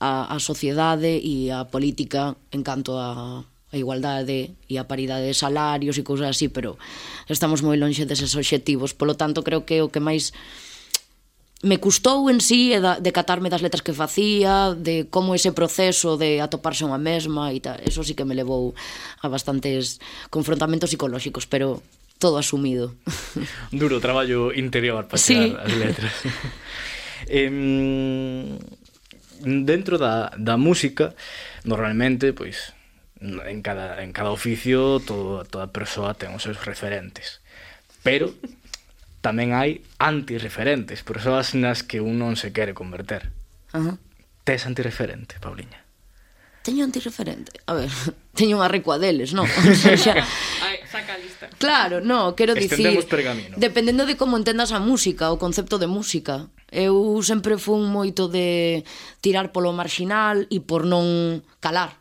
a, 0.00 0.30
a 0.32 0.36
sociedade 0.40 1.20
e 1.20 1.52
a 1.52 1.68
política 1.68 2.38
en 2.50 2.64
canto 2.64 2.96
a, 2.96 3.44
a 3.44 3.76
igualdade 3.76 4.56
e 4.64 4.74
a 4.80 4.88
paridade 4.88 5.28
de 5.28 5.36
salarios 5.36 6.00
e 6.00 6.06
cousas 6.06 6.32
así, 6.32 6.48
pero 6.48 6.80
estamos 7.28 7.60
moi 7.60 7.76
lonxe 7.76 8.08
deses 8.08 8.32
obxectivos, 8.32 8.96
polo 8.96 9.18
tanto 9.18 9.44
creo 9.44 9.68
que 9.68 9.84
o 9.84 9.92
que 9.92 10.00
máis 10.00 10.32
me 11.62 11.78
custou 11.82 12.30
en 12.30 12.38
sí 12.38 12.70
da 12.78 13.02
de 13.02 13.10
catarme 13.10 13.50
das 13.50 13.62
letras 13.62 13.82
que 13.82 13.96
facía, 13.96 14.78
de 14.78 15.10
como 15.10 15.34
ese 15.34 15.50
proceso 15.50 16.14
de 16.14 16.38
atoparse 16.38 16.86
unha 16.86 17.02
mesma 17.02 17.50
e 17.50 17.58
tal. 17.58 17.82
Eso 17.82 18.06
sí 18.06 18.14
que 18.14 18.22
me 18.22 18.38
levou 18.38 18.78
a 19.18 19.26
bastantes 19.26 19.98
confrontamentos 20.30 20.94
psicolóxicos, 20.94 21.50
pero 21.50 21.82
todo 22.22 22.38
asumido. 22.38 22.94
Duro 23.74 23.98
traballo 23.98 24.54
interior 24.54 25.10
para 25.10 25.18
sí. 25.18 25.54
as 25.58 25.74
letras. 25.74 26.14
eh, 27.26 27.50
dentro 29.42 29.98
da, 29.98 30.30
da 30.38 30.54
música, 30.54 31.14
normalmente, 31.66 32.30
pois, 32.30 32.70
en 33.20 33.62
cada, 33.62 34.02
en 34.02 34.12
cada 34.14 34.30
oficio, 34.30 35.02
todo, 35.02 35.42
toda 35.42 35.74
persoa 35.74 36.14
ten 36.14 36.30
os 36.34 36.46
seus 36.46 36.62
referentes. 36.62 37.42
Pero 38.06 38.30
tamén 39.28 39.52
hai 39.52 39.84
antirreferentes, 40.00 41.04
persoas 41.04 41.52
nas 41.52 41.84
que 41.84 42.00
un 42.00 42.16
non 42.16 42.40
se 42.40 42.48
quere 42.48 42.72
converter. 42.72 43.28
Uh 43.76 43.92
-huh. 43.92 43.96
Tes 44.40 44.64
antirreferente, 44.64 45.36
Pauliña? 45.36 45.84
Teño 46.64 46.88
antirreferente. 46.88 47.60
A 47.68 47.76
ver, 47.76 47.92
teño 48.38 48.56
unha 48.56 48.72
recua 48.72 48.96
deles, 48.96 49.36
non? 49.36 49.44
O 49.68 49.76
sea, 49.76 50.00
xa... 50.00 50.24
saca 50.88 51.12
a 51.12 51.20
lista. 51.20 51.52
Claro, 51.60 52.00
no, 52.00 52.32
quero 52.32 52.56
dicir... 52.56 52.88
pergamino. 53.04 53.60
Dependendo 53.60 54.08
de 54.08 54.16
como 54.16 54.40
entendas 54.40 54.72
a 54.72 54.80
música, 54.80 55.28
o 55.28 55.36
concepto 55.36 55.76
de 55.76 55.92
música. 55.92 56.48
Eu 56.72 57.20
sempre 57.20 57.60
fun 57.60 57.84
moito 57.84 58.32
de 58.32 58.80
tirar 59.20 59.52
polo 59.52 59.76
marxinal 59.76 60.48
e 60.48 60.64
por 60.64 60.88
non 60.88 61.44
calar 61.60 62.00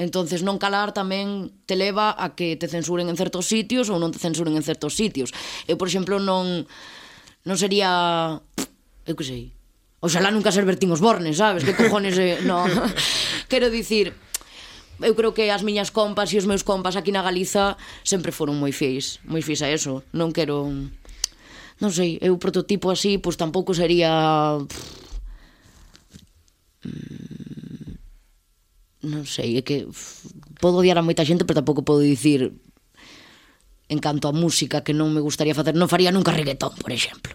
Entonces 0.00 0.40
non 0.40 0.56
calar 0.56 0.96
tamén 0.96 1.52
te 1.68 1.76
leva 1.76 2.16
a 2.16 2.32
que 2.32 2.56
te 2.56 2.68
censuren 2.68 3.12
en 3.12 3.16
certos 3.20 3.44
sitios 3.48 3.92
ou 3.92 4.00
non 4.00 4.08
te 4.08 4.20
censuren 4.20 4.56
en 4.56 4.64
certos 4.64 4.96
sitios. 4.96 5.36
Eu, 5.68 5.76
por 5.76 5.88
exemplo, 5.88 6.16
non 6.16 6.64
non 7.44 7.56
sería 7.60 8.40
eu 9.04 9.14
que 9.18 9.26
sei. 9.26 9.52
Oxalá 10.02 10.34
nunca 10.34 10.50
ser 10.50 10.66
Bertín 10.66 10.90
Osborne, 10.90 11.30
sabes? 11.36 11.62
Que 11.62 11.76
cojones, 11.78 12.18
eh? 12.18 12.42
no. 12.42 12.66
Quero 13.50 13.70
dicir, 13.70 14.16
eu 15.02 15.14
creo 15.14 15.34
que 15.34 15.50
as 15.50 15.62
miñas 15.62 15.90
compas 15.90 16.32
e 16.32 16.38
os 16.38 16.46
meus 16.46 16.62
compas 16.62 16.96
aquí 16.96 17.12
na 17.12 17.22
Galiza 17.22 17.76
sempre 18.02 18.32
foron 18.34 18.58
moi 18.58 18.72
fiéis, 18.72 19.20
moi 19.26 19.42
fiéis 19.42 19.62
a 19.62 19.68
eso. 19.70 20.02
Non 20.14 20.32
quero 20.32 20.70
non 21.82 21.90
sei, 21.90 22.18
eu 22.22 22.38
prototipo 22.38 22.94
así, 22.94 23.18
pois 23.18 23.34
tampouco 23.34 23.74
sería 23.74 24.58
mm, 26.86 27.31
non 29.02 29.26
sei, 29.26 29.58
é 29.58 29.62
que 29.66 29.90
podo 30.62 30.78
odiar 30.78 30.98
a 30.98 31.06
moita 31.06 31.26
xente, 31.26 31.42
pero 31.42 31.58
tampouco 31.58 31.82
podo 31.82 32.02
dicir 32.02 32.54
en 33.90 33.98
canto 33.98 34.30
a 34.30 34.32
música 34.32 34.86
que 34.86 34.94
non 34.94 35.10
me 35.10 35.20
gustaría 35.20 35.58
facer, 35.58 35.74
non 35.74 35.90
faría 35.90 36.14
nunca 36.14 36.30
reggaetón, 36.30 36.72
por 36.78 36.94
exemplo. 36.94 37.34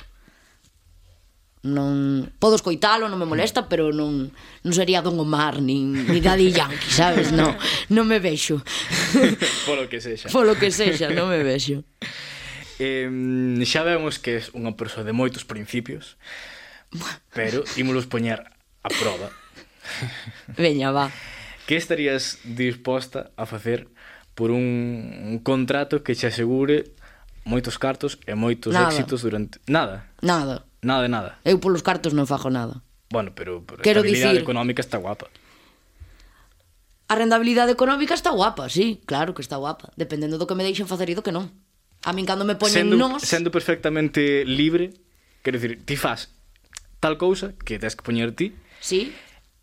Non 1.67 2.31
podo 2.39 2.55
escoitalo, 2.55 3.11
non 3.11 3.19
me 3.19 3.27
molesta, 3.27 3.67
pero 3.67 3.91
non 3.91 4.31
non 4.63 4.73
sería 4.73 5.03
Don 5.03 5.19
Omar 5.19 5.59
nin 5.59 6.07
ni 6.07 6.23
Daddy 6.23 6.49
Yankee, 6.57 6.87
sabes? 6.87 7.35
Non, 7.35 7.51
non 7.91 8.07
me 8.07 8.23
vexo. 8.23 8.63
Polo 9.67 9.91
que 9.91 9.99
sexa. 9.99 10.31
Polo 10.31 10.55
que 10.55 10.71
sexa, 10.71 11.11
non 11.11 11.27
me 11.27 11.43
vexo. 11.43 11.83
Eh, 12.79 13.11
xa 13.67 13.83
vemos 13.83 14.17
que 14.23 14.39
é 14.39 14.41
unha 14.55 14.71
persoa 14.79 15.03
de 15.03 15.11
moitos 15.11 15.43
principios, 15.43 16.15
pero 17.35 17.67
ímolos 17.75 18.07
poñer 18.07 18.39
a 18.81 18.89
prova. 18.89 19.29
Veña, 20.55 20.95
va 20.95 21.11
que 21.67 21.75
estarías 21.75 22.39
disposta 22.47 23.29
a 23.35 23.43
facer 23.45 23.91
por 24.33 24.49
un, 24.55 24.63
un 25.27 25.37
contrato 25.43 26.01
que 26.01 26.15
che 26.15 26.31
asegure 26.31 26.95
moitos 27.43 27.75
cartos 27.75 28.17
e 28.23 28.33
moitos 28.33 28.71
nada. 28.71 28.87
éxitos 28.87 29.21
durante... 29.27 29.59
Nada? 29.67 30.07
Nada. 30.23 30.63
Nada, 30.79 31.01
de 31.03 31.11
nada. 31.11 31.31
Eu 31.43 31.59
polos 31.59 31.83
cartos 31.83 32.15
non 32.15 32.23
fago 32.23 32.47
nada. 32.47 32.79
Bueno, 33.11 33.35
pero, 33.35 33.63
pero 33.67 33.83
Quero 33.83 34.01
estabilidade 34.01 34.39
dicir... 34.39 34.47
económica 34.47 34.79
está 34.79 34.95
guapa. 34.97 35.27
A 37.07 37.15
rendabilidade 37.15 37.71
económica 37.71 38.15
está 38.15 38.31
guapa, 38.31 38.67
sí, 38.67 38.99
claro 39.07 39.31
que 39.35 39.41
está 39.43 39.55
guapa, 39.55 39.91
dependendo 39.95 40.35
do 40.39 40.47
que 40.47 40.55
me 40.55 40.63
deixen 40.67 40.87
facer 40.91 41.07
e 41.11 41.15
do 41.15 41.23
que 41.23 41.31
non. 41.31 41.51
A 42.03 42.11
min 42.11 42.27
cando 42.27 42.43
me 42.43 42.59
poñen 42.59 42.91
sendo, 42.91 42.99
nos... 42.99 43.23
Sendo 43.23 43.47
perfectamente 43.51 44.43
libre, 44.43 44.91
quero 45.43 45.55
dicir, 45.59 45.83
ti 45.87 45.95
faz 45.95 46.31
tal 46.99 47.15
cousa 47.15 47.55
que 47.63 47.79
tens 47.79 47.95
que 47.95 48.03
poñer 48.03 48.35
ti, 48.35 48.55
Sí. 48.83 49.09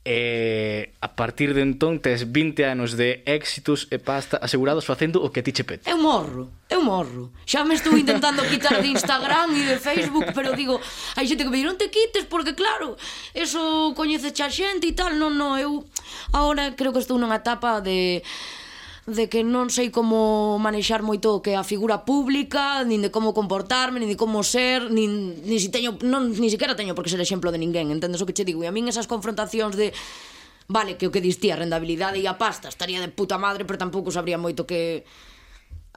E 0.05 0.93
a 1.01 1.17
partir 1.17 1.57
de 1.57 1.65
entón 1.65 1.97
tes 1.97 2.29
20 2.29 2.61
anos 2.69 2.93
de 2.93 3.25
éxitos 3.25 3.89
e 3.89 3.97
pasta 3.97 4.37
asegurados 4.37 4.85
facendo 4.85 5.25
o 5.25 5.33
que 5.33 5.41
a 5.41 5.45
ti 5.49 5.57
che 5.57 5.65
pete. 5.65 5.89
Eu 5.89 5.97
morro, 5.97 6.53
eu 6.69 6.85
morro. 6.85 7.33
Xa 7.49 7.65
me 7.65 7.73
estou 7.73 7.97
intentando 7.97 8.45
quitar 8.45 8.85
de 8.85 8.93
Instagram 8.93 9.57
e 9.57 9.65
de 9.65 9.77
Facebook, 9.81 10.29
pero 10.37 10.53
digo, 10.53 10.77
hai 11.17 11.25
xente 11.25 11.49
que 11.49 11.49
me 11.49 11.57
di, 11.57 11.65
non 11.65 11.81
te 11.81 11.89
quites 11.89 12.29
porque 12.29 12.53
claro, 12.53 13.01
eso 13.33 13.97
coñece 13.97 14.29
xa 14.37 14.53
xente 14.53 14.85
e 14.85 14.93
tal. 14.93 15.17
Non, 15.17 15.33
non, 15.33 15.57
eu 15.57 15.81
agora 16.37 16.77
creo 16.77 16.93
que 16.93 17.01
estou 17.01 17.17
nunha 17.17 17.41
etapa 17.41 17.81
de 17.81 18.21
de 19.05 19.29
que 19.29 19.45
non 19.45 19.69
sei 19.69 19.93
como 19.93 20.57
manexar 20.57 21.05
moito 21.05 21.45
que 21.45 21.53
a 21.53 21.65
figura 21.65 22.09
pública, 22.09 22.81
nin 22.89 23.05
de 23.05 23.13
como 23.13 23.37
comportarme, 23.37 24.01
nin 24.01 24.09
de 24.09 24.17
como 24.17 24.41
ser, 24.41 24.89
nin, 24.89 25.45
nin 25.45 25.59
si 25.61 25.69
teño, 25.69 26.01
non, 26.01 26.33
nin 26.33 26.49
siquiera 26.49 26.73
teño 26.73 26.97
porque 26.97 27.13
ser 27.13 27.21
exemplo 27.21 27.53
de 27.53 27.61
ninguén, 27.61 27.93
entendes 27.93 28.25
o 28.25 28.27
que 28.27 28.33
che 28.33 28.49
digo? 28.49 28.65
E 28.65 28.69
a 28.69 28.73
min 28.73 28.89
esas 28.89 29.05
confrontacións 29.05 29.77
de 29.77 29.93
Vale, 30.65 30.97
que 30.97 31.05
o 31.05 31.13
que 31.13 31.21
distía 31.21 31.55
a 31.55 31.61
rendabilidade 31.61 32.17
e 32.17 32.25
a 32.25 32.41
pasta 32.41 32.73
estaría 32.73 32.97
de 32.97 33.13
puta 33.13 33.37
madre, 33.37 33.69
pero 33.69 33.77
tampouco 33.77 34.09
sabría 34.09 34.41
moito 34.41 34.65
que 34.65 35.05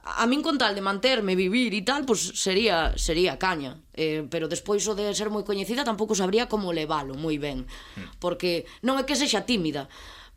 a 0.04 0.28
min 0.28 0.44
con 0.44 0.60
tal 0.60 0.76
de 0.76 0.84
manterme, 0.84 1.32
vivir 1.32 1.72
e 1.72 1.80
tal, 1.80 2.04
pois 2.04 2.28
pues 2.28 2.40
sería 2.44 2.92
sería 3.00 3.40
caña. 3.40 3.80
Eh, 3.96 4.28
pero 4.28 4.44
despois 4.44 4.84
o 4.84 4.92
de 4.92 5.16
ser 5.16 5.32
moi 5.32 5.40
coñecida 5.40 5.88
tampouco 5.88 6.12
sabría 6.12 6.52
como 6.52 6.76
levalo 6.76 7.16
moi 7.16 7.40
ben, 7.40 7.64
hmm. 7.64 8.20
porque 8.20 8.68
non 8.84 9.00
é 9.00 9.08
que 9.08 9.16
sexa 9.16 9.48
tímida, 9.48 9.88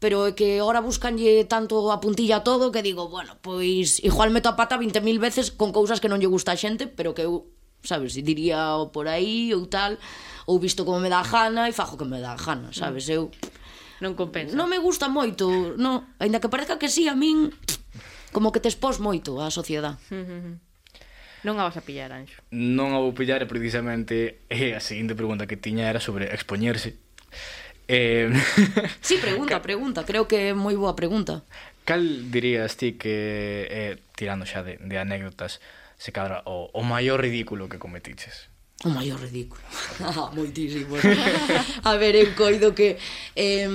pero 0.01 0.25
é 0.25 0.33
que 0.33 0.65
ora 0.65 0.81
buscanlle 0.81 1.45
tanto 1.45 1.93
a 1.93 2.01
puntilla 2.01 2.41
todo 2.41 2.73
que 2.73 2.81
digo, 2.81 3.05
bueno, 3.05 3.37
pois 3.45 4.01
igual 4.01 4.33
meto 4.33 4.49
a 4.49 4.57
pata 4.57 4.81
20.000 4.81 5.21
veces 5.21 5.53
con 5.53 5.69
cousas 5.69 6.01
que 6.01 6.09
non 6.09 6.17
lle 6.17 6.25
gusta 6.25 6.57
a 6.57 6.57
xente, 6.57 6.89
pero 6.89 7.13
que 7.13 7.29
eu, 7.29 7.45
sabes, 7.85 8.17
diría 8.17 8.81
o 8.81 8.89
por 8.89 9.05
aí 9.05 9.53
ou 9.53 9.69
tal, 9.69 10.01
ou 10.49 10.57
visto 10.57 10.89
como 10.89 10.97
me 10.97 11.13
dá 11.13 11.21
jana 11.21 11.69
e 11.69 11.77
fajo 11.77 12.01
que 12.01 12.09
me 12.09 12.17
dá 12.17 12.33
jana, 12.33 12.73
mm. 12.73 12.81
sabes, 12.81 13.05
eu 13.13 13.29
non 14.01 14.17
compensa. 14.17 14.57
Non 14.57 14.65
me 14.65 14.81
gusta 14.81 15.05
moito, 15.05 15.77
non, 15.77 16.09
aínda 16.17 16.41
que 16.41 16.49
parezca 16.49 16.81
que 16.81 16.89
sí 16.89 17.05
a 17.05 17.13
min 17.13 17.53
como 18.33 18.49
que 18.49 18.57
te 18.57 18.73
expós 18.73 18.97
moito 18.97 19.37
á 19.37 19.53
sociedade. 19.53 20.01
Non 21.41 21.57
a 21.57 21.65
vas 21.65 21.73
a 21.73 21.81
pillar, 21.81 22.13
Anxo. 22.13 22.37
Non 22.53 22.93
a 22.93 23.01
vou 23.01 23.17
pillar, 23.17 23.41
precisamente, 23.49 24.45
e 24.45 24.77
a 24.77 24.81
seguinte 24.81 25.17
pregunta 25.17 25.49
que 25.49 25.57
tiña 25.57 25.89
era 25.89 25.97
sobre 25.97 26.29
expoñerse. 26.29 27.01
Eh... 27.91 28.31
sí, 29.01 29.19
pregunta, 29.19 29.61
pregunta. 29.61 30.07
Creo 30.07 30.23
que 30.23 30.51
é 30.51 30.53
moi 30.55 30.79
boa 30.79 30.95
pregunta. 30.95 31.43
Cal 31.83 32.31
dirías 32.31 32.79
ti 32.79 32.95
que, 32.95 33.67
eh, 33.67 33.93
tirando 34.15 34.47
xa 34.47 34.63
de, 34.63 34.79
de 34.79 34.95
anécdotas, 34.95 35.59
se 35.99 36.15
cadra 36.15 36.39
o, 36.47 36.71
o 36.71 36.87
maior 36.87 37.19
ridículo 37.19 37.67
que 37.67 37.83
cometiches? 37.83 38.47
O 38.87 38.89
maior 38.95 39.19
ridículo. 39.19 39.59
Ah, 40.07 40.31
Moitísimo. 40.31 40.95
A 41.83 41.99
ver, 41.99 42.15
eu 42.15 42.31
coido 42.31 42.71
que... 42.71 42.95
Eh, 43.35 43.67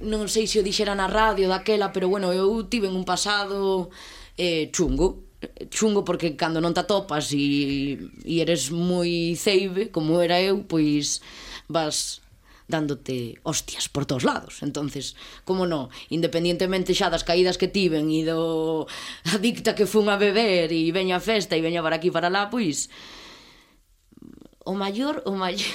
non 0.00 0.28
sei 0.28 0.48
se 0.48 0.60
o 0.60 0.64
dixera 0.64 0.96
na 0.96 1.08
radio 1.08 1.48
daquela, 1.48 1.92
pero 1.92 2.08
bueno, 2.08 2.32
eu 2.32 2.64
tive 2.68 2.88
un 2.88 3.04
pasado 3.04 3.92
eh, 4.36 4.72
chungo, 4.72 5.28
chungo 5.68 6.04
porque 6.04 6.36
cando 6.36 6.60
non 6.60 6.72
te 6.72 6.80
atopas 6.80 7.32
e, 7.36 8.00
e 8.24 8.40
eres 8.40 8.72
moi 8.72 9.36
ceibe, 9.36 9.92
como 9.92 10.20
era 10.24 10.40
eu, 10.40 10.64
pois 10.64 11.20
vas 11.68 12.24
dándote 12.70 13.42
hostias 13.42 13.90
por 13.90 14.06
todos 14.06 14.24
lados. 14.24 14.62
Entonces, 14.62 15.18
como 15.44 15.66
non, 15.66 15.90
independientemente 16.08 16.94
xa 16.94 17.10
das 17.10 17.26
caídas 17.26 17.58
que 17.58 17.68
tiven 17.68 18.08
e 18.14 18.22
do 18.22 18.86
adicta 19.28 19.74
que 19.74 19.90
fun 19.90 20.06
a 20.08 20.16
beber 20.16 20.70
e 20.70 20.94
veña 20.94 21.18
a 21.18 21.24
festa 21.24 21.58
e 21.58 21.64
veña 21.64 21.82
para 21.82 21.98
aquí 21.98 22.14
para 22.14 22.30
lá, 22.30 22.48
pois 22.48 22.88
o 24.64 24.72
maior, 24.78 25.26
o 25.26 25.34
maior 25.34 25.74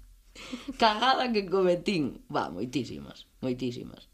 cagada 0.80 1.28
que 1.28 1.44
cometín. 1.44 2.24
Va, 2.32 2.48
moitísimas, 2.48 3.28
moitísimas. 3.44 4.08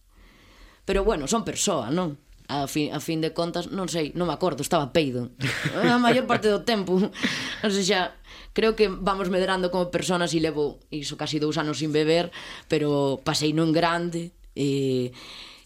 Pero 0.83 1.07
bueno, 1.07 1.31
son 1.31 1.47
persoa, 1.47 1.95
non? 1.95 2.19
a 2.51 2.67
fin, 2.67 2.93
a 2.93 2.99
fin 2.99 3.23
de 3.23 3.31
contas, 3.31 3.71
non 3.71 3.87
sei, 3.87 4.11
non 4.19 4.27
me 4.27 4.35
acordo, 4.35 4.67
estaba 4.67 4.91
peido. 4.91 5.31
A 5.71 6.03
maior 6.03 6.27
parte 6.27 6.51
do 6.51 6.67
tempo. 6.67 6.99
Non 7.63 7.71
sei 7.71 7.87
xa, 7.87 8.19
creo 8.53 8.75
que 8.75 8.89
vamos 8.89 9.31
medrando 9.31 9.71
como 9.71 9.91
personas 9.91 10.35
e 10.35 10.41
levo 10.43 10.83
iso 10.91 11.15
casi 11.15 11.39
dous 11.39 11.59
anos 11.59 11.79
sin 11.79 11.95
beber, 11.95 12.35
pero 12.67 13.23
pasei 13.23 13.55
non 13.55 13.71
grande 13.71 14.35
e, 14.59 15.11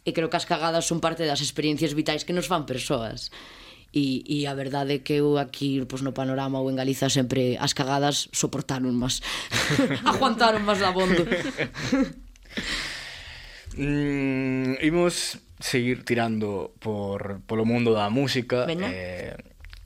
e 0.05 0.11
creo 0.13 0.29
que 0.29 0.37
as 0.37 0.45
cagadas 0.45 0.85
son 0.85 1.01
parte 1.01 1.25
das 1.25 1.41
experiencias 1.41 1.97
vitais 1.97 2.29
que 2.29 2.37
nos 2.37 2.49
fan 2.49 2.69
persoas. 2.69 3.33
E, 3.95 4.27
e 4.27 4.51
a 4.51 4.59
verdade 4.59 4.99
é 4.99 5.03
que 5.07 5.23
eu 5.23 5.39
aquí 5.39 5.79
pois, 5.87 6.03
no 6.03 6.11
panorama 6.11 6.59
ou 6.59 6.67
en 6.67 6.75
Galiza 6.75 7.07
sempre 7.07 7.55
as 7.63 7.79
cagadas 7.79 8.27
soportaron 8.35 8.91
máis 8.91 9.23
aguantaron 10.11 10.67
máis 10.67 10.83
da 10.83 10.91
bondo 10.91 11.23
mm, 13.79 14.83
imos 14.83 15.39
seguir 15.63 16.03
tirando 16.03 16.75
por 16.83 17.39
polo 17.47 17.63
mundo 17.63 17.95
da 17.95 18.11
música 18.11 18.67
Venga. 18.67 18.91
eh, 18.91 19.39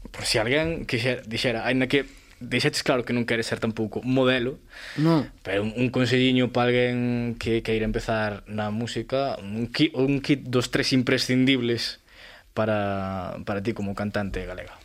por 0.08 0.24
si 0.24 0.40
alguén 0.40 0.88
quixera, 0.88 1.20
dixera, 1.28 1.68
ainda 1.68 1.84
que 1.84 2.08
deixaches 2.40 2.86
claro 2.86 3.02
que 3.02 3.10
non 3.12 3.26
queres 3.26 3.50
ser 3.50 3.58
tampouco 3.58 3.98
modelo, 4.06 4.62
no. 4.94 5.26
pero 5.42 5.66
un, 5.66 5.74
un 5.74 5.88
conselliño 5.90 6.54
para 6.54 6.70
alguén 6.70 7.34
que 7.34 7.66
queira 7.66 7.82
empezar 7.82 8.46
na 8.46 8.70
música, 8.70 9.34
un 9.42 9.66
kit, 9.66 9.90
un 9.98 10.22
kit 10.22 10.46
dos 10.46 10.70
tres 10.70 10.94
imprescindibles 10.94 11.98
para, 12.54 13.42
para 13.42 13.62
ti 13.62 13.74
como 13.74 13.98
cantante 13.98 14.46
galega. 14.46 14.77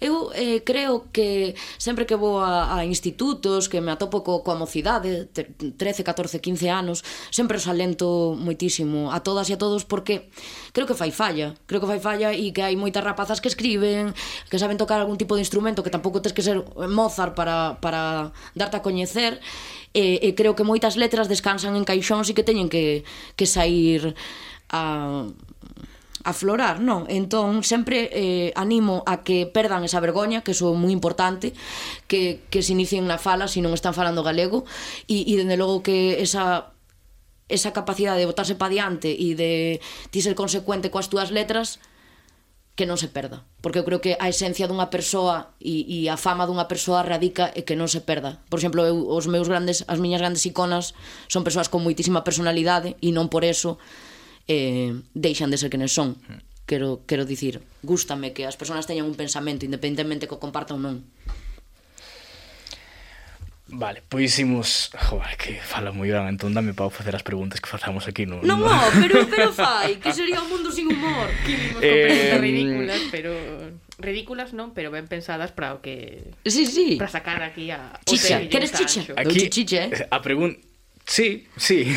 Eu 0.00 0.32
eh, 0.32 0.64
creo 0.64 1.12
que 1.12 1.54
sempre 1.76 2.08
que 2.08 2.16
vou 2.16 2.40
a, 2.40 2.80
a 2.80 2.88
institutos, 2.88 3.68
que 3.68 3.84
me 3.84 3.92
atopo 3.92 4.24
co, 4.24 4.40
coa 4.40 4.56
mocidade, 4.56 5.28
13, 5.28 6.02
14, 6.02 6.40
15 6.40 6.72
anos, 6.72 7.04
sempre 7.28 7.60
os 7.60 7.68
alento 7.68 8.32
moitísimo 8.40 9.12
a 9.12 9.20
todas 9.20 9.52
e 9.52 9.54
a 9.54 9.60
todos 9.60 9.84
porque 9.84 10.32
creo 10.72 10.88
que 10.88 10.96
fai 10.96 11.12
falla, 11.12 11.52
creo 11.68 11.84
que 11.84 11.86
fai 11.86 12.00
falla 12.00 12.32
e 12.32 12.48
que 12.48 12.64
hai 12.64 12.80
moitas 12.80 13.04
rapazas 13.04 13.44
que 13.44 13.52
escriben, 13.52 14.16
que 14.48 14.56
saben 14.56 14.80
tocar 14.80 15.04
algún 15.04 15.20
tipo 15.20 15.36
de 15.36 15.44
instrumento, 15.44 15.84
que 15.84 15.92
tampouco 15.92 16.24
tens 16.24 16.32
que 16.32 16.40
ser 16.40 16.64
Mozart 16.88 17.36
para, 17.36 17.76
para 17.84 18.32
darte 18.56 18.80
a 18.80 18.84
coñecer, 18.84 19.36
e, 19.92 20.22
e 20.22 20.28
creo 20.32 20.56
que 20.56 20.64
moitas 20.64 20.96
letras 20.96 21.28
descansan 21.28 21.76
en 21.76 21.84
caixóns 21.84 22.30
e 22.30 22.34
que 22.34 22.46
teñen 22.46 22.72
que, 22.72 23.04
que 23.36 23.44
sair 23.44 24.16
a 24.72 25.26
aflorar, 26.24 26.80
non? 26.80 27.08
Entón, 27.08 27.64
sempre 27.64 28.12
eh, 28.12 28.52
animo 28.56 29.02
a 29.08 29.24
que 29.24 29.48
perdan 29.48 29.84
esa 29.84 30.00
vergoña, 30.04 30.44
que 30.44 30.52
iso 30.52 30.68
é 30.68 30.76
moi 30.76 30.92
importante, 30.92 31.56
que, 32.08 32.44
que 32.52 32.60
se 32.60 32.76
inicien 32.76 33.08
na 33.08 33.16
fala, 33.16 33.48
se 33.48 33.64
non 33.64 33.72
están 33.72 33.96
falando 33.96 34.24
galego, 34.24 34.68
e, 35.08 35.24
e 35.24 35.32
dende 35.40 35.56
logo 35.56 35.80
que 35.80 36.20
esa 36.20 36.72
esa 37.50 37.74
capacidade 37.74 38.22
de 38.22 38.30
botarse 38.30 38.54
pa 38.54 38.70
diante 38.70 39.10
e 39.10 39.34
de 39.34 39.82
ti 40.14 40.22
ser 40.22 40.38
consecuente 40.38 40.94
coas 40.94 41.10
túas 41.10 41.34
letras 41.34 41.82
que 42.78 42.88
non 42.88 42.96
se 42.96 43.12
perda. 43.12 43.44
Porque 43.60 43.82
eu 43.82 43.84
creo 43.84 44.00
que 44.00 44.16
a 44.16 44.30
esencia 44.30 44.64
dunha 44.64 44.88
persoa 44.88 45.52
e, 45.60 45.84
e 45.84 46.08
a 46.08 46.16
fama 46.16 46.48
dunha 46.48 46.64
persoa 46.64 47.04
radica 47.04 47.52
e 47.52 47.66
que 47.66 47.76
non 47.76 47.90
se 47.90 48.00
perda. 48.00 48.40
Por 48.48 48.56
exemplo, 48.56 48.86
eu, 48.86 49.04
os 49.04 49.28
meus 49.28 49.50
grandes, 49.50 49.84
as 49.84 50.00
miñas 50.00 50.24
grandes 50.24 50.46
iconas 50.48 50.96
son 51.28 51.44
persoas 51.44 51.68
con 51.68 51.84
moitísima 51.84 52.24
personalidade 52.24 52.96
e 53.04 53.12
non 53.12 53.28
por 53.28 53.44
eso 53.44 53.76
eh, 54.48 54.94
deixan 55.14 55.50
de 55.50 55.58
ser 55.58 55.68
quenes 55.68 55.92
son. 55.92 56.16
Quero, 56.66 57.02
quero 57.06 57.26
dicir, 57.26 57.60
gústame 57.82 58.32
que 58.32 58.46
as 58.46 58.54
persoas 58.54 58.86
teñan 58.86 59.10
un 59.10 59.18
pensamento, 59.18 59.66
independentemente 59.66 60.30
que 60.30 60.36
o 60.36 60.42
compartan 60.42 60.78
ou 60.78 60.82
non. 60.86 60.96
Vale, 63.72 64.02
pois 64.08 64.38
imos... 64.38 64.90
Joder, 65.10 65.36
que 65.38 65.54
fala 65.62 65.94
moi 65.94 66.10
gran, 66.10 66.26
entón 66.26 66.50
dame 66.50 66.74
para 66.74 66.90
facer 66.90 67.14
as 67.14 67.22
preguntas 67.22 67.62
que 67.62 67.70
facemos 67.70 68.10
aquí. 68.10 68.26
No, 68.26 68.42
non, 68.42 68.58
no, 68.58 68.66
no, 68.70 68.74
oh, 68.74 68.90
pero, 68.98 69.26
pero 69.30 69.48
fai, 69.54 70.02
que 70.02 70.10
sería 70.10 70.42
un 70.42 70.50
mundo 70.50 70.74
sin 70.74 70.90
humor. 70.90 71.30
Que 71.78 72.34
eh... 72.34 72.38
ridículas, 72.38 73.02
pero... 73.14 73.30
Ridículas 74.00 74.56
non, 74.56 74.72
pero 74.74 74.90
ben 74.90 75.06
pensadas 75.06 75.52
para 75.52 75.76
o 75.76 75.84
que... 75.84 76.34
Sí, 76.42 76.66
sí. 76.66 76.96
Para 76.98 77.12
sacar 77.12 77.42
aquí 77.46 77.70
a... 77.70 77.94
Chicha, 78.06 78.42
queres 78.48 78.74
chicha? 78.74 79.06
Aquí, 79.14 79.46
chicha, 79.52 79.86
eh? 79.86 79.90
eh 79.92 80.06
a 80.10 80.18
pregunta 80.18 80.58
Sí, 81.10 81.48
sí. 81.56 81.82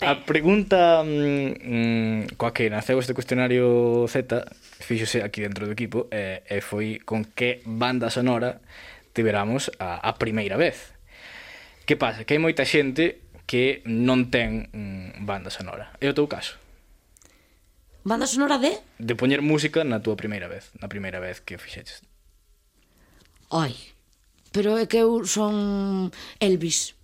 a 0.00 0.24
pregunta 0.24 1.04
mm, 1.04 1.52
mm, 1.60 2.40
coa 2.40 2.56
que 2.56 2.72
naceu 2.72 2.96
este 3.04 3.12
cuestionario 3.12 4.08
Z 4.08 4.48
fíxose 4.80 5.20
aquí 5.20 5.44
dentro 5.44 5.68
do 5.68 5.76
equipo 5.76 6.08
e, 6.08 6.40
e 6.48 6.64
foi 6.64 7.04
con 7.04 7.28
que 7.28 7.60
banda 7.68 8.08
sonora 8.08 8.64
tiveramos 9.12 9.68
a, 9.76 10.00
a 10.00 10.16
primeira 10.16 10.56
vez. 10.56 10.96
Que 11.84 12.00
pasa? 12.00 12.24
Que 12.24 12.32
hai 12.32 12.40
moita 12.40 12.64
xente 12.64 13.20
que 13.44 13.84
non 13.84 14.32
ten 14.32 14.72
mm, 14.72 15.28
banda 15.28 15.52
sonora. 15.52 15.92
É 16.00 16.08
o 16.08 16.16
teu 16.16 16.24
caso? 16.24 16.56
Banda 18.08 18.24
sonora 18.24 18.56
de? 18.56 18.72
De 18.96 19.20
poñer 19.20 19.44
música 19.44 19.84
na 19.84 20.00
túa 20.00 20.16
primeira 20.16 20.48
vez, 20.48 20.72
na 20.80 20.88
primeira 20.88 21.20
vez 21.20 21.44
que 21.44 21.60
fixeches. 21.60 22.00
Ai, 23.52 23.76
pero 24.48 24.80
é 24.80 24.88
que 24.88 25.04
eu 25.04 25.28
son 25.28 26.08
Elvis. 26.40 27.01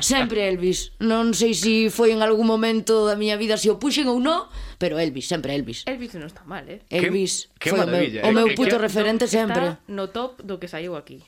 Sempre 0.00 0.48
Elvis. 0.48 0.92
Non 1.00 1.34
sei 1.34 1.52
se 1.52 1.66
si 1.66 1.74
foi 1.90 2.12
en 2.14 2.22
algún 2.22 2.46
momento 2.46 3.04
da 3.08 3.18
miña 3.18 3.36
vida 3.36 3.56
se 3.56 3.68
si 3.68 3.74
o 3.74 3.80
puxen 3.80 4.08
ou 4.08 4.20
non, 4.20 4.46
pero 4.78 5.00
Elvis, 5.00 5.28
sempre 5.28 5.56
Elvis. 5.56 5.84
Elvis 5.88 6.14
non 6.16 6.28
está 6.28 6.44
mal, 6.46 6.64
eh? 6.68 6.84
Elvis 6.88 7.50
que, 7.58 7.72
foi 7.72 7.82
que 7.82 7.86
o 7.86 7.90
meu, 7.90 8.04
o 8.04 8.30
eh. 8.30 8.34
meu 8.34 8.46
eh, 8.52 8.56
puto 8.56 8.76
que, 8.76 8.82
referente 8.82 9.26
no, 9.26 9.32
sempre. 9.32 9.64
Está 9.76 9.92
no 9.92 10.04
top 10.12 10.40
do 10.44 10.56
que 10.60 10.68
saiu 10.70 10.94
aquí. 10.96 11.24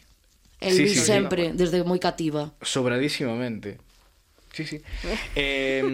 Elvis 0.61 0.97
sí, 0.97 1.01
sí, 1.01 1.05
sempre, 1.05 1.53
sí. 1.53 1.59
desde 1.59 1.83
moi 1.85 2.01
cativa. 2.01 2.55
Sobradísimamente. 2.63 3.83
Sí, 4.57 4.65
sí. 4.65 4.81
eh, 5.37 5.85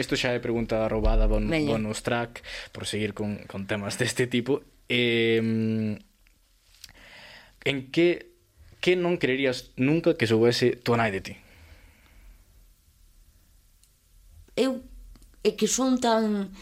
isto 0.00 0.18
xa 0.18 0.34
é 0.34 0.40
pregunta 0.42 0.88
roubada, 0.90 1.30
bon, 1.30 1.46
Veña. 1.46 1.76
bonus 1.76 2.02
track, 2.02 2.42
por 2.74 2.86
seguir 2.90 3.14
con, 3.14 3.46
con 3.46 3.70
temas 3.70 3.94
deste 4.00 4.26
tipo. 4.26 4.66
Eh, 4.90 5.38
en 7.64 7.78
que 7.92 8.30
que 8.80 8.96
non 8.96 9.20
creerías 9.20 9.76
nunca 9.76 10.16
que 10.16 10.24
soubese 10.24 10.72
tua 10.80 10.96
nai 10.96 11.12
de 11.12 11.20
ti? 11.20 11.34
eu 14.60 14.84
é 15.40 15.56
que 15.56 15.64
son 15.64 15.96
tan 15.96 16.52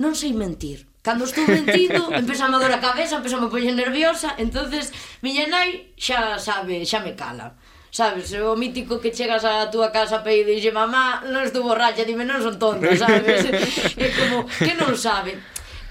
non 0.00 0.16
sei 0.16 0.32
mentir. 0.32 0.88
Cando 1.04 1.28
estou 1.28 1.44
mentindo, 1.44 2.08
empeza 2.20 2.46
a 2.46 2.56
dor 2.56 2.72
a 2.72 2.80
cabeza, 2.80 3.20
empeza 3.20 3.36
a 3.36 3.42
me 3.44 3.52
poñer 3.52 3.74
nerviosa, 3.76 4.34
entonces 4.38 4.94
miña 5.20 5.44
nai 5.50 5.92
xa 6.00 6.40
sabe, 6.40 6.82
xa 6.88 7.04
me 7.04 7.12
cala. 7.12 7.58
Sabes, 7.92 8.32
o 8.32 8.56
mítico 8.56 8.96
que 9.04 9.12
chegas 9.12 9.44
á 9.44 9.68
túa 9.68 9.92
casa 9.92 10.24
pe 10.24 10.40
e 10.40 10.48
dixe 10.48 10.72
mamá, 10.72 11.20
non 11.28 11.44
estou 11.44 11.60
borracha, 11.60 12.08
dime 12.08 12.24
non 12.24 12.40
son 12.40 12.56
tonta, 12.56 12.88
sabes? 13.02 13.44
é 14.04 14.08
como 14.16 14.48
que 14.48 14.72
non 14.80 14.96
sabe. 14.96 15.36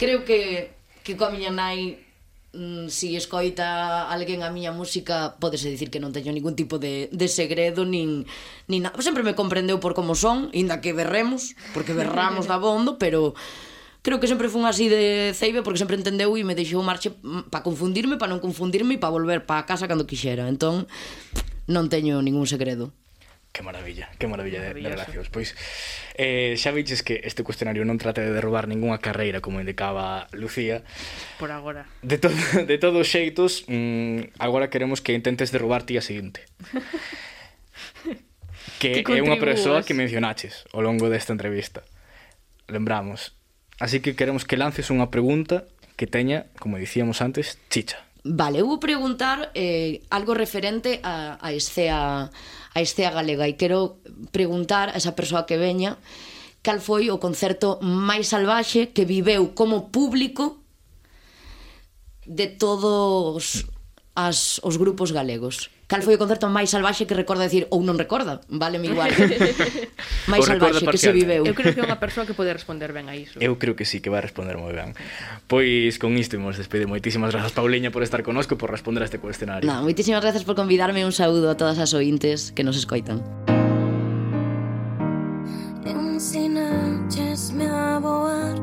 Creo 0.02 0.26
que 0.26 0.74
que 1.06 1.14
coa 1.14 1.30
miña 1.30 1.54
nai 1.54 2.11
Mm, 2.52 2.92
si 2.92 3.16
escoita 3.16 4.12
alguén 4.12 4.44
a 4.44 4.52
miña 4.52 4.76
música 4.76 5.40
podese 5.40 5.72
dicir 5.72 5.88
que 5.88 6.04
non 6.04 6.12
teño 6.12 6.36
ningún 6.36 6.52
tipo 6.52 6.84
de, 6.84 7.08
de 7.08 7.28
segredo 7.32 7.88
nin, 7.88 8.28
nin 8.68 8.84
nada. 8.84 9.00
sempre 9.00 9.24
me 9.24 9.40
comprendeu 9.40 9.80
por 9.80 9.96
como 9.96 10.20
son 10.20 10.52
inda 10.52 10.84
que 10.84 10.92
berremos, 10.92 11.56
porque 11.72 11.96
berramos 11.96 12.52
da 12.52 12.60
bondo 12.60 13.00
pero 13.00 13.40
creo 14.04 14.20
que 14.20 14.28
sempre 14.28 14.52
fun 14.52 14.68
así 14.68 14.92
de 14.92 15.32
ceibe 15.32 15.64
porque 15.64 15.80
sempre 15.80 15.96
entendeu 15.96 16.36
e 16.36 16.44
me 16.44 16.52
deixou 16.52 16.84
marche 16.84 17.16
mm, 17.24 17.48
para 17.48 17.64
confundirme, 17.64 18.20
para 18.20 18.36
non 18.36 18.44
confundirme 18.44 19.00
e 19.00 19.02
para 19.02 19.16
volver 19.16 19.48
para 19.48 19.64
casa 19.64 19.88
cando 19.88 20.04
quixera 20.04 20.52
entón 20.52 20.92
non 21.72 21.88
teño 21.88 22.20
ningún 22.20 22.52
segredo 22.52 22.92
Que 23.52 23.64
maravilla, 23.64 24.10
que 24.18 24.28
maravilla 24.28 24.62
de, 24.62 24.80
de 24.80 24.90
relacións. 24.90 25.28
Pois, 25.28 25.52
eh, 26.16 26.56
xa 26.56 26.72
viches 26.72 27.04
que 27.04 27.20
este 27.28 27.44
cuestionario 27.44 27.84
non 27.84 28.00
trata 28.00 28.24
de 28.24 28.32
derrubar 28.32 28.72
ningunha 28.72 29.04
carreira, 29.04 29.44
como 29.44 29.60
indicaba 29.60 30.32
Lucía. 30.32 30.88
Por 31.36 31.52
agora. 31.52 31.84
De, 32.00 32.16
to 32.16 32.32
de 32.72 32.78
todos 32.80 33.12
xeitos, 33.12 33.68
mmm, 33.68 34.32
agora 34.40 34.72
queremos 34.72 35.04
que 35.04 35.12
intentes 35.12 35.52
derrubar 35.52 35.84
ti 35.84 36.00
a 36.00 36.04
seguinte. 36.04 36.48
que, 38.80 39.04
que 39.04 39.20
é 39.20 39.20
unha 39.20 39.36
persoa 39.36 39.84
que 39.84 39.92
mencionaches 39.92 40.64
ao 40.72 40.80
longo 40.80 41.12
desta 41.12 41.36
entrevista. 41.36 41.84
Lembramos. 42.72 43.36
Así 43.84 44.00
que 44.00 44.16
queremos 44.16 44.48
que 44.48 44.56
lances 44.56 44.88
unha 44.88 45.12
pregunta 45.12 45.68
que 46.00 46.08
teña, 46.08 46.48
como 46.56 46.80
dicíamos 46.80 47.20
antes, 47.20 47.60
chicha. 47.68 48.00
Vale, 48.24 48.62
eu 48.62 48.68
vou 48.68 48.78
preguntar 48.78 49.50
eh, 49.56 50.02
algo 50.12 50.34
referente 50.34 51.00
a, 51.02 51.42
a, 51.42 51.54
escea, 51.54 52.30
a 52.30 52.80
escea 52.82 53.10
galega 53.10 53.50
e 53.50 53.58
quero 53.58 53.98
preguntar 54.30 54.94
a 54.94 54.98
esa 55.02 55.18
persoa 55.18 55.50
que 55.50 55.58
veña 55.58 55.98
cal 56.62 56.78
foi 56.78 57.10
o 57.10 57.18
concerto 57.18 57.82
máis 57.82 58.30
salvaxe 58.30 58.94
que 58.94 59.10
viveu 59.10 59.58
como 59.58 59.90
público 59.90 60.62
de 62.30 62.46
todos 62.46 63.66
as, 64.14 64.62
os 64.62 64.78
grupos 64.78 65.10
galegos 65.10 65.74
cal 65.92 66.00
foi 66.08 66.16
o 66.16 66.22
concerto 66.24 66.48
máis 66.48 66.72
salvaxe 66.72 67.04
que 67.04 67.12
recorda 67.12 67.44
decir 67.44 67.68
ou 67.68 67.84
non 67.84 68.00
recorda, 68.00 68.40
vale 68.48 68.80
mi 68.80 68.96
igual. 68.96 69.12
máis 70.32 70.48
salvaxe 70.48 70.88
que 70.88 70.96
se 70.96 71.12
viveu. 71.12 71.44
Eu 71.44 71.52
creo 71.52 71.76
que 71.76 71.84
é 71.84 71.86
unha 71.86 72.00
persoa 72.00 72.24
que 72.24 72.32
pode 72.32 72.56
responder 72.56 72.96
ben 72.96 73.12
a 73.12 73.16
iso. 73.20 73.36
Eu 73.44 73.60
creo 73.60 73.76
que 73.76 73.84
sí 73.84 74.00
que 74.00 74.08
vai 74.08 74.24
responder 74.24 74.56
moi 74.56 74.72
ben. 74.72 74.96
Pois 75.52 76.00
con 76.00 76.16
isto 76.16 76.40
imos 76.40 76.56
despede 76.56 76.88
moitísimas 76.88 77.36
grazas 77.36 77.52
Pauliña 77.52 77.92
por 77.92 78.08
estar 78.08 78.24
conosco 78.24 78.56
e 78.56 78.58
por 78.58 78.72
responder 78.72 79.04
a 79.04 79.08
este 79.12 79.20
cuestionario. 79.20 79.68
Na, 79.68 79.84
moitísimas 79.84 80.24
grazas 80.24 80.48
por 80.48 80.56
convidarme 80.56 81.04
e 81.04 81.06
un 81.06 81.12
saúdo 81.12 81.52
a 81.52 81.60
todas 81.60 81.76
as 81.76 81.92
ointes 81.92 82.56
que 82.56 82.64
nos 82.64 82.80
escoitan. 82.80 83.20
Ensinaches 85.84 87.52
me 87.52 87.68
a 87.68 88.00
voar 88.00 88.56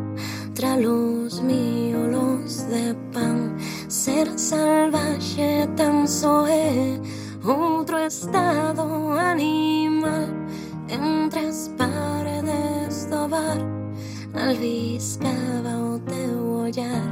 tras 0.59 0.81
los 0.81 1.41
miolos 1.41 2.69
de 2.69 2.93
pan. 3.13 3.57
Ser 3.87 4.27
salvaje 4.37 5.69
tan 5.77 6.09
só 6.09 6.49
é 6.49 7.01
outro 7.45 7.97
estado 7.99 9.13
animal. 9.13 10.27
Entre 10.89 11.47
as 11.47 11.71
paredes 11.79 13.07
do 13.07 13.29
bar, 13.29 13.59
albiscaba 14.35 15.77
o 15.95 15.99
teu 16.01 16.65
ollar 16.65 17.07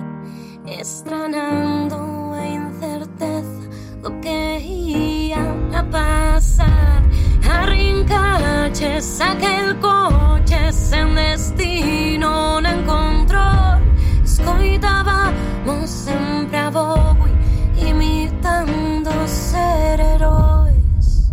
Estranando 0.66 2.32
a 2.32 2.46
incerteza 2.48 3.68
do 4.02 4.10
que 4.20 4.58
ia 4.58 5.44
a 5.72 5.84
pasar 5.84 7.02
Arrincache, 7.48 9.00
saca 9.00 9.60
el 9.60 9.78
coche, 9.78 10.72
sen 10.72 11.14
destino 11.14 12.16
non 12.60 12.66
encontró. 12.66 13.78
Escoitábamos 14.24 15.90
sempre 15.90 16.58
a 16.58 16.70
Bowie 16.70 17.32
imitando 17.76 19.10
ser 19.26 20.00
heróis. 20.00 21.30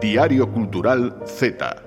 Diario 0.00 0.50
Cultural 0.50 1.14
Z. 1.26 1.84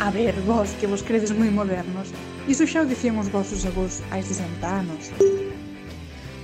A 0.00 0.10
ver, 0.10 0.34
vos, 0.46 0.70
que 0.78 0.86
vos 0.86 1.02
credes 1.02 1.32
moi 1.32 1.50
modernos 1.50 2.12
Iso 2.44 2.68
xa 2.68 2.84
o 2.84 2.86
dicían 2.86 3.16
os 3.16 3.32
vosos 3.32 3.64
avós 3.64 4.04
hai 4.12 4.20
60 4.20 4.60
anos. 4.68 5.08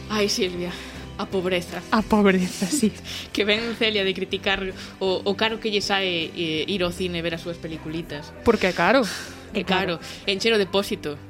Ai, 0.09 0.33
Silvia, 0.33 0.73
a 1.21 1.29
pobreza. 1.29 1.85
A 1.93 2.01
pobreza, 2.01 2.65
sí. 2.65 2.89
que 3.37 3.45
ven 3.45 3.77
Celia 3.77 4.01
de 4.01 4.17
criticar 4.17 4.65
o, 4.97 5.21
o 5.21 5.33
caro 5.37 5.61
que 5.61 5.69
lle 5.69 5.85
sae 5.85 6.33
eh, 6.33 6.65
ir 6.65 6.81
ao 6.81 6.89
cine 6.89 7.21
ver 7.21 7.37
as 7.37 7.45
súas 7.45 7.61
peliculitas. 7.61 8.33
Porque 8.49 8.73
é 8.73 8.73
caro. 8.73 9.05
É 9.53 9.61
caro. 9.61 10.01
caro. 10.01 10.25
Encher 10.25 10.57
o 10.57 10.59
depósito. 10.59 11.21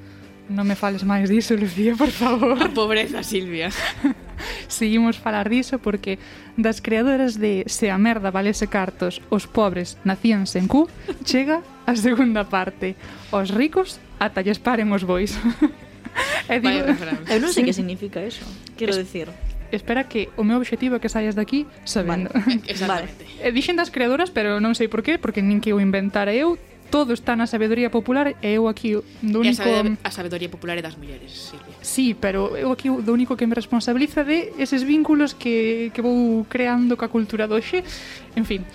Non 0.47 0.63
me 0.71 0.79
fales 0.79 1.03
máis 1.03 1.27
diso, 1.27 1.59
Lucía, 1.59 1.99
por 1.99 2.15
favor. 2.15 2.55
A 2.63 2.71
pobreza, 2.71 3.27
Silvia. 3.27 3.75
seguimos 4.71 5.19
falar 5.19 5.51
diso 5.51 5.83
porque 5.83 6.23
das 6.55 6.79
creadoras 6.79 7.43
de 7.43 7.67
Se 7.67 7.91
a 7.91 7.99
merda 7.99 8.31
valese 8.31 8.71
cartos, 8.71 9.19
os 9.35 9.51
pobres 9.51 9.99
nacían 10.07 10.47
sen 10.47 10.71
cu, 10.71 10.87
chega 11.27 11.67
a 11.91 11.99
segunda 11.99 12.47
parte. 12.47 12.95
Os 13.35 13.51
ricos 13.51 13.99
ata 14.21 14.45
lles 14.45 14.61
paren 14.61 14.93
os 14.93 15.03
bois. 15.03 15.33
e 16.53 16.61
digo, 16.61 16.93
eu 17.27 17.41
non 17.41 17.51
sei 17.51 17.65
que 17.65 17.73
significa 17.73 18.21
eso, 18.21 18.45
quero 18.77 18.93
es, 18.93 19.01
decir. 19.01 19.33
Espera 19.73 20.05
que 20.05 20.29
o 20.37 20.45
meu 20.45 20.59
obxectivo 20.59 20.99
é 20.99 21.01
que 21.01 21.09
saias 21.09 21.35
daqui 21.35 21.65
sabendo. 21.89 22.29
Vale. 22.31 22.61
Exactamente. 22.71 23.25
Vale. 23.25 23.53
Dixen 23.55 23.79
das 23.81 23.89
creadoras, 23.89 24.29
pero 24.29 24.61
non 24.61 24.77
sei 24.77 24.93
por 24.93 25.01
qué, 25.01 25.17
porque 25.17 25.41
nin 25.41 25.65
que 25.65 25.73
o 25.73 25.81
inventara 25.81 26.35
eu, 26.35 26.59
todo 26.91 27.15
está 27.15 27.39
na 27.39 27.47
sabedoría 27.47 27.89
popular 27.89 28.35
e 28.43 28.59
eu 28.59 28.67
aquí 28.67 28.99
do 29.23 29.39
único... 29.41 29.63
E 29.63 29.97
a 30.03 30.11
sabedoría 30.11 30.51
popular 30.51 30.75
é 30.77 30.83
das 30.83 30.99
mulleres, 30.99 31.31
Silvia. 31.31 31.79
Sí, 31.81 32.19
pero 32.19 32.59
eu 32.59 32.75
aquí 32.75 32.91
do 32.91 33.15
único 33.15 33.39
que 33.39 33.47
me 33.47 33.55
responsabiliza 33.55 34.27
de 34.27 34.51
eses 34.59 34.83
vínculos 34.83 35.33
que, 35.33 35.95
que 35.95 36.03
vou 36.03 36.45
creando 36.51 36.99
ca 36.99 37.07
cultura 37.07 37.47
doxe. 37.47 37.87
En 38.35 38.43
fin, 38.43 38.67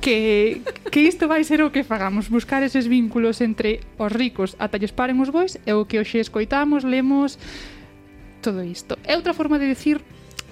que, 0.00 0.62
que 0.90 1.00
isto 1.00 1.28
vai 1.28 1.44
ser 1.44 1.62
o 1.62 1.70
que 1.70 1.84
fagamos, 1.84 2.28
buscar 2.28 2.62
eses 2.62 2.86
vínculos 2.86 3.40
entre 3.40 3.80
os 3.98 4.12
ricos 4.12 4.54
ata 4.58 4.78
lles 4.78 4.94
paren 4.94 5.18
os 5.20 5.30
bois 5.30 5.58
e 5.66 5.72
o 5.74 5.86
que 5.86 5.98
hoxe 5.98 6.22
escoitamos, 6.22 6.86
lemos 6.86 7.36
todo 8.40 8.62
isto. 8.62 8.96
É 9.04 9.18
outra 9.18 9.34
forma 9.34 9.58
de 9.58 9.66
decir 9.66 10.00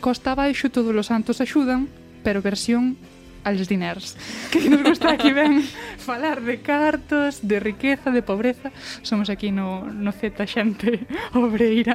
Costa 0.00 0.36
abaixo 0.36 0.68
todos 0.68 0.92
os 0.92 1.08
santos 1.08 1.40
axudan, 1.40 1.88
pero 2.20 2.44
versión 2.44 3.00
als 3.46 3.68
diners. 3.68 4.18
Que 4.50 4.68
nos 4.68 4.82
gusta 4.82 5.14
aquí 5.14 5.30
ben 5.30 5.62
falar 6.02 6.42
de 6.42 6.58
cartos, 6.58 7.46
de 7.46 7.60
riqueza, 7.60 8.10
de 8.10 8.22
pobreza. 8.22 8.74
Somos 9.02 9.30
aquí 9.30 9.54
no, 9.54 9.86
no 9.86 10.10
Z 10.10 10.34
xente 10.50 11.06
obreira. 11.32 11.94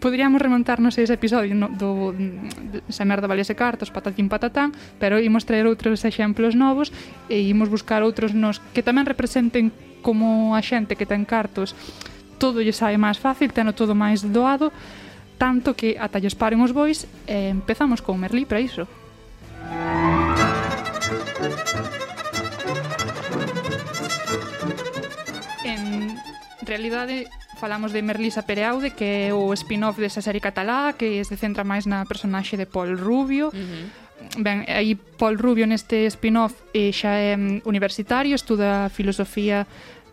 Podríamos 0.00 0.40
remontarnos 0.40 0.96
a 0.96 1.04
ese 1.04 1.20
episodio 1.20 1.52
no, 1.54 1.68
do 1.68 2.16
de, 2.16 2.80
esa 2.88 3.04
merda 3.04 3.28
valese 3.28 3.52
cartos, 3.52 3.92
patatín 3.92 4.32
patatán 4.32 4.72
pero 4.96 5.20
imos 5.20 5.44
traer 5.44 5.68
outros 5.68 6.08
exemplos 6.08 6.56
novos 6.56 6.88
e 7.28 7.44
imos 7.44 7.68
buscar 7.68 8.00
outros 8.00 8.32
nos 8.32 8.64
que 8.72 8.82
tamén 8.82 9.04
representen 9.04 9.70
como 10.00 10.56
a 10.56 10.60
xente 10.64 10.96
que 10.96 11.06
ten 11.06 11.28
cartos 11.28 11.76
todo 12.42 12.64
lle 12.64 12.74
sae 12.74 12.98
máis 12.98 13.20
fácil, 13.20 13.54
teno 13.54 13.76
todo 13.76 13.94
máis 13.94 14.26
doado 14.26 14.74
tanto 15.38 15.78
que 15.78 15.94
ata 16.00 16.18
lles 16.18 16.34
paren 16.34 16.64
os 16.64 16.74
bois 16.74 17.06
e 17.30 17.46
eh, 17.46 17.48
empezamos 17.54 18.02
con 18.02 18.18
Merlí 18.18 18.42
para 18.42 18.58
iso. 18.58 18.90
Música 19.62 20.21
realidade 26.64 27.26
falamos 27.58 27.92
de 27.92 28.02
Merlisa 28.02 28.42
Pereaude 28.42 28.90
que 28.90 29.28
é 29.28 29.34
o 29.34 29.52
spin-off 29.54 30.00
desa 30.00 30.22
serie 30.22 30.40
catalá 30.40 30.94
que 30.94 31.22
se 31.24 31.36
centra 31.36 31.62
máis 31.64 31.86
na 31.86 32.06
personaxe 32.06 32.56
de 32.56 32.66
Paul 32.66 32.96
Rubio 32.96 33.48
uh 33.48 33.56
-huh. 33.56 34.02
Ben, 34.38 34.64
aí 34.68 34.94
Paul 34.94 35.36
Rubio 35.36 35.66
neste 35.66 36.06
spin-off 36.06 36.54
eh, 36.72 36.94
xa 36.94 37.18
é 37.18 37.34
mm, 37.34 37.66
universitario, 37.66 38.38
estuda 38.38 38.88
filosofía 38.88 39.66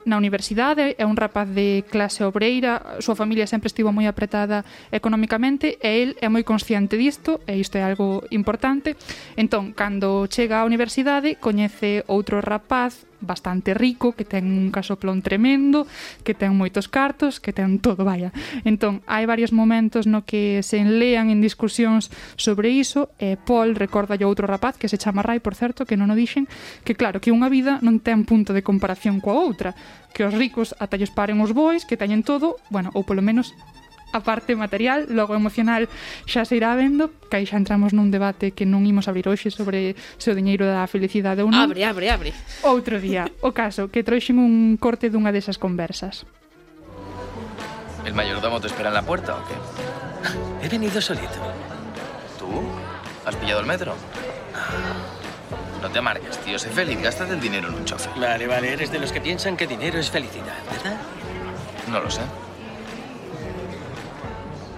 na 0.05 0.17
universidade, 0.17 0.95
é 0.97 1.05
un 1.05 1.19
rapaz 1.19 1.47
de 1.51 1.83
clase 1.91 2.23
obreira, 2.23 2.97
a 2.97 3.03
súa 3.03 3.19
familia 3.19 3.45
sempre 3.45 3.67
estivo 3.67 3.91
moi 3.91 4.07
apretada 4.07 4.63
economicamente 4.89 5.77
e 5.77 5.91
el 6.01 6.09
é 6.23 6.27
moi 6.31 6.41
consciente 6.47 6.95
disto, 6.95 7.43
e 7.45 7.59
isto 7.59 7.77
é 7.77 7.83
algo 7.83 8.23
importante. 8.31 8.95
Entón, 9.35 9.75
cando 9.75 10.25
chega 10.31 10.63
á 10.63 10.67
universidade, 10.67 11.37
coñece 11.37 12.07
outro 12.07 12.39
rapaz 12.39 13.08
bastante 13.21 13.73
rico, 13.73 14.15
que 14.15 14.25
ten 14.25 14.47
un 14.47 14.71
casoplón 14.71 15.21
tremendo, 15.21 15.87
que 16.23 16.33
ten 16.33 16.55
moitos 16.55 16.87
cartos, 16.87 17.39
que 17.39 17.51
ten 17.51 17.79
todo, 17.79 18.03
vaya. 18.07 18.31
Entón, 18.63 19.03
hai 19.05 19.27
varios 19.27 19.51
momentos 19.51 20.07
no 20.07 20.23
que 20.23 20.63
se 20.63 20.79
enlean 20.79 21.29
en 21.29 21.43
discusións 21.43 22.09
sobre 22.39 22.71
iso, 22.71 23.11
e 23.19 23.35
Paul 23.35 23.75
recorda 23.75 24.15
a 24.15 24.27
outro 24.27 24.47
rapaz 24.47 24.79
que 24.79 24.91
se 24.91 24.99
chama 24.99 25.23
Rai, 25.23 25.43
por 25.43 25.55
certo, 25.55 25.83
que 25.83 25.99
non 25.99 26.11
o 26.11 26.15
dixen, 26.15 26.47
que 26.87 26.95
claro, 26.95 27.19
que 27.19 27.31
unha 27.33 27.51
vida 27.51 27.79
non 27.83 27.99
ten 27.99 28.23
punto 28.23 28.55
de 28.55 28.63
comparación 28.63 29.19
coa 29.19 29.39
outra, 29.39 29.75
que 30.15 30.25
os 30.25 30.33
ricos 30.33 30.75
ata 30.79 30.97
lles 30.97 31.13
paren 31.13 31.39
os 31.43 31.51
bois, 31.51 31.83
que 31.83 31.99
teñen 31.99 32.23
todo, 32.23 32.57
bueno, 32.71 32.89
ou 32.95 33.03
polo 33.03 33.21
menos 33.21 33.53
a 34.11 34.19
parte 34.21 34.55
material, 34.55 35.07
logo 35.09 35.35
emocional 35.35 35.89
xa 36.25 36.45
se 36.45 36.57
irá 36.57 36.73
vendo, 36.75 37.11
que 37.29 37.37
aí 37.37 37.45
xa 37.45 37.57
entramos 37.57 37.93
nun 37.93 38.09
debate 38.09 38.51
que 38.51 38.65
non 38.65 38.85
imos 38.85 39.07
abrir 39.07 39.29
hoxe 39.29 39.53
sobre 39.53 39.93
se 40.17 40.31
o 40.31 40.35
diñeiro 40.35 40.65
da 40.65 40.85
felicidade 40.89 41.45
ou 41.45 41.49
non. 41.49 41.69
Abre, 41.69 41.85
abre, 41.85 42.07
abre. 42.09 42.31
Outro 42.65 42.97
día, 42.97 43.29
o 43.47 43.53
caso, 43.53 43.89
que 43.93 44.01
trouxen 44.01 44.41
un 44.41 44.77
corte 44.81 45.13
dunha 45.13 45.29
desas 45.29 45.61
conversas. 45.61 46.25
El 48.05 48.13
mayordomo 48.15 48.59
te 48.59 48.67
espera 48.67 48.89
en 48.89 48.95
la 48.95 49.03
puerta 49.03 49.35
o 49.35 49.41
qué? 49.45 50.65
He 50.65 50.69
venido 50.69 51.01
solito. 51.01 51.39
¿Tú? 52.39 52.47
¿Has 53.25 53.35
pillado 53.35 53.59
el 53.61 53.67
metro? 53.67 53.95
No 55.81 55.89
te 55.89 55.99
amargues, 55.99 56.37
tío. 56.39 56.57
Sé 56.57 56.69
feliz. 56.69 56.99
Gástate 57.01 57.33
el 57.33 57.39
dinero 57.39 57.67
en 57.69 57.75
un 57.75 57.85
chofer. 57.85 58.11
Vale, 58.19 58.47
vale. 58.47 58.73
Eres 58.73 58.91
de 58.91 58.99
los 58.99 59.11
que 59.11 59.21
piensan 59.21 59.55
que 59.55 59.67
dinero 59.67 59.99
es 59.99 60.09
felicidad, 60.09 60.57
¿verdad? 60.71 60.97
No 61.91 61.99
lo 61.99 62.09
sé. 62.09 62.21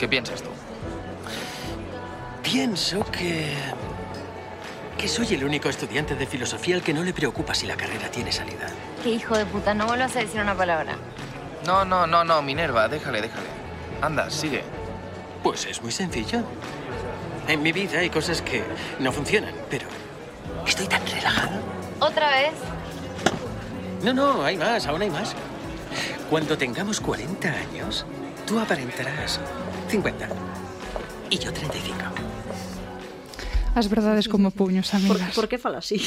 ¿Qué 0.02 0.08
piensas 0.08 0.41
tú? 0.41 0.49
Pienso 2.41 3.06
que... 3.12 3.54
que 4.97 5.08
soy 5.08 5.36
el 5.36 5.43
único 5.43 5.70
estudiante 5.70 6.16
de 6.16 6.26
filosofía 6.26 6.76
al 6.76 6.82
que 6.82 6.91
no 6.91 7.04
le 7.04 7.14
preocupa 7.14 7.54
si 7.54 7.68
la 7.68 7.76
carrera 7.76 8.10
tiene 8.10 8.32
salida. 8.32 8.66
Qué 9.04 9.10
hijo 9.12 9.38
de 9.38 9.45
puta, 9.45 9.76
no 9.76 9.86
vuelvas 9.86 10.16
a 10.16 10.22
decir 10.22 10.41
una 10.41 10.58
palabra. 10.58 10.95
No, 11.68 11.86
no, 11.86 12.08
no, 12.08 12.24
no, 12.24 12.41
Minerva. 12.41 12.88
Déjale, 12.88 13.22
déjale. 13.22 13.45
Anda, 14.02 14.32
sigue. 14.32 14.64
Pues 15.43 15.68
es 15.68 15.84
muy 15.84 15.91
sencillo. 15.91 16.41
En 17.47 17.62
mi 17.62 17.72
vida 17.72 17.99
hay 17.99 18.10
cosas 18.10 18.41
que 18.41 18.64
no 18.97 19.12
funcionan, 19.12 19.54
pero 19.70 19.86
estoy 20.66 20.88
tan 20.88 21.06
relajado. 21.06 21.60
¿Otra 21.99 22.28
vez? 22.32 22.54
No, 24.02 24.14
no, 24.14 24.43
hay 24.43 24.58
más, 24.58 24.88
aún 24.88 25.04
hay 25.04 25.12
más. 25.12 25.36
Cuando 26.28 26.58
tengamos 26.58 26.99
40 26.99 27.47
años, 27.47 28.08
tú 28.47 28.60
aparentarás 28.60 29.39
50. 29.92 30.24
E 31.30 31.36
yo 31.36 31.52
35. 31.52 32.00
As 33.76 33.92
verdades 33.92 34.32
como 34.32 34.52
puños, 34.52 34.88
amigas. 34.96 35.36
Por, 35.36 35.44
por 35.44 35.48
que 35.52 35.60
fala 35.60 35.84
así? 35.84 36.00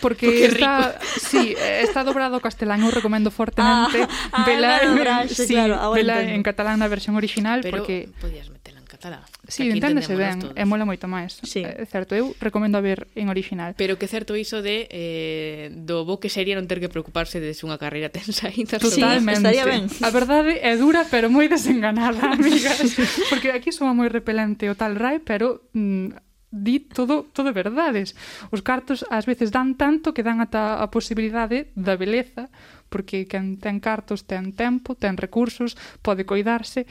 porque, 0.00 0.26
porque 0.26 0.44
está 0.46 0.96
rico. 0.96 1.04
sí, 1.20 1.54
está 1.60 2.04
dobrado 2.08 2.40
ao 2.40 2.42
castelán, 2.42 2.80
eu 2.80 2.88
recomendo 2.88 3.28
fortemente 3.28 4.08
ah, 4.08 4.08
ah 4.32 4.44
vela, 4.48 4.80
ah, 4.80 4.84
en, 4.88 4.96
claro, 4.96 5.28
sí, 5.28 5.52
claro, 5.52 5.92
vela 5.92 6.24
entendo. 6.24 6.40
en 6.40 6.42
catalán 6.42 6.80
na 6.80 6.88
versión 6.88 7.14
original 7.20 7.60
Pero 7.60 7.84
porque 7.84 8.08
podías 8.16 8.48
meter 8.48 8.71
tala. 9.02 9.26
Sí, 9.50 9.66
enténdese 9.66 10.14
ben, 10.14 10.38
se 10.38 10.46
todos. 10.46 10.54
e 10.54 10.62
mola 10.62 10.86
moito 10.86 11.10
máis. 11.10 11.42
Sí. 11.42 11.66
É 11.66 11.82
certo, 11.90 12.14
eu 12.14 12.38
recomendo 12.38 12.78
a 12.78 12.82
ver 12.82 13.10
en 13.18 13.26
original. 13.26 13.74
Pero 13.74 13.98
que 13.98 14.06
certo 14.06 14.38
iso 14.38 14.62
de 14.62 14.86
eh, 14.94 15.74
do 15.74 16.06
bo 16.06 16.22
que 16.22 16.30
sería 16.30 16.54
non 16.54 16.70
ter 16.70 16.78
que 16.78 16.86
preocuparse 16.86 17.42
de 17.42 17.50
se 17.50 17.66
unha 17.66 17.82
carreira 17.82 18.14
tensa 18.14 18.46
Totalmente. 18.78 18.86
Sí, 18.86 19.58
estaría 19.58 19.66
ben. 19.66 19.90
A 20.06 20.10
verdade 20.14 20.62
é 20.62 20.78
dura, 20.78 21.02
pero 21.10 21.26
moi 21.26 21.50
desenganada, 21.50 22.22
amigas. 22.38 22.78
Porque 23.26 23.50
aquí 23.50 23.74
soa 23.74 23.90
moi 23.90 24.06
repelente 24.06 24.70
o 24.70 24.78
tal 24.78 24.94
Rai, 24.94 25.18
pero 25.18 25.66
mm, 25.74 26.30
di 26.52 26.80
todo 26.80 27.24
todo 27.32 27.50
verdades. 27.50 28.14
Os 28.52 28.60
cartos 28.60 29.08
ás 29.08 29.24
veces 29.24 29.50
dan 29.50 29.74
tanto 29.74 30.12
que 30.12 30.22
dan 30.22 30.44
ata 30.44 30.84
a 30.84 30.86
posibilidade 30.92 31.72
da 31.74 31.96
beleza, 31.96 32.52
porque 32.92 33.24
quen 33.24 33.56
ten 33.56 33.80
cartos 33.80 34.28
ten 34.28 34.52
tempo, 34.52 34.92
ten 34.92 35.16
recursos, 35.16 35.80
pode 36.04 36.28
coidarse 36.28 36.84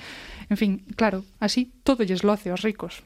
En 0.52 0.58
fin, 0.58 0.84
claro, 0.98 1.24
así 1.40 1.72
todo 1.86 2.04
es 2.04 2.26
lo 2.26 2.34
hace 2.34 2.50
los 2.50 2.62
ricos. 2.62 3.04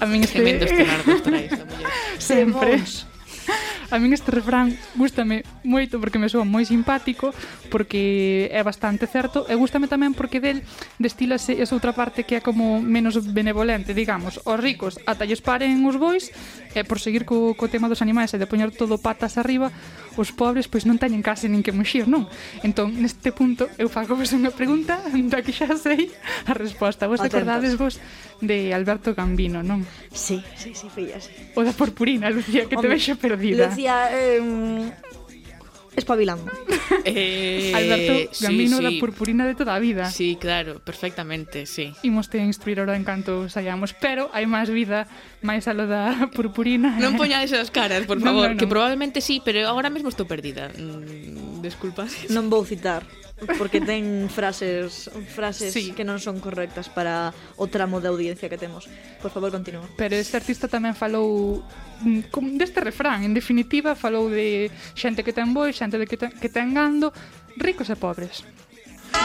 A 0.00 0.06
mí 0.06 0.20
este... 0.20 0.32
Tremendos 0.32 0.70
temas 0.70 1.22
traes, 1.22 1.52
Siempre. 2.18 2.82
A 3.94 4.02
min 4.02 4.10
este 4.10 4.34
refrán 4.34 4.74
gustame 4.98 5.46
moito 5.62 6.02
porque 6.02 6.18
me 6.18 6.26
soa 6.26 6.42
moi 6.42 6.66
simpático, 6.66 7.30
porque 7.70 8.50
é 8.50 8.58
bastante 8.66 9.06
certo, 9.06 9.46
e 9.46 9.54
gustame 9.54 9.86
tamén 9.86 10.18
porque 10.18 10.42
del 10.42 10.66
destílase 10.98 11.62
esa 11.62 11.78
outra 11.78 11.94
parte 11.94 12.26
que 12.26 12.34
é 12.34 12.42
como 12.42 12.82
menos 12.82 13.14
benevolente, 13.30 13.94
digamos. 13.94 14.42
Os 14.42 14.58
ricos 14.58 14.98
ata 15.06 15.22
lles 15.22 15.38
paren 15.38 15.78
os 15.86 15.94
bois, 15.94 16.34
e 16.74 16.82
por 16.82 16.98
seguir 16.98 17.22
co, 17.22 17.54
co 17.54 17.70
tema 17.70 17.86
dos 17.86 18.02
animais 18.02 18.34
e 18.34 18.42
de 18.42 18.50
poñer 18.50 18.74
todo 18.74 18.98
patas 18.98 19.38
arriba, 19.38 19.70
os 20.18 20.34
pobres 20.34 20.66
pois 20.66 20.82
non 20.90 20.98
teñen 20.98 21.22
case 21.22 21.46
nin 21.46 21.62
que 21.62 21.70
muxir, 21.70 22.10
non? 22.10 22.26
Entón, 22.66 22.98
neste 22.98 23.30
punto, 23.30 23.70
eu 23.78 23.86
fago 23.86 24.18
vos 24.18 24.34
unha 24.34 24.50
pregunta 24.50 24.98
da 25.06 25.38
que 25.38 25.54
xa 25.54 25.70
sei 25.78 26.10
a 26.50 26.54
resposta. 26.58 27.06
Vos 27.06 27.22
acordades 27.22 27.78
vos 27.78 28.02
de 28.42 28.74
Alberto 28.74 29.14
Gambino, 29.14 29.62
non? 29.62 29.86
Sí, 30.10 30.42
sí, 30.58 30.74
sí, 30.74 30.90
fillas. 30.90 31.30
O 31.54 31.62
da 31.62 31.70
purpurina, 31.70 32.26
Lucía, 32.30 32.66
que 32.66 32.74
Hombre, 32.74 32.90
te 32.90 32.94
vexo 32.98 33.14
perdida. 33.14 33.70
Lucía 33.70 33.83
diría... 33.84 34.08
Eh, 34.12 34.92
espabilando. 35.96 36.50
Eh, 37.06 37.72
Alberto 37.74 38.30
Gambino 38.40 38.78
sí, 38.78 38.84
sí. 38.86 38.94
da 38.94 39.00
purpurina 39.00 39.46
de 39.46 39.54
toda 39.54 39.74
a 39.74 39.78
vida. 39.78 40.10
Sí, 40.10 40.36
claro, 40.40 40.80
perfectamente, 40.80 41.66
sí. 41.66 41.92
Imos 42.02 42.30
te 42.30 42.38
instruir 42.38 42.80
ahora 42.80 42.96
en 42.96 43.04
canto 43.04 43.48
saiamos, 43.48 43.92
pero 43.92 44.32
hai 44.32 44.48
máis 44.48 44.72
vida 44.72 45.04
máis 45.44 45.68
a 45.68 45.76
lo 45.76 45.84
da 45.84 46.32
purpurina. 46.32 46.96
Non 46.96 47.16
poñades 47.20 47.52
as 47.52 47.68
caras, 47.68 48.08
por 48.08 48.20
favor, 48.24 48.52
no, 48.52 48.52
no, 48.52 48.56
no. 48.56 48.60
que 48.60 48.68
probablemente 48.68 49.20
sí, 49.20 49.44
pero 49.44 49.68
agora 49.68 49.92
mesmo 49.92 50.08
estou 50.08 50.24
perdida. 50.24 50.72
Mm, 50.72 51.60
desculpa. 51.60 52.08
Non 52.32 52.48
vou 52.48 52.64
citar 52.64 53.04
porque 53.58 53.80
ten 53.80 54.28
frases 54.32 55.10
frases 55.32 55.72
sí. 55.72 55.92
que 55.92 56.02
non 56.02 56.18
son 56.18 56.40
correctas 56.40 56.88
para 56.88 57.30
o 57.60 57.68
tramo 57.68 58.00
de 58.00 58.08
audiencia 58.08 58.48
que 58.48 58.58
temos. 58.58 58.88
Por 59.20 59.30
favor, 59.30 59.52
continúa. 59.52 59.84
Pero 59.96 60.16
este 60.16 60.40
artista 60.40 60.66
tamén 60.66 60.96
falou 60.96 61.62
mm, 62.02 62.56
deste 62.56 62.80
refrán, 62.80 63.22
en 63.22 63.36
definitiva, 63.36 63.94
falou 63.94 64.32
de 64.32 64.72
xente 64.96 65.22
que 65.22 65.36
ten 65.36 65.52
boi, 65.52 65.70
xente 65.72 66.00
de 66.00 66.06
que 66.08 66.16
ten, 66.16 66.32
que 66.32 66.48
ten 66.48 66.72
gando, 66.72 67.12
ricos 67.60 67.92
e 67.92 67.96
pobres. 67.96 68.42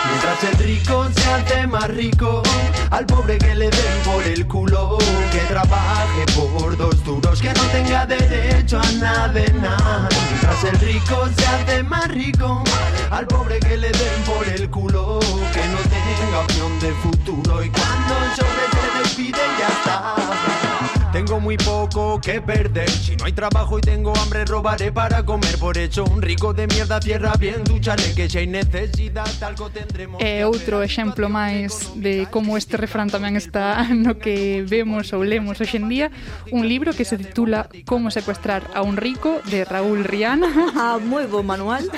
Mientras 0.08 0.44
el 0.44 0.58
rico 0.66 1.08
se 1.16 1.30
hace 1.30 1.68
más 1.68 1.88
rico, 1.90 2.42
al 2.90 3.06
pobre 3.06 3.38
que 3.38 3.56
le 3.56 3.70
den 3.70 4.02
por 4.04 4.24
el 4.24 4.48
culo, 4.48 4.98
que 5.32 5.40
trabaje 5.48 6.26
por 6.36 6.78
dos 6.78 7.04
duros, 7.04 7.42
que 7.42 7.54
no 7.54 7.62
tenga 7.72 8.06
derecho 8.06 8.80
a 8.80 8.92
nada 8.94 9.28
de 9.30 9.52
nada. 9.54 10.10
Mientras 10.30 10.64
el 10.64 10.80
rico 10.80 11.28
se 11.38 11.46
hace 11.46 11.84
más 11.84 12.08
rico, 12.10 12.64
al 13.12 13.28
pobre 13.28 13.60
que 13.60 13.78
le 13.78 13.92
den 13.92 14.24
por 14.26 14.48
el 14.48 14.70
culo, 14.70 15.20
que 15.54 15.68
no 15.68 15.78
tenga 15.90 16.40
opción 16.40 16.80
de 16.80 16.92
futuro. 16.94 17.64
Y 17.64 17.70
cuando 17.70 18.16
sobre 18.36 18.66
se 18.72 19.00
despide 19.00 19.42
ya 19.60 19.68
está. 19.68 20.59
Tengo 21.12 21.40
muy 21.40 21.58
poco 21.58 22.22
que 22.22 22.40
perder. 22.40 22.88
Si 22.88 23.16
no 23.16 23.26
hay 23.26 23.34
trabajo 23.34 23.80
y 23.80 23.82
tengo 23.82 24.14
hambre, 24.16 24.46
robaré 24.46 24.92
para 24.92 25.26
comer. 25.26 25.58
Por 25.58 25.76
hecho, 25.76 26.04
un 26.04 26.22
rico 26.22 26.54
de 26.54 26.68
mierda 26.68 27.00
tierra 27.00 27.34
bien 27.40 27.64
ducharé 27.64 28.14
que 28.14 28.30
hay 28.38 28.46
necesidad, 28.46 29.28
algo 29.42 29.72
tendremos. 29.72 30.22
É 30.22 30.46
outro 30.46 30.86
exemplo 30.86 31.26
máis 31.26 31.98
de 31.98 32.30
como 32.30 32.62
este 32.62 32.78
refrán 32.78 33.10
tamén 33.10 33.34
está 33.42 33.90
no 33.90 34.22
que 34.22 34.62
vemos 34.70 35.10
ou 35.10 35.26
lemos 35.26 35.58
hoxe 35.58 35.82
en 35.82 35.90
día, 35.90 36.08
un 36.54 36.70
libro 36.70 36.94
que 36.94 37.02
se 37.02 37.18
titula 37.18 37.66
Como 37.90 38.14
secuestrar 38.14 38.70
a 38.78 38.86
un 38.86 38.94
rico 38.94 39.42
de 39.50 39.66
Raúl 39.66 40.06
Rian. 40.06 40.46
Ah, 40.80 41.02
moi 41.02 41.26
bo 41.26 41.42
manual. 41.42 41.90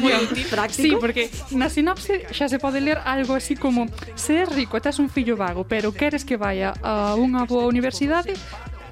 Moi 0.00 0.24
práctico. 0.48 0.88
Sí, 0.88 0.96
porque 0.96 1.28
na 1.52 1.68
sinapse 1.68 2.24
xa 2.32 2.48
se 2.48 2.56
pode 2.56 2.80
ler 2.80 2.96
algo 3.04 3.36
así 3.36 3.60
como 3.60 3.86
se 4.16 4.48
rico, 4.48 4.80
tes 4.80 4.96
un 4.96 5.12
fillo 5.12 5.36
vago, 5.36 5.68
pero 5.68 5.92
queres 5.92 6.24
que 6.24 6.40
vaya 6.40 6.72
a 6.80 7.12
unha 7.12 7.44
boa 7.44 7.68
universidade, 7.68 8.37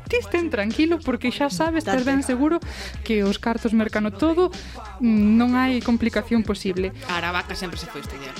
ti 0.09 0.17
estén 0.23 0.51
tranquilo 0.51 0.99
porque 1.03 1.35
xa 1.35 1.51
sabes, 1.51 1.83
estás 1.83 2.07
ben 2.07 2.23
seguro 2.23 2.63
que 3.03 3.27
os 3.27 3.43
cartos 3.43 3.75
mercano 3.75 4.15
todo, 4.15 4.55
mm, 5.03 5.35
non 5.35 5.59
hai 5.59 5.83
complicación 5.83 6.47
posible. 6.47 6.95
A 7.11 7.19
Aravaca 7.19 7.59
sempre 7.59 7.77
se 7.79 7.91
foi 7.91 8.07
estudiar. 8.07 8.35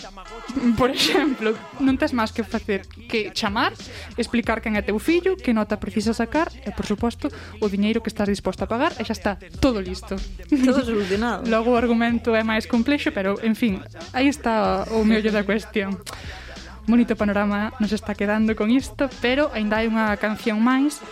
Por 0.79 0.95
exemplo, 0.95 1.59
non 1.83 1.99
tes 1.99 2.15
máis 2.15 2.31
que 2.31 2.47
facer 2.47 2.87
que 3.11 3.35
chamar, 3.35 3.75
explicar 4.15 4.63
quen 4.63 4.79
é 4.79 4.83
teu 4.83 4.99
fillo, 5.03 5.35
que 5.35 5.51
nota 5.51 5.83
precisa 5.83 6.15
sacar 6.15 6.49
e, 6.63 6.71
por 6.71 6.87
suposto, 6.87 7.29
o 7.59 7.67
diñeiro 7.67 7.99
que 7.99 8.11
estás 8.11 8.31
disposto 8.31 8.63
a 8.63 8.71
pagar 8.71 8.95
e 8.97 9.03
xa 9.03 9.15
está 9.15 9.33
todo 9.59 9.83
listo. 9.83 10.15
Todo 10.47 10.87
solucionado. 10.87 11.43
Logo 11.51 11.75
o 11.75 11.79
argumento 11.79 12.39
é 12.39 12.47
máis 12.47 12.71
complexo, 12.71 13.11
pero, 13.11 13.43
en 13.43 13.59
fin, 13.59 13.83
aí 14.15 14.31
está 14.31 14.87
o 14.95 15.03
meollo 15.03 15.35
da 15.35 15.43
cuestión 15.43 15.99
bonito 16.87 17.19
panorama 17.19 17.75
nos 17.83 17.93
está 17.93 18.15
quedando 18.15 18.55
con 18.55 18.71
isto, 18.71 19.11
pero 19.21 19.51
aínda 19.53 19.83
hai 19.83 19.91
unha 19.91 20.15
canción 20.17 20.63
máis, 20.63 21.03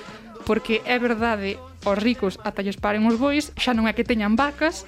porque 0.46 0.80
é 0.86 0.96
verdade, 1.02 1.58
os 1.84 1.98
ricos 1.98 2.38
ata 2.46 2.62
lles 2.62 2.78
paren 2.78 3.04
os 3.10 3.18
bois, 3.18 3.50
xa 3.58 3.74
non 3.74 3.90
é 3.90 3.92
que 3.92 4.06
teñan 4.06 4.38
vacas, 4.38 4.86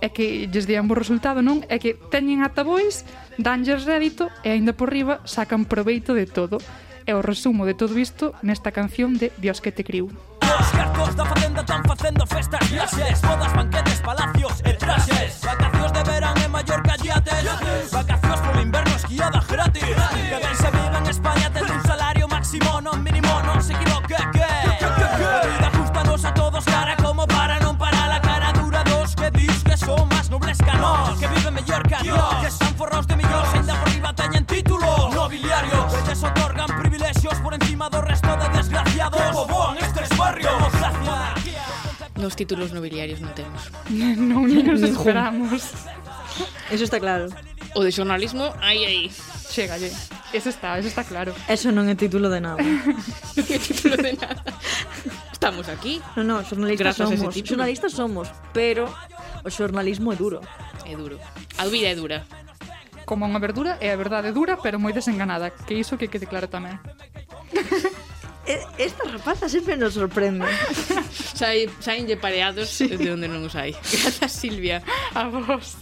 é 0.00 0.08
que 0.08 0.48
lles 0.48 0.64
dean 0.64 0.88
bo 0.88 0.96
resultado, 0.96 1.44
non? 1.44 1.60
É 1.68 1.76
que 1.76 1.98
teñen 2.08 2.40
ata 2.40 2.64
bois, 2.64 3.04
danlles 3.36 3.84
rédito 3.84 4.32
e 4.46 4.56
aínda 4.56 4.72
por 4.72 4.88
riba 4.88 5.20
sacan 5.28 5.68
proveito 5.68 6.16
de 6.16 6.24
todo. 6.24 6.58
É 7.04 7.12
o 7.16 7.24
resumo 7.24 7.66
de 7.66 7.74
todo 7.74 7.96
isto 7.98 8.32
nesta 8.40 8.72
canción 8.72 9.18
de 9.18 9.32
Dios 9.36 9.60
que 9.60 9.72
te 9.72 9.84
criou. 9.84 10.08
Os 10.40 10.68
carcos 10.72 11.12
da 11.16 11.24
facenda 11.24 11.62
tan 11.64 11.82
facendo 11.84 12.24
festas, 12.26 12.64
viaxes, 12.70 13.20
bodas, 13.22 13.52
banquetes, 13.52 13.98
palacios, 14.00 14.60
el 14.64 14.76
esquiada 19.30 19.46
gratis 19.48 19.82
Que 19.82 20.46
ben 20.46 20.56
se 20.56 20.70
vive 20.70 20.98
en 20.98 21.06
España 21.06 21.50
ten 21.52 21.70
un 21.70 21.82
salario 21.82 22.28
máximo 22.28 22.80
Non 22.80 23.02
mínimo, 23.02 23.30
non 23.42 23.62
se 23.62 23.72
equivoque 23.72 24.16
que 24.34 24.46
vida 24.90 25.68
ajustanos 25.70 26.24
a 26.24 26.34
todos 26.34 26.64
cara 26.64 26.96
como 26.96 27.26
para 27.26 27.58
non 27.60 27.76
parar. 27.78 28.10
A 28.10 28.20
cara 28.20 28.52
dura 28.52 28.82
dos 28.84 29.14
Que 29.14 29.30
dis 29.30 29.62
que 29.62 29.76
son 29.76 30.08
máis 30.10 30.30
nobles 30.30 30.58
que 30.58 30.74
nós 30.78 31.18
Que 31.18 31.28
viven 31.28 31.54
mellor 31.54 31.82
que 31.86 31.98
nós 32.10 32.40
Que 32.42 32.48
están 32.50 32.74
forrados 32.74 33.06
de 33.06 33.16
millóns 33.16 33.48
Ainda 33.54 33.74
por 33.78 33.88
riba 33.90 34.10
teñen 34.14 34.44
títulos. 34.46 35.14
Nobiliarios 35.14 35.86
Que 35.94 36.00
lles 36.10 36.22
otorgan 36.24 36.70
privilexios 36.80 37.38
por 37.38 37.54
encima 37.54 37.86
do 37.88 38.00
resto 38.02 38.30
de 38.36 38.46
desgraciados. 38.50 39.20
Que 39.20 39.30
bobo 39.30 39.72
en 39.72 39.84
estes 39.84 40.10
barrios 40.18 40.54
Democracia. 40.58 41.14
Nos 42.18 42.36
títulos 42.36 42.72
nobiliarios 42.72 43.22
non 43.24 43.32
temos. 43.32 43.72
non 44.30 44.44
ni 44.44 44.60
nos 44.60 44.82
esperamos. 44.84 45.72
Eso 46.68 46.84
está 46.84 47.00
claro. 47.00 47.32
O 47.74 47.84
de 47.84 47.92
xornalismo, 47.92 48.54
aí, 48.60 48.84
aí. 48.84 49.10
Chega, 49.50 49.78
lle. 49.78 49.90
Eso 50.32 50.48
está, 50.48 50.78
eso 50.78 50.88
está 50.88 51.04
claro. 51.04 51.34
Eso 51.46 51.70
non 51.70 51.86
é 51.90 51.94
título 51.94 52.30
de 52.30 52.38
nada. 52.42 52.62
non 53.36 53.46
é 53.46 53.58
título 53.58 53.98
de 53.98 54.14
nada. 54.14 54.42
Estamos 55.30 55.66
aquí. 55.70 55.98
No, 56.14 56.22
no, 56.22 56.36
xornalistas 56.46 56.98
Grazas 56.98 57.06
somos. 57.10 57.34
Xornalistas 57.34 57.92
somos, 57.94 58.26
pero 58.54 58.90
o 59.42 59.50
xornalismo 59.50 60.10
é 60.12 60.16
duro. 60.18 60.38
É 60.86 60.94
duro. 60.94 61.18
A 61.58 61.66
vida 61.66 61.90
é 61.90 61.96
dura. 61.98 62.26
Como 63.06 63.26
unha 63.26 63.42
verdura, 63.42 63.78
é 63.82 63.90
a 63.90 63.98
verdade 63.98 64.30
dura, 64.30 64.58
pero 64.58 64.78
moi 64.78 64.94
desenganada. 64.94 65.50
Que 65.50 65.78
iso 65.78 65.98
que 65.98 66.06
quede 66.06 66.30
claro 66.30 66.46
tamén. 66.46 66.78
Esta 68.78 69.04
rapaza 69.06 69.48
sempre 69.48 69.76
nos 69.76 69.94
sorprende. 69.94 70.46
Sai, 71.40 71.70
saen 71.80 72.06
lle 72.06 72.18
pareados 72.18 72.68
sí. 72.68 72.86
de 72.86 73.10
onde 73.14 73.30
non 73.30 73.46
os 73.46 73.54
hai. 73.54 73.74
Grazas, 73.94 74.30
Silvia. 74.30 74.82
A 75.14 75.30
vos. 75.30 75.78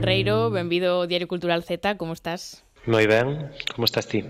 Reiro, 0.00 0.48
benvido 0.48 1.04
ao 1.04 1.06
Diario 1.06 1.28
Cultural 1.28 1.60
Z, 1.60 2.00
como 2.00 2.16
estás? 2.16 2.64
Moi 2.88 3.04
ben, 3.04 3.52
como 3.76 3.84
estás 3.84 4.08
ti? 4.08 4.24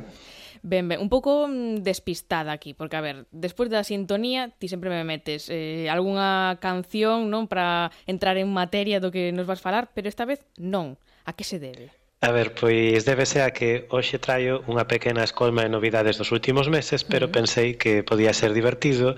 Ben, 0.66 0.90
ben, 0.90 0.98
un 0.98 1.06
pouco 1.06 1.46
mm, 1.46 1.86
despistada 1.86 2.50
aquí, 2.50 2.74
porque 2.74 2.98
a 2.98 3.00
ver, 3.00 3.30
despois 3.30 3.70
da 3.70 3.86
sintonía 3.86 4.50
ti 4.58 4.66
sempre 4.66 4.90
me 4.90 5.06
metes 5.06 5.46
eh, 5.46 5.86
algunha 5.86 6.58
canción, 6.58 7.30
non, 7.30 7.46
para 7.46 7.94
entrar 8.10 8.34
en 8.34 8.50
materia 8.50 8.98
do 8.98 9.14
que 9.14 9.30
nos 9.30 9.46
vas 9.46 9.62
falar, 9.62 9.94
pero 9.94 10.10
esta 10.10 10.26
vez 10.26 10.42
non. 10.58 10.98
A 11.22 11.38
que 11.38 11.46
se 11.46 11.62
debe? 11.62 11.99
A 12.20 12.32
ver, 12.32 12.52
pois 12.52 13.08
débese 13.08 13.40
a 13.40 13.48
que 13.48 13.88
hoxe 13.88 14.20
traio 14.20 14.60
unha 14.68 14.84
pequena 14.84 15.24
escolma 15.24 15.64
de 15.64 15.72
novidades 15.72 16.20
dos 16.20 16.36
últimos 16.36 16.68
meses, 16.68 17.00
pero 17.00 17.24
uh 17.26 17.28
-huh. 17.32 17.38
pensei 17.40 17.68
que 17.80 18.04
podía 18.04 18.36
ser 18.36 18.52
divertido 18.52 19.16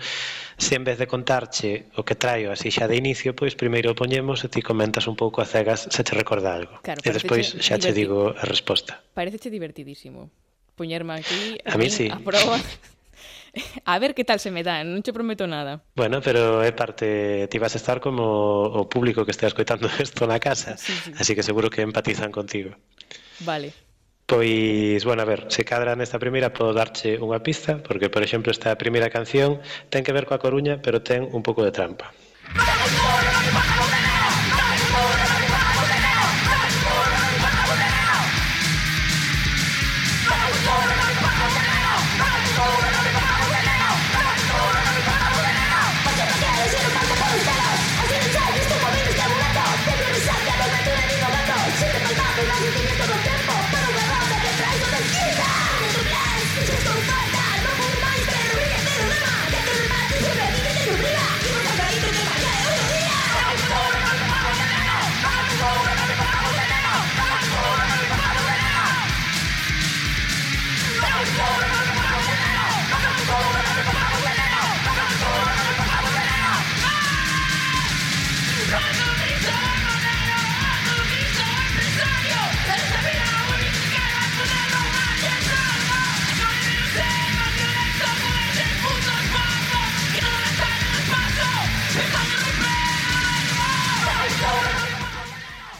se 0.54 0.78
en 0.78 0.86
vez 0.86 1.02
de 1.02 1.10
contarche 1.10 1.90
o 1.98 2.06
que 2.06 2.14
traio 2.14 2.54
así 2.54 2.70
xa 2.70 2.86
de 2.86 2.94
inicio, 2.94 3.34
pois 3.34 3.58
primeiro 3.58 3.90
o 3.90 3.98
poñemos 3.98 4.46
e 4.46 4.48
ti 4.48 4.62
comentas 4.62 5.10
un 5.10 5.18
pouco 5.18 5.42
a 5.42 5.46
cegas 5.50 5.90
se 5.90 6.00
che 6.06 6.14
recorda 6.14 6.54
algo. 6.54 6.78
Claro, 6.86 7.02
e 7.02 7.10
despois 7.10 7.58
xa 7.58 7.74
divertido. 7.74 7.82
che 7.82 7.90
digo 7.90 8.18
a 8.38 8.44
resposta. 8.46 9.02
Pareceche 9.18 9.50
divertidísimo 9.50 10.30
poñerme 10.76 11.14
aquí 11.14 11.58
a, 11.64 11.76
mí 11.76 11.90
sí. 11.90 12.08
a 12.10 12.18
prova. 12.18 12.58
A 13.84 13.98
ver 13.98 14.14
que 14.14 14.24
tal 14.24 14.40
se 14.40 14.50
me 14.50 14.62
dá, 14.62 14.80
non 14.84 15.04
che 15.04 15.12
prometo 15.12 15.46
nada. 15.46 15.84
Bueno, 15.94 16.20
pero 16.24 16.64
é 16.64 16.72
parte, 16.72 17.48
ti 17.52 17.58
vas 17.60 17.76
a 17.76 17.80
estar 17.80 18.00
como 18.00 18.24
o 18.64 18.88
público 18.88 19.24
que 19.24 19.32
estea 19.32 19.52
escoitando 19.52 19.88
isto 20.00 20.24
na 20.30 20.40
casa, 20.40 20.76
sí, 20.76 20.92
sí. 20.92 21.12
así 21.18 21.36
que 21.36 21.42
seguro 21.44 21.68
que 21.68 21.82
empatizan 21.84 22.32
contigo. 22.32 22.72
Vale. 23.44 23.72
Pois, 24.24 25.04
bueno, 25.04 25.22
a 25.22 25.28
ver, 25.28 25.46
se 25.52 25.64
cadra 25.64 25.92
nesta 25.92 26.16
primeira 26.16 26.56
podo 26.56 26.72
darche 26.72 27.20
unha 27.20 27.44
pista, 27.44 27.84
porque, 27.84 28.08
por 28.08 28.24
exemplo, 28.24 28.48
esta 28.48 28.72
primeira 28.80 29.12
canción 29.12 29.60
ten 29.92 30.00
que 30.00 30.16
ver 30.16 30.24
coa 30.24 30.40
Coruña, 30.40 30.80
pero 30.80 31.04
ten 31.04 31.28
un 31.28 31.44
pouco 31.44 31.60
de 31.60 31.74
trampa. 31.74 32.16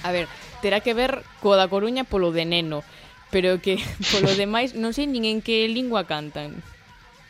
a 0.03 0.13
ver, 0.13 0.27
terá 0.61 0.81
que 0.81 0.95
ver 0.95 1.23
co 1.41 1.55
da 1.55 1.71
Coruña 1.71 2.05
polo 2.05 2.31
de 2.31 2.45
neno, 2.45 2.85
pero 3.31 3.59
que 3.63 3.79
polo 4.13 4.35
demais 4.35 4.75
non 4.75 4.95
sei 4.95 5.07
nin 5.07 5.25
en 5.25 5.39
que 5.41 5.67
lingua 5.71 6.05
cantan. 6.05 6.63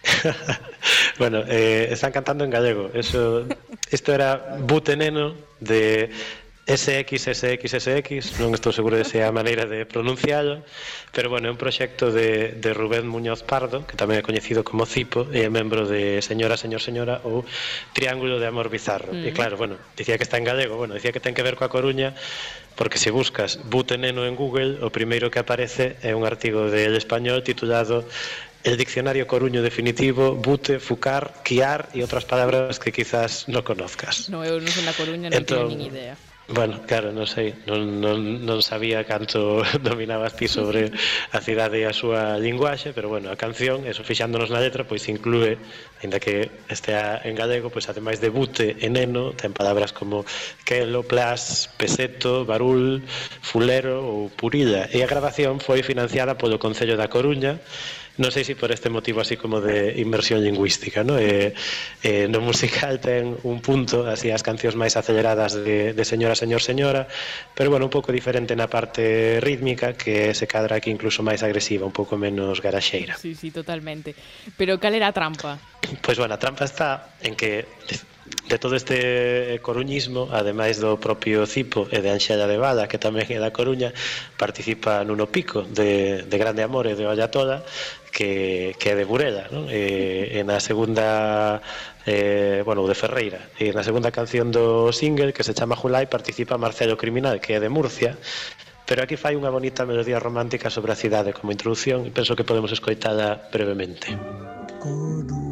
bueno, 1.18 1.44
eh, 1.46 1.88
están 1.90 2.12
cantando 2.12 2.44
en 2.44 2.50
gallego. 2.50 2.90
Eso, 2.94 3.46
isto 3.90 4.12
era 4.12 4.58
Buteneno 4.58 5.34
de 5.60 6.10
SXSXSX, 6.62 8.38
non 8.38 8.54
estou 8.54 8.70
seguro 8.70 8.94
de 8.94 9.02
se 9.02 9.18
é 9.18 9.26
a 9.26 9.34
maneira 9.34 9.66
de 9.66 9.82
pronuncialo, 9.82 10.62
pero 11.10 11.26
bueno, 11.26 11.50
é 11.50 11.52
un 11.52 11.58
proxecto 11.58 12.14
de, 12.14 12.54
de 12.54 12.70
Rubén 12.70 13.02
Muñoz 13.10 13.42
Pardo, 13.42 13.82
que 13.82 13.98
tamén 13.98 14.22
é 14.22 14.24
coñecido 14.24 14.62
como 14.62 14.86
Cipo, 14.86 15.26
e 15.34 15.42
é 15.42 15.50
membro 15.50 15.90
de 15.90 16.22
Señora, 16.22 16.54
Señor, 16.54 16.78
Señora 16.78 17.18
ou 17.26 17.42
Triángulo 17.90 18.38
de 18.38 18.46
Amor 18.46 18.70
Bizarro. 18.70 19.10
Mm. 19.10 19.26
E 19.26 19.30
claro, 19.34 19.58
bueno, 19.58 19.74
dicía 19.98 20.14
que 20.14 20.22
está 20.22 20.38
en 20.38 20.46
galego, 20.46 20.78
bueno, 20.78 20.94
dicía 20.94 21.10
que 21.10 21.18
ten 21.18 21.34
que 21.34 21.42
ver 21.42 21.58
coa 21.58 21.66
Coruña, 21.66 22.14
porque 22.78 23.02
se 23.02 23.10
buscas 23.10 23.58
Buteneno 23.66 24.22
en 24.22 24.38
Google, 24.38 24.86
o 24.86 24.94
primeiro 24.94 25.34
que 25.34 25.42
aparece 25.42 25.98
é 25.98 26.14
un 26.14 26.22
artigo 26.22 26.70
de 26.70 26.86
El 26.86 26.94
Español 26.94 27.42
titulado 27.42 28.06
el 28.62 28.78
diccionario 28.78 29.26
coruño 29.26 29.62
definitivo, 29.62 30.38
bute, 30.38 30.78
fucar, 30.78 31.42
quiar 31.42 31.90
e 31.90 32.06
outras 32.06 32.22
palabras 32.22 32.78
que 32.78 32.94
quizás 32.94 33.50
non 33.50 33.66
conozcas. 33.66 34.30
No, 34.30 34.46
eu 34.46 34.62
non 34.62 34.70
son 34.70 34.86
da 34.86 34.94
Coruña, 34.94 35.26
non 35.26 35.42
entón, 35.42 35.74
nin 35.74 35.90
idea. 35.90 36.14
Bueno, 36.48 36.82
claro, 36.86 37.12
non 37.14 37.30
sei, 37.30 37.54
non, 37.70 38.02
non, 38.02 38.42
non 38.42 38.66
sabía 38.66 39.06
canto 39.06 39.62
dominabas 39.78 40.34
ti 40.34 40.50
sobre 40.50 40.90
a 41.30 41.38
cidade 41.38 41.78
e 41.80 41.86
a 41.86 41.94
súa 41.94 42.34
linguaxe, 42.34 42.90
pero 42.90 43.06
bueno, 43.06 43.30
a 43.30 43.38
canción, 43.38 43.86
eso 43.86 44.02
fixándonos 44.02 44.50
na 44.50 44.58
letra, 44.58 44.82
pois 44.82 45.06
inclúe, 45.06 45.54
aínda 46.02 46.18
que 46.18 46.50
estea 46.66 47.22
en 47.22 47.38
galego, 47.38 47.70
pois 47.70 47.86
ademais 47.86 48.18
de 48.18 48.34
bute 48.34 48.74
e 48.74 48.88
neno, 48.90 49.30
ten 49.38 49.54
palabras 49.54 49.94
como 49.94 50.26
quelo, 50.66 51.06
plas, 51.06 51.70
peseto, 51.78 52.42
barul, 52.42 53.06
fulero 53.40 54.02
ou 54.02 54.26
purilla. 54.26 54.90
E 54.90 54.98
a 55.06 55.08
grabación 55.08 55.62
foi 55.62 55.86
financiada 55.86 56.34
polo 56.34 56.58
Concello 56.58 56.98
da 56.98 57.06
Coruña, 57.06 57.62
non 58.20 58.28
sei 58.28 58.44
se 58.44 58.52
por 58.52 58.68
este 58.68 58.92
motivo 58.92 59.24
así 59.24 59.40
como 59.40 59.64
de 59.64 59.96
inmersión 59.96 60.44
lingüística 60.44 61.00
no, 61.00 61.16
eh, 61.16 61.56
eh, 62.04 62.28
no 62.28 62.44
musical 62.44 63.00
ten 63.00 63.40
un 63.48 63.64
punto 63.64 64.04
así 64.04 64.28
as 64.28 64.44
cancións 64.44 64.76
máis 64.76 65.00
aceleradas 65.00 65.56
de, 65.56 65.96
de 65.96 66.04
señora, 66.04 66.36
señor, 66.36 66.60
señora 66.60 67.08
pero 67.56 67.72
bueno, 67.72 67.88
un 67.88 67.92
pouco 67.92 68.12
diferente 68.12 68.52
na 68.52 68.68
parte 68.68 69.40
rítmica 69.40 69.96
que 69.96 70.36
se 70.36 70.44
cadra 70.44 70.76
aquí 70.76 70.92
incluso 70.92 71.24
máis 71.24 71.40
agresiva 71.40 71.88
un 71.88 71.94
pouco 71.94 72.20
menos 72.20 72.60
garaxeira. 72.60 73.16
Sí, 73.16 73.32
sí, 73.32 73.48
totalmente. 73.48 74.12
Pero 74.60 74.76
cal 74.76 74.92
era 74.92 75.08
a 75.08 75.16
trampa? 75.16 75.56
Pois 75.80 76.00
pues, 76.04 76.16
bueno, 76.20 76.34
a 76.34 76.38
trampa 76.38 76.68
está 76.68 77.16
en 77.24 77.32
que 77.32 77.64
de 78.52 78.58
todo 78.58 78.76
este 78.76 79.54
eh, 79.54 79.58
coruñismo, 79.60 80.28
ademais 80.30 80.76
do 80.76 81.00
propio 81.00 81.48
Cipo 81.48 81.88
e 81.88 82.04
de 82.04 82.12
Anxella 82.12 82.44
de 82.44 82.60
Bada, 82.60 82.84
que 82.84 83.00
tamén 83.00 83.24
é 83.32 83.40
da 83.40 83.48
Coruña, 83.48 83.96
participa 84.36 85.00
Nuno 85.08 85.24
Pico 85.32 85.64
de, 85.64 86.20
de 86.28 86.36
Grande 86.36 86.60
Amor 86.60 86.84
e 86.84 86.92
de 86.92 87.08
Ollatola, 87.08 87.64
que, 88.12 88.76
que 88.76 88.92
é 88.92 88.94
de 88.94 89.08
Burela, 89.08 89.48
non? 89.48 89.72
E, 89.72 90.36
e 90.36 90.40
na 90.44 90.60
segunda 90.60 91.64
eh, 92.04 92.60
bueno, 92.68 92.84
de 92.84 92.92
Ferreira. 92.92 93.40
E 93.56 93.72
na 93.72 93.80
segunda 93.80 94.12
canción 94.12 94.52
do 94.52 94.92
single, 94.92 95.32
que 95.32 95.48
se 95.48 95.56
chama 95.56 95.72
Julai, 95.72 96.12
participa 96.12 96.60
Marcelo 96.60 97.00
Criminal, 97.00 97.40
que 97.40 97.56
é 97.56 97.58
de 97.58 97.72
Murcia, 97.72 98.20
pero 98.84 99.00
aquí 99.00 99.16
fai 99.16 99.32
unha 99.32 99.48
bonita 99.48 99.88
melodía 99.88 100.20
romántica 100.20 100.68
sobre 100.68 100.92
a 100.92 101.00
cidade 101.00 101.32
como 101.32 101.56
introducción 101.56 102.04
e 102.04 102.12
penso 102.12 102.36
que 102.36 102.44
podemos 102.44 102.68
escoitala 102.68 103.48
brevemente. 103.48 104.12
Coru 104.76 105.51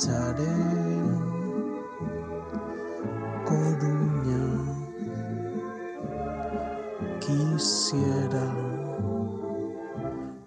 marcharé. 0.00 0.46
Coruña, 3.44 4.46
quisiera 7.20 8.46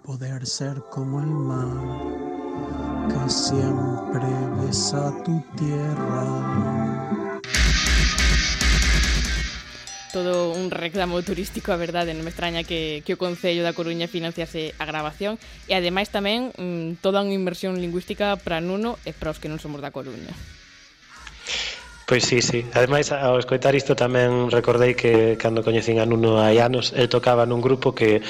poder 0.02 0.46
ser 0.46 0.82
como 0.90 1.20
el 1.20 1.26
mar 1.26 1.68
que 3.08 3.30
siempre 3.30 4.26
besa 4.60 5.12
tu 5.24 5.42
tierra. 5.56 6.93
todo 10.14 10.54
un 10.54 10.70
reclamo 10.70 11.18
turístico, 11.26 11.74
a 11.74 11.76
verdade, 11.76 12.14
non 12.14 12.22
me 12.22 12.30
extraña 12.30 12.62
que, 12.62 13.02
que 13.02 13.18
o 13.18 13.20
Concello 13.20 13.66
da 13.66 13.74
Coruña 13.74 14.06
financiase 14.06 14.70
a 14.78 14.86
grabación 14.86 15.42
e 15.66 15.74
ademais 15.74 16.06
tamén 16.06 16.54
mm, 16.54 17.02
toda 17.02 17.18
unha 17.18 17.34
inversión 17.34 17.82
lingüística 17.82 18.38
para 18.38 18.62
Nuno 18.62 18.94
e 19.02 19.10
para 19.10 19.34
os 19.34 19.42
que 19.42 19.50
non 19.50 19.58
somos 19.58 19.82
da 19.82 19.90
Coruña. 19.90 20.30
Pois 22.06 22.22
sí, 22.22 22.44
sí. 22.44 22.62
Ademais, 22.78 23.10
ao 23.10 23.42
escoitar 23.42 23.74
isto 23.74 23.98
tamén 23.98 24.54
recordei 24.54 24.94
que 24.94 25.34
cando 25.34 25.66
coñecín 25.66 25.98
a 25.98 26.06
Nuno 26.06 26.38
hai 26.38 26.62
anos, 26.62 26.94
el 26.94 27.10
tocaba 27.10 27.42
nun 27.42 27.58
grupo 27.58 27.90
que 27.90 28.22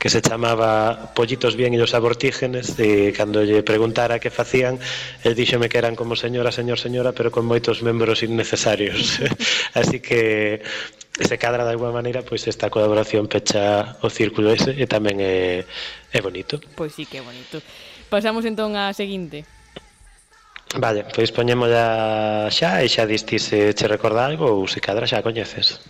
que 0.00 0.08
se 0.08 0.22
chamaba 0.22 1.12
Pollitos 1.14 1.54
bien 1.60 1.76
e 1.76 1.80
os 1.84 1.92
abortígenes 1.92 2.72
e 2.80 3.12
cando 3.12 3.44
lle 3.44 3.60
preguntara 3.60 4.16
que 4.16 4.32
facían 4.32 4.80
el 5.28 5.36
díxome 5.36 5.68
que 5.68 5.76
eran 5.76 5.92
como 5.92 6.16
señora, 6.16 6.48
señor, 6.48 6.80
señora 6.80 7.12
pero 7.12 7.28
con 7.28 7.44
moitos 7.44 7.84
membros 7.84 8.24
innecesarios. 8.24 9.20
Así 9.76 10.00
que 10.00 10.64
se 11.20 11.36
cadra 11.36 11.68
de 11.68 11.76
alguma 11.76 11.92
maneira 11.92 12.24
pois 12.24 12.48
esta 12.48 12.72
colaboración 12.72 13.28
pecha 13.28 14.00
o 14.00 14.08
círculo 14.08 14.48
ese 14.56 14.72
e 14.72 14.88
tamén 14.88 15.20
é, 15.20 15.68
é 16.16 16.20
bonito. 16.24 16.56
Pois 16.80 16.96
sí 16.96 17.04
que 17.04 17.20
é 17.20 17.22
bonito. 17.22 17.60
Pasamos 18.08 18.48
entón 18.48 18.80
á 18.80 18.96
seguinte. 18.96 19.44
Vale, 20.80 21.04
pois 21.12 21.28
poñémola 21.28 22.48
xa 22.48 22.80
e 22.80 22.88
xa 22.88 23.04
distise 23.04 23.76
che 23.76 23.84
recorda 23.84 24.24
algo 24.24 24.48
ou 24.48 24.64
se 24.64 24.80
cadra 24.80 25.04
xa 25.04 25.20
coñeces. 25.20 25.84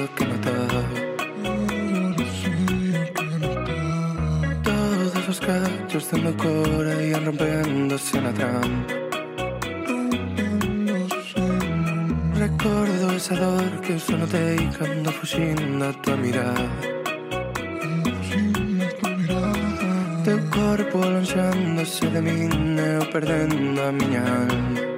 sabía 0.00 0.14
que 0.14 0.24
mataba. 0.26 0.82
No. 1.42 1.52
Todos 4.62 5.28
los 5.28 5.40
gatos 5.40 6.10
dando 6.10 6.36
cora 6.36 7.02
y 7.02 7.12
rompiéndose 7.14 8.18
en 8.18 8.24
la 8.24 8.32
trampa. 8.32 8.94
Recuerdo 12.34 13.12
esa 13.12 13.34
dor 13.36 13.80
que 13.80 13.98
solo 13.98 14.26
te 14.26 14.70
cuando 14.78 15.10
fugindo 15.12 15.92
tu 16.02 16.16
mirada. 16.16 16.70
Teu 20.24 20.38
corpo 20.50 21.02
alonxándose 21.02 22.06
de 22.10 22.20
min 22.20 22.78
e 22.78 22.96
eu 22.96 23.06
perdendo 23.10 23.80
a 23.82 23.90
miña 23.90 24.22
alma 24.22 24.89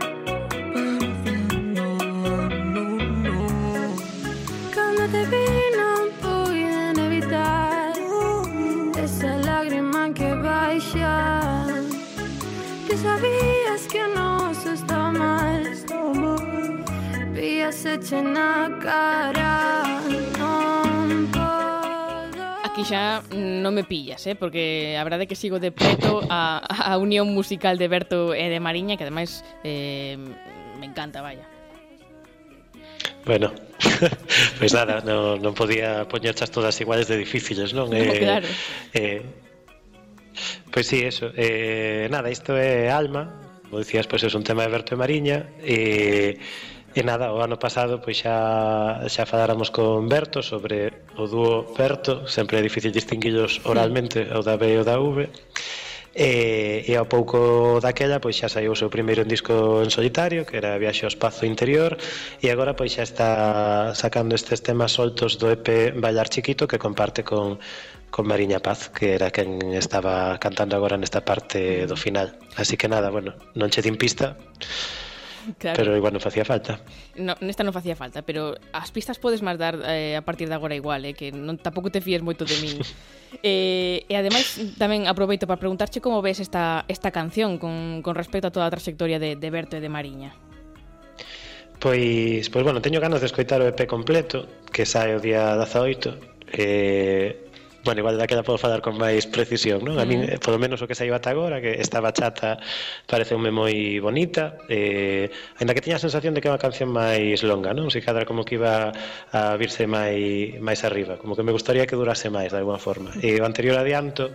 aquí 22.83 22.91
xa 22.91 23.23
non 23.31 23.73
me 23.75 23.87
pillas, 23.87 24.27
eh? 24.27 24.35
porque 24.35 24.99
a 24.99 25.03
verdade 25.07 25.25
é 25.25 25.29
que 25.31 25.39
sigo 25.39 25.63
de 25.63 25.71
preto 25.71 26.19
a, 26.27 26.59
a 26.67 26.99
unión 26.99 27.31
musical 27.31 27.79
de 27.79 27.87
Berto 27.87 28.35
e 28.35 28.51
de 28.51 28.59
Mariña, 28.59 28.99
que 28.99 29.07
ademais 29.07 29.47
eh, 29.63 30.19
me 30.83 30.87
encanta, 30.91 31.23
vaya. 31.23 31.47
Bueno, 33.23 33.55
pois 33.79 34.59
pues 34.59 34.71
nada, 34.75 34.99
no, 35.07 35.39
non 35.39 35.55
podía 35.55 36.11
poñerchas 36.11 36.51
todas 36.51 36.75
iguales 36.83 37.07
de 37.07 37.23
difíciles, 37.23 37.71
non? 37.71 37.87
No, 37.87 37.97
eh, 37.99 38.19
claro. 38.27 38.49
Eh, 38.91 39.23
pois 40.75 40.83
pues 40.83 40.85
sí, 40.91 41.07
eso. 41.07 41.31
Eh, 41.39 42.11
nada, 42.11 42.35
isto 42.35 42.59
é 42.59 42.91
Alma, 42.91 43.31
como 43.71 43.79
dicías, 43.79 44.11
pois 44.11 44.27
pues 44.27 44.35
é 44.35 44.39
un 44.39 44.43
tema 44.43 44.67
de 44.67 44.75
Berto 44.75 44.95
e 44.95 44.99
Mariña, 44.99 45.39
e... 45.63 46.35
Eh, 46.35 46.71
E 46.95 47.01
nada, 47.01 47.33
o 47.33 47.41
ano 47.41 47.57
pasado 47.57 48.05
pois 48.05 48.21
xa 48.21 48.37
xa 49.09 49.25
faláramos 49.25 49.73
con 49.73 50.13
Berto 50.13 50.45
sobre 50.45 50.93
o 51.17 51.25
dúo 51.25 51.73
Berto, 51.73 52.29
sempre 52.29 52.61
é 52.61 52.63
difícil 52.69 52.93
distinguillos 52.93 53.65
oralmente 53.65 54.29
o 54.37 54.45
da 54.45 54.61
B 54.61 54.77
e 54.77 54.79
o 54.81 54.85
da 54.85 55.01
V. 55.01 55.25
E, 56.13 56.85
e 56.85 56.93
ao 56.93 57.09
pouco 57.09 57.81
daquela 57.81 58.21
pois 58.21 58.37
xa 58.37 58.53
saiu 58.53 58.77
o 58.77 58.77
seu 58.77 58.93
primeiro 58.93 59.25
disco 59.25 59.81
en 59.81 59.89
solitario 59.89 60.45
que 60.45 60.61
era 60.61 60.77
Viaxe 60.77 61.09
ao 61.09 61.13
Espazo 61.15 61.49
Interior. 61.49 61.97
E 62.45 62.53
agora 62.53 62.77
pois 62.77 62.93
xa 62.93 63.09
está 63.09 63.31
sacando 63.97 64.37
estes 64.37 64.61
temas 64.61 64.93
soltos 64.93 65.41
do 65.41 65.49
EP 65.49 65.97
Bailar 65.97 66.29
Chiquito 66.29 66.69
que 66.69 66.77
comparte 66.77 67.25
con, 67.25 67.57
con 68.13 68.29
Mariña 68.29 68.61
Paz 68.61 68.93
que 68.93 69.17
era 69.17 69.33
quen 69.33 69.73
estaba 69.73 70.37
cantando 70.37 70.77
agora 70.77 71.01
nesta 71.01 71.25
parte 71.25 71.89
do 71.89 71.97
final. 71.97 72.37
Así 72.61 72.77
que 72.77 72.85
nada, 72.85 73.09
bueno, 73.09 73.33
non 73.57 73.73
che 73.73 73.81
din 73.81 73.97
pista. 73.97 74.37
Claro. 75.59 75.77
Pero 75.77 75.97
igual 75.97 76.15
non 76.15 76.23
facía 76.23 76.47
falta. 76.47 76.79
No, 77.19 77.35
nesta 77.43 77.67
non 77.67 77.75
facía 77.75 77.99
falta, 77.99 78.23
pero 78.23 78.55
as 78.71 78.91
pistas 78.95 79.19
podes 79.19 79.43
máis 79.43 79.59
dar 79.59 79.75
eh, 79.83 80.15
a 80.15 80.23
partir 80.23 80.47
de 80.47 80.55
agora 80.55 80.79
igual, 80.79 81.03
eh, 81.03 81.15
que 81.19 81.35
non 81.35 81.59
tampouco 81.59 81.91
te 81.91 81.99
fíes 81.99 82.23
moito 82.23 82.47
de 82.47 82.57
min. 82.63 82.79
eh, 83.43 84.07
e 84.07 84.15
ademais 84.15 84.59
tamén 84.79 85.11
aproveito 85.11 85.51
para 85.51 85.59
preguntarche 85.59 85.99
como 85.99 86.23
ves 86.23 86.39
esta, 86.39 86.87
esta 86.87 87.11
canción 87.11 87.59
con, 87.59 88.01
con 88.07 88.15
respecto 88.15 88.49
a 88.49 88.55
toda 88.55 88.71
a 88.71 88.75
trayectoria 88.75 89.19
de, 89.19 89.35
de 89.35 89.49
Berto 89.51 89.75
e 89.75 89.83
de 89.83 89.91
Mariña. 89.91 90.31
Pois, 91.83 92.47
pois 92.47 92.63
bueno, 92.63 92.79
teño 92.79 93.03
ganas 93.03 93.19
de 93.19 93.27
escoitar 93.27 93.59
o 93.59 93.67
EP 93.67 93.91
completo, 93.91 94.47
que 94.71 94.87
sae 94.87 95.19
o 95.19 95.21
día 95.21 95.59
18, 95.59 96.55
eh, 96.55 97.51
bueno, 97.85 98.01
igual 98.01 98.19
daquela 98.19 98.43
podo 98.43 98.59
falar 98.59 98.81
con 98.81 98.95
máis 98.95 99.27
precisión, 99.27 99.83
non? 99.83 99.99
A 99.99 100.07
min, 100.07 100.23
mm. 100.23 100.31
Eh, 100.35 100.39
polo 100.39 100.59
menos 100.59 100.79
o 100.83 100.87
que 100.87 100.95
saiu 100.95 101.15
ata 101.19 101.35
agora, 101.35 101.59
que 101.59 101.83
esta 101.83 101.99
bachata 101.99 102.63
pareceume 103.11 103.51
moi 103.51 103.99
bonita, 103.99 104.59
eh, 104.71 105.27
ainda 105.59 105.75
que 105.75 105.83
tiña 105.83 105.99
a 105.99 106.03
sensación 106.03 106.35
de 106.35 106.41
que 106.41 106.47
é 106.47 106.55
unha 106.55 106.63
canción 106.63 106.95
máis 106.95 107.43
longa, 107.43 107.75
non? 107.75 107.91
Se 107.91 107.99
cadra 107.99 108.23
como 108.23 108.47
que 108.47 108.55
iba 108.55 108.95
a 109.35 109.59
virse 109.59 109.91
máis, 109.91 110.59
máis 110.63 110.87
arriba, 110.87 111.19
como 111.19 111.35
que 111.35 111.43
me 111.43 111.51
gustaría 111.51 111.87
que 111.91 111.99
durase 111.99 112.31
máis, 112.31 112.55
de 112.55 112.63
alguma 112.63 112.79
forma. 112.79 113.11
E 113.19 113.43
o 113.43 113.45
anterior 113.45 113.75
adianto, 113.75 114.31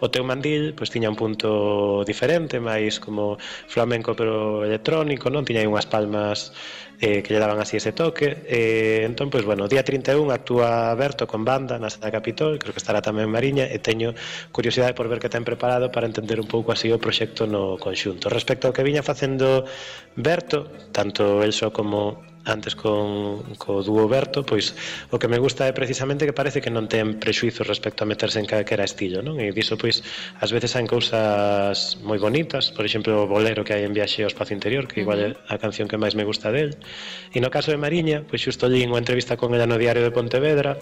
o 0.00 0.06
teu 0.12 0.24
mandil, 0.24 0.76
pois 0.76 0.92
tiña 0.92 1.08
un 1.08 1.16
punto 1.16 2.04
diferente, 2.04 2.60
máis 2.60 3.00
como 3.00 3.40
flamenco 3.68 4.12
pero 4.12 4.60
electrónico, 4.60 5.32
non? 5.32 5.48
Tiña 5.48 5.64
aí 5.64 5.68
unhas 5.68 5.88
palmas 5.88 6.52
eh, 7.00 7.24
que 7.24 7.32
lle 7.32 7.40
daban 7.40 7.58
así 7.58 7.80
ese 7.80 7.92
toque. 7.96 8.44
Eh, 8.46 9.02
entón, 9.08 9.32
pois, 9.32 9.44
bueno, 9.44 9.66
día 9.66 9.82
31 9.82 10.28
actúa 10.30 10.92
Berto 10.94 11.24
con 11.26 11.42
banda 11.48 11.80
na 11.80 11.88
Sala 11.88 12.12
Capitol, 12.12 12.60
creo 12.60 12.76
que 12.76 12.82
estará 12.84 13.00
tamén 13.00 13.32
Mariña, 13.32 13.64
e 13.64 13.80
teño 13.80 14.12
curiosidade 14.52 14.92
por 14.92 15.08
ver 15.08 15.18
que 15.18 15.32
ten 15.32 15.42
preparado 15.42 15.88
para 15.88 16.04
entender 16.04 16.36
un 16.38 16.46
pouco 16.46 16.76
así 16.76 16.92
o 16.92 17.00
proxecto 17.00 17.48
no 17.48 17.80
conxunto. 17.80 18.28
Respecto 18.28 18.68
ao 18.68 18.76
que 18.76 18.84
viña 18.84 19.00
facendo 19.00 19.64
Berto, 20.14 20.68
tanto 20.92 21.40
el 21.40 21.56
só 21.56 21.72
como 21.72 22.29
antes 22.44 22.74
con, 22.74 23.42
co 23.60 23.82
dúo 23.84 24.08
Berto, 24.08 24.44
pois 24.44 24.72
o 25.12 25.20
que 25.20 25.28
me 25.28 25.36
gusta 25.36 25.68
é 25.68 25.72
precisamente 25.76 26.24
que 26.24 26.32
parece 26.32 26.64
que 26.64 26.72
non 26.72 26.88
ten 26.88 27.20
prexuizos 27.20 27.68
respecto 27.68 28.02
a 28.02 28.08
meterse 28.08 28.40
en 28.40 28.48
calquera 28.48 28.84
estilo, 28.84 29.20
non? 29.20 29.36
E 29.36 29.52
diso, 29.52 29.76
pois, 29.76 30.00
ás 30.40 30.48
veces 30.48 30.72
hai 30.72 30.88
cousas 30.88 32.00
moi 32.00 32.16
bonitas, 32.16 32.72
por 32.72 32.88
exemplo, 32.88 33.12
o 33.12 33.28
bolero 33.28 33.60
que 33.60 33.76
hai 33.76 33.84
en 33.84 33.92
Viaxe 33.92 34.24
ao 34.24 34.32
Espacio 34.32 34.56
Interior, 34.56 34.88
que 34.88 35.04
igual 35.04 35.20
é 35.20 35.28
a 35.52 35.60
canción 35.60 35.84
que 35.84 36.00
máis 36.00 36.16
me 36.16 36.24
gusta 36.24 36.48
del. 36.48 36.80
E 37.34 37.38
no 37.44 37.52
caso 37.52 37.68
de 37.68 37.78
Mariña, 37.78 38.24
pois 38.24 38.40
xusto 38.40 38.66
li 38.70 38.88
unha 38.88 39.00
entrevista 39.00 39.36
con 39.36 39.52
ela 39.52 39.68
no 39.68 39.76
Diario 39.76 40.00
de 40.00 40.14
Pontevedra, 40.14 40.80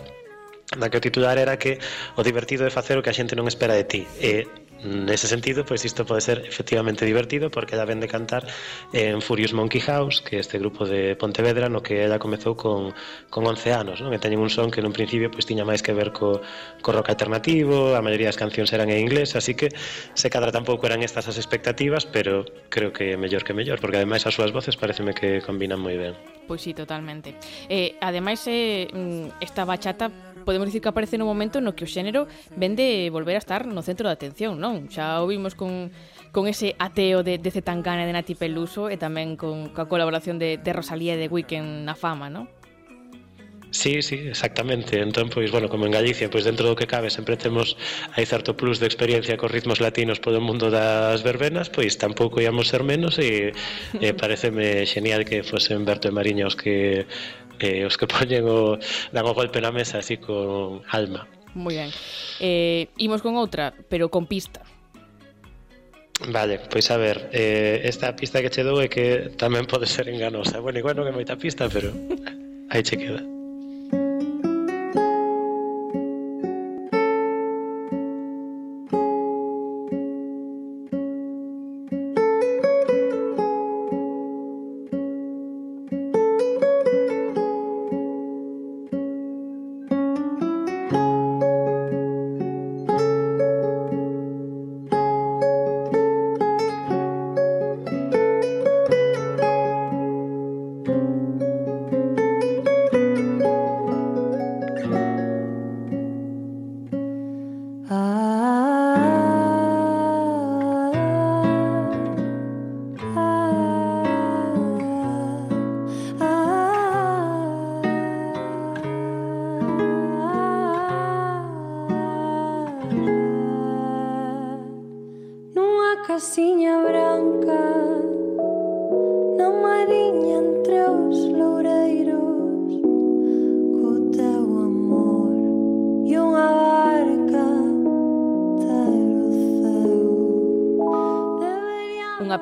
na 0.76 0.92
que 0.92 1.00
o 1.00 1.02
titular 1.02 1.40
era 1.40 1.56
que 1.56 1.80
o 2.14 2.22
divertido 2.22 2.68
é 2.68 2.70
facer 2.70 3.00
o 3.00 3.02
que 3.02 3.11
a 3.11 3.16
xente 3.16 3.34
non 3.34 3.48
espera 3.48 3.72
de 3.72 3.84
ti. 3.88 4.02
E 4.20 4.46
Nese 4.79 5.26
sentido, 5.26 5.66
pois 5.66 5.83
isto 5.83 6.07
pode 6.07 6.22
ser 6.22 6.47
efectivamente 6.47 7.03
divertido 7.03 7.51
porque 7.51 7.74
ela 7.74 7.85
vende 7.85 8.07
cantar 8.07 8.47
en 8.93 9.18
Furious 9.20 9.53
Monkey 9.53 9.81
House, 9.83 10.22
que 10.22 10.37
é 10.37 10.41
este 10.41 10.59
grupo 10.59 10.87
de 10.87 11.18
Pontevedra 11.18 11.66
no 11.66 11.83
que 11.83 12.07
ela 12.07 12.22
comezou 12.22 12.55
con, 12.55 12.95
con 13.26 13.43
11 13.43 13.74
anos, 13.74 13.99
non? 13.99 14.14
E 14.14 14.22
teñen 14.22 14.39
un 14.39 14.47
son 14.55 14.70
que 14.70 14.79
nun 14.79 14.95
principio 14.95 15.35
pois 15.35 15.51
tiña 15.51 15.66
máis 15.66 15.83
que 15.83 15.91
ver 15.91 16.14
co, 16.14 16.39
co 16.79 16.89
rock 16.95 17.11
alternativo, 17.11 17.99
a 17.99 18.03
maioría 18.07 18.31
das 18.31 18.39
cancións 18.39 18.70
eran 18.70 18.87
en 18.95 19.03
inglés, 19.03 19.35
así 19.35 19.59
que 19.59 19.74
se 20.14 20.31
cadra 20.31 20.55
tampouco 20.55 20.87
eran 20.87 21.03
estas 21.03 21.26
as 21.26 21.43
expectativas, 21.43 22.07
pero 22.07 22.47
creo 22.70 22.95
que 22.95 23.12
é 23.12 23.16
mellor 23.18 23.43
que 23.43 23.59
mellor, 23.59 23.83
porque 23.83 23.99
ademais 23.99 24.22
as 24.31 24.35
súas 24.39 24.55
voces 24.55 24.79
pareceme 24.79 25.11
que 25.11 25.43
combinan 25.43 25.83
moi 25.83 25.99
ben. 25.99 26.14
Pois 26.47 26.62
sí, 26.62 26.72
totalmente. 26.72 27.35
Eh, 27.68 27.99
ademais, 28.01 28.41
eh, 28.47 28.87
mm, 28.89 29.43
esta 29.43 29.66
bachata 29.66 30.09
podemos 30.49 30.64
dicir 30.64 30.80
que 30.80 30.88
aparece 30.88 31.20
no 31.20 31.28
momento 31.28 31.61
no 31.61 31.76
que 31.76 31.84
o 31.84 31.90
xénero 31.90 32.24
vende 32.57 33.12
volver 33.12 33.36
a 33.36 33.44
estar 33.44 33.68
no 33.68 33.84
centro 33.84 34.09
de 34.09 34.16
atención, 34.16 34.57
non? 34.57 34.88
Xa 34.88 35.20
o 35.20 35.28
vimos 35.28 35.53
con 35.53 35.92
con 36.32 36.49
ese 36.49 36.72
ateo 36.80 37.20
de, 37.20 37.36
de 37.36 37.51
Zetangana 37.53 38.09
de 38.09 38.16
Nati 38.16 38.32
Peluso 38.32 38.88
e 38.88 38.96
tamén 38.96 39.36
con, 39.36 39.76
coa 39.76 39.92
colaboración 39.92 40.40
de, 40.40 40.57
de 40.57 40.72
Rosalía 40.72 41.16
e 41.16 41.20
de 41.20 41.28
Weekend 41.28 41.84
na 41.84 41.92
fama, 41.92 42.32
non? 42.32 42.49
Sí, 43.70 44.01
sí, 44.01 44.16
exactamente. 44.16 45.01
Entón, 45.01 45.28
pois, 45.28 45.51
bueno, 45.53 45.68
como 45.68 45.84
en 45.84 45.92
Galicia, 45.92 46.30
pois 46.32 46.44
dentro 46.49 46.64
do 46.64 46.76
que 46.76 46.88
cabe 46.88 47.12
sempre 47.12 47.36
temos 47.36 47.76
aí 48.16 48.24
certo 48.24 48.57
plus 48.57 48.80
de 48.80 48.88
experiencia 48.88 49.36
cos 49.36 49.53
ritmos 49.53 49.84
latinos 49.84 50.16
polo 50.24 50.40
mundo 50.40 50.72
das 50.72 51.20
verbenas, 51.20 51.68
pois 51.68 52.01
tampouco 52.01 52.40
íamos 52.40 52.72
ser 52.72 52.80
menos 52.88 53.20
e, 53.20 53.53
e 54.01 54.09
pareceme 54.16 54.88
genial 54.88 55.28
que 55.28 55.44
fosen 55.44 55.84
Berto 55.84 56.09
e 56.09 56.16
Mariños 56.16 56.57
que 56.57 57.05
eh, 57.61 57.86
os 57.86 57.96
que 57.96 58.06
poñen 58.14 58.46
o, 58.46 58.78
dan 59.12 59.26
o 59.26 59.32
golpe 59.34 59.61
na 59.61 59.70
mesa 59.70 59.98
así 59.98 60.16
con 60.18 60.82
alma. 60.90 61.26
Moi 61.54 61.74
ben. 61.74 61.90
Eh, 62.38 62.88
imos 62.98 63.22
con 63.22 63.34
outra, 63.36 63.74
pero 63.88 64.09
con 64.09 64.26
pista. 64.26 64.62
Vale, 66.26 66.59
pois 66.70 66.90
a 66.90 66.96
ver, 66.98 67.30
eh, 67.32 67.82
esta 67.84 68.16
pista 68.16 68.42
que 68.42 68.50
che 68.50 68.66
dou 68.66 68.82
é 68.82 68.90
que 68.90 69.30
tamén 69.38 69.70
pode 69.70 69.86
ser 69.86 70.11
enganosa. 70.11 70.59
Bueno, 70.59 70.82
igual 70.82 70.98
non 70.98 71.06
é 71.06 71.14
moita 71.14 71.38
pista, 71.38 71.70
pero 71.70 71.94
aí 72.74 72.82
che 72.82 72.98
queda. 72.98 73.38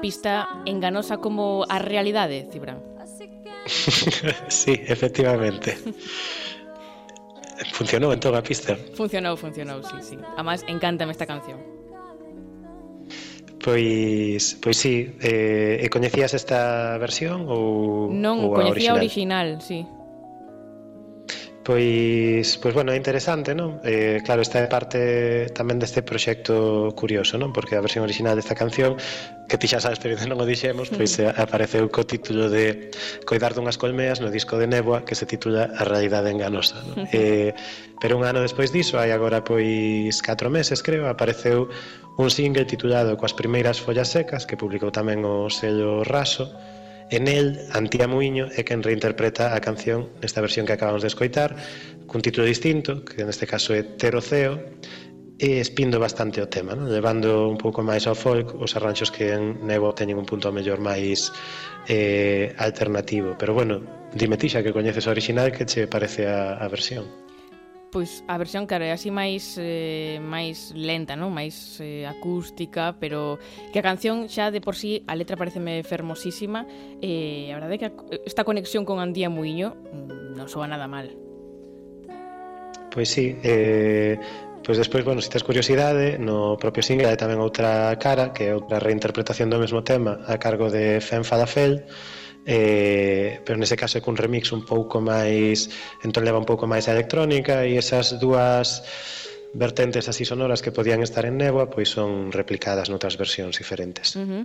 pista 0.06 0.62
enganosa 0.66 1.18
como 1.18 1.66
a 1.68 1.80
realidade, 1.80 2.46
Cibran. 2.52 2.78
sí, 4.46 4.78
efectivamente. 4.86 5.74
funcionou 7.72 8.12
en 8.14 8.20
toda 8.20 8.38
a 8.38 8.42
pista. 8.46 8.78
Funcionou, 8.94 9.34
funcionou, 9.34 9.82
sí, 9.82 9.98
sí. 10.00 10.16
Además, 10.38 10.62
encántame 10.68 11.10
esta 11.10 11.26
canción. 11.26 11.58
Pois, 13.58 14.54
pois 14.62 14.76
sí, 14.78 15.10
eh, 15.18 15.88
coñecías 15.90 16.38
esta 16.38 16.94
versión 17.02 17.50
ou 17.50 18.06
Non, 18.14 18.46
ou 18.46 18.54
coñecía 18.54 18.94
a 18.94 19.02
original? 19.02 19.58
original, 19.58 19.58
sí. 19.58 19.82
Pois, 21.66 22.58
pois 22.58 22.74
bueno, 22.74 22.92
é 22.92 22.96
interesante, 22.96 23.50
non? 23.50 23.82
Eh, 23.82 24.22
claro, 24.22 24.38
esta 24.38 24.62
é 24.62 24.70
parte 24.70 25.50
tamén 25.50 25.82
deste 25.82 25.98
proxecto 25.98 26.94
curioso, 26.94 27.42
non? 27.42 27.50
Porque 27.50 27.74
a 27.74 27.82
versión 27.82 28.06
original 28.06 28.38
desta 28.38 28.54
canción, 28.54 28.94
que 29.50 29.58
ti 29.58 29.66
xa 29.66 29.82
sabes, 29.82 29.98
pero 29.98 30.14
non 30.30 30.38
o 30.38 30.46
dixemos, 30.46 30.94
pois 30.94 31.18
mm. 31.18 31.34
apareceu 31.34 31.90
co 31.90 32.06
título 32.06 32.46
de 32.46 32.94
Coidar 33.26 33.50
dunhas 33.50 33.82
colmeas 33.82 34.22
no 34.22 34.30
disco 34.30 34.62
de 34.62 34.70
Neboa, 34.70 35.02
que 35.02 35.18
se 35.18 35.26
titula 35.26 35.66
A 35.74 35.82
realidade 35.82 36.30
enganosa, 36.30 36.78
non? 36.86 37.10
Eh, 37.10 37.50
pero 37.98 38.14
un 38.14 38.22
ano 38.22 38.46
despois 38.46 38.70
diso, 38.70 39.02
hai 39.02 39.10
agora 39.10 39.42
pois 39.42 40.22
4 40.22 40.46
meses, 40.46 40.86
creo, 40.86 41.10
apareceu 41.10 41.66
un 42.14 42.30
single 42.30 42.62
titulado 42.62 43.18
Coas 43.18 43.34
primeiras 43.34 43.82
follas 43.82 44.06
secas, 44.14 44.46
que 44.46 44.54
publicou 44.54 44.94
tamén 44.94 45.26
o 45.26 45.50
sello 45.50 46.06
Raso, 46.06 46.46
En 47.10 47.28
el, 47.28 47.62
Antía 47.70 48.10
Muiño 48.10 48.50
é 48.50 48.66
quen 48.66 48.82
reinterpreta 48.82 49.54
a 49.54 49.62
canción 49.62 50.10
nesta 50.18 50.42
versión 50.42 50.66
que 50.66 50.74
acabamos 50.74 51.06
de 51.06 51.10
escoitar, 51.12 51.54
cun 52.10 52.18
título 52.18 52.46
distinto, 52.46 53.06
que 53.06 53.22
neste 53.22 53.46
caso 53.46 53.70
é 53.78 53.82
Teroceo, 53.84 54.58
e 55.38 55.60
espindo 55.60 56.00
bastante 56.00 56.40
o 56.40 56.48
tema, 56.48 56.72
non? 56.72 56.88
levando 56.88 57.44
un 57.44 57.60
pouco 57.60 57.84
máis 57.84 58.08
ao 58.08 58.16
folk 58.16 58.56
os 58.56 58.72
arranxos 58.72 59.12
que 59.12 59.36
en 59.36 59.60
Nebo 59.68 59.92
teñen 59.92 60.16
un 60.16 60.24
punto 60.24 60.48
mellor 60.48 60.80
máis 60.80 61.30
eh, 61.86 62.56
alternativo. 62.56 63.36
Pero 63.36 63.52
bueno, 63.52 64.08
dime 64.16 64.40
ti 64.40 64.48
xa 64.48 64.64
que 64.64 64.72
coñeces 64.72 65.04
o 65.06 65.12
original 65.12 65.52
que 65.52 65.68
che 65.68 65.84
parece 65.86 66.24
a, 66.24 66.56
a 66.56 66.66
versión 66.72 67.25
pois 67.90 68.24
a 68.26 68.36
versión 68.36 68.66
claro 68.66 68.84
é 68.84 68.92
así 68.92 69.10
máis 69.10 69.56
eh, 69.56 70.18
máis 70.20 70.74
lenta, 70.74 71.14
non? 71.14 71.32
Máis 71.32 71.78
eh, 71.80 72.04
acústica, 72.04 72.98
pero 72.98 73.38
que 73.72 73.78
a 73.78 73.86
canción 73.86 74.26
xa 74.26 74.50
de 74.50 74.60
por 74.60 74.74
sí 74.74 75.06
a 75.06 75.14
letra 75.14 75.38
pareceme 75.38 75.82
fermosísima 75.86 76.66
e 77.00 77.48
eh, 77.48 77.54
a 77.54 77.56
verdade 77.56 77.74
é 77.76 77.80
que 77.82 77.90
esta 78.26 78.42
conexión 78.42 78.84
con 78.84 78.98
Andía 78.98 79.30
Muiño 79.30 79.78
mm, 79.78 80.34
non 80.34 80.46
soa 80.50 80.66
nada 80.66 80.90
mal. 80.90 81.14
Pois 82.90 83.12
sí, 83.12 83.36
eh, 83.44 84.16
Pois 84.66 84.78
despois, 84.78 85.04
bueno, 85.04 85.22
se 85.22 85.30
tes 85.30 85.44
curiosidade, 85.44 86.18
no 86.18 86.58
propio 86.58 86.82
single 86.82 87.06
hai 87.06 87.14
tamén 87.14 87.38
outra 87.38 87.94
cara, 88.02 88.34
que 88.34 88.50
é 88.50 88.52
outra 88.58 88.82
reinterpretación 88.82 89.46
do 89.46 89.62
mesmo 89.62 89.86
tema 89.86 90.18
a 90.26 90.42
cargo 90.42 90.74
de 90.74 90.98
Fen 90.98 91.22
Fadafel, 91.22 91.86
eh, 92.46 93.42
pero 93.44 93.58
nese 93.58 93.74
caso 93.74 93.98
é 93.98 94.04
cun 94.04 94.14
remix 94.14 94.54
un 94.54 94.62
pouco 94.62 95.02
máis 95.02 95.66
entón 96.06 96.22
leva 96.22 96.38
un 96.38 96.46
pouco 96.46 96.70
máis 96.70 96.86
a 96.86 96.94
electrónica 96.94 97.66
e 97.66 97.74
esas 97.74 98.22
dúas 98.22 98.86
vertentes 99.56 100.08
así 100.08 100.24
sonoras 100.24 100.60
que 100.60 100.70
podían 100.70 101.02
estar 101.02 101.24
en 101.24 101.40
néboa 101.40 101.72
pois 101.72 101.88
son 101.88 102.30
replicadas 102.30 102.92
noutras 102.92 103.16
versións 103.16 103.56
diferentes. 103.56 104.14
Uh 104.16 104.24
-huh. 104.24 104.42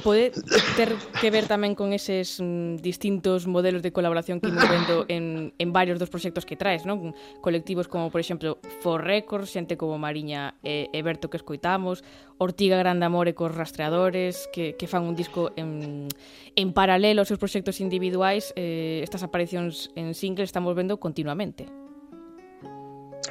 Pode 0.00 0.32
ter 0.76 0.92
que 1.20 1.28
ver 1.28 1.44
tamén 1.44 1.76
con 1.76 1.92
eses 1.92 2.40
mm, 2.40 2.80
distintos 2.80 3.44
modelos 3.44 3.80
de 3.84 3.92
colaboración 3.92 4.40
que 4.40 4.48
imos 4.48 4.64
vendo 4.68 5.04
en, 5.08 5.52
en 5.56 5.68
varios 5.72 6.00
dos 6.00 6.08
proxectos 6.08 6.44
que 6.44 6.56
traes, 6.56 6.84
non? 6.88 7.12
Colectivos 7.40 7.88
como, 7.88 8.08
por 8.12 8.20
exemplo, 8.20 8.60
For 8.80 9.00
Records, 9.00 9.52
xente 9.52 9.76
como 9.76 10.00
Mariña 10.00 10.56
e, 10.64 10.88
e 10.92 11.00
Berto 11.04 11.28
que 11.28 11.40
escoitamos, 11.40 12.04
Ortiga 12.40 12.80
Grande 12.80 13.04
Amore 13.04 13.36
cos 13.36 13.52
rastreadores, 13.52 14.48
que, 14.52 14.76
que 14.76 14.88
fan 14.88 15.04
un 15.04 15.16
disco 15.16 15.52
en, 15.56 16.08
en 16.56 16.68
paralelo 16.72 17.20
aos 17.20 17.28
seus 17.28 17.40
proxectos 17.40 17.80
individuais, 17.80 18.52
eh, 18.56 19.04
estas 19.04 19.20
aparicións 19.20 19.92
en 19.96 20.16
single 20.16 20.48
estamos 20.48 20.72
vendo 20.72 20.96
continuamente. 20.96 21.89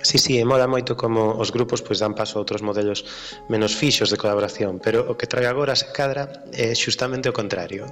Sí, 0.10 0.18
sí, 0.18 0.42
e 0.42 0.46
mola 0.50 0.66
moito 0.66 0.98
como 0.98 1.38
os 1.38 1.54
grupos 1.54 1.86
pois 1.86 2.02
dan 2.02 2.18
paso 2.18 2.34
a 2.34 2.42
outros 2.42 2.66
modelos 2.66 3.06
menos 3.46 3.78
fixos 3.78 4.10
de 4.10 4.18
colaboración, 4.18 4.82
pero 4.82 5.06
o 5.06 5.14
que 5.14 5.30
trae 5.30 5.46
agora 5.46 5.78
se 5.78 5.94
cadra 5.94 6.50
é 6.50 6.74
xustamente 6.74 7.30
o 7.30 7.38
contrario. 7.40 7.86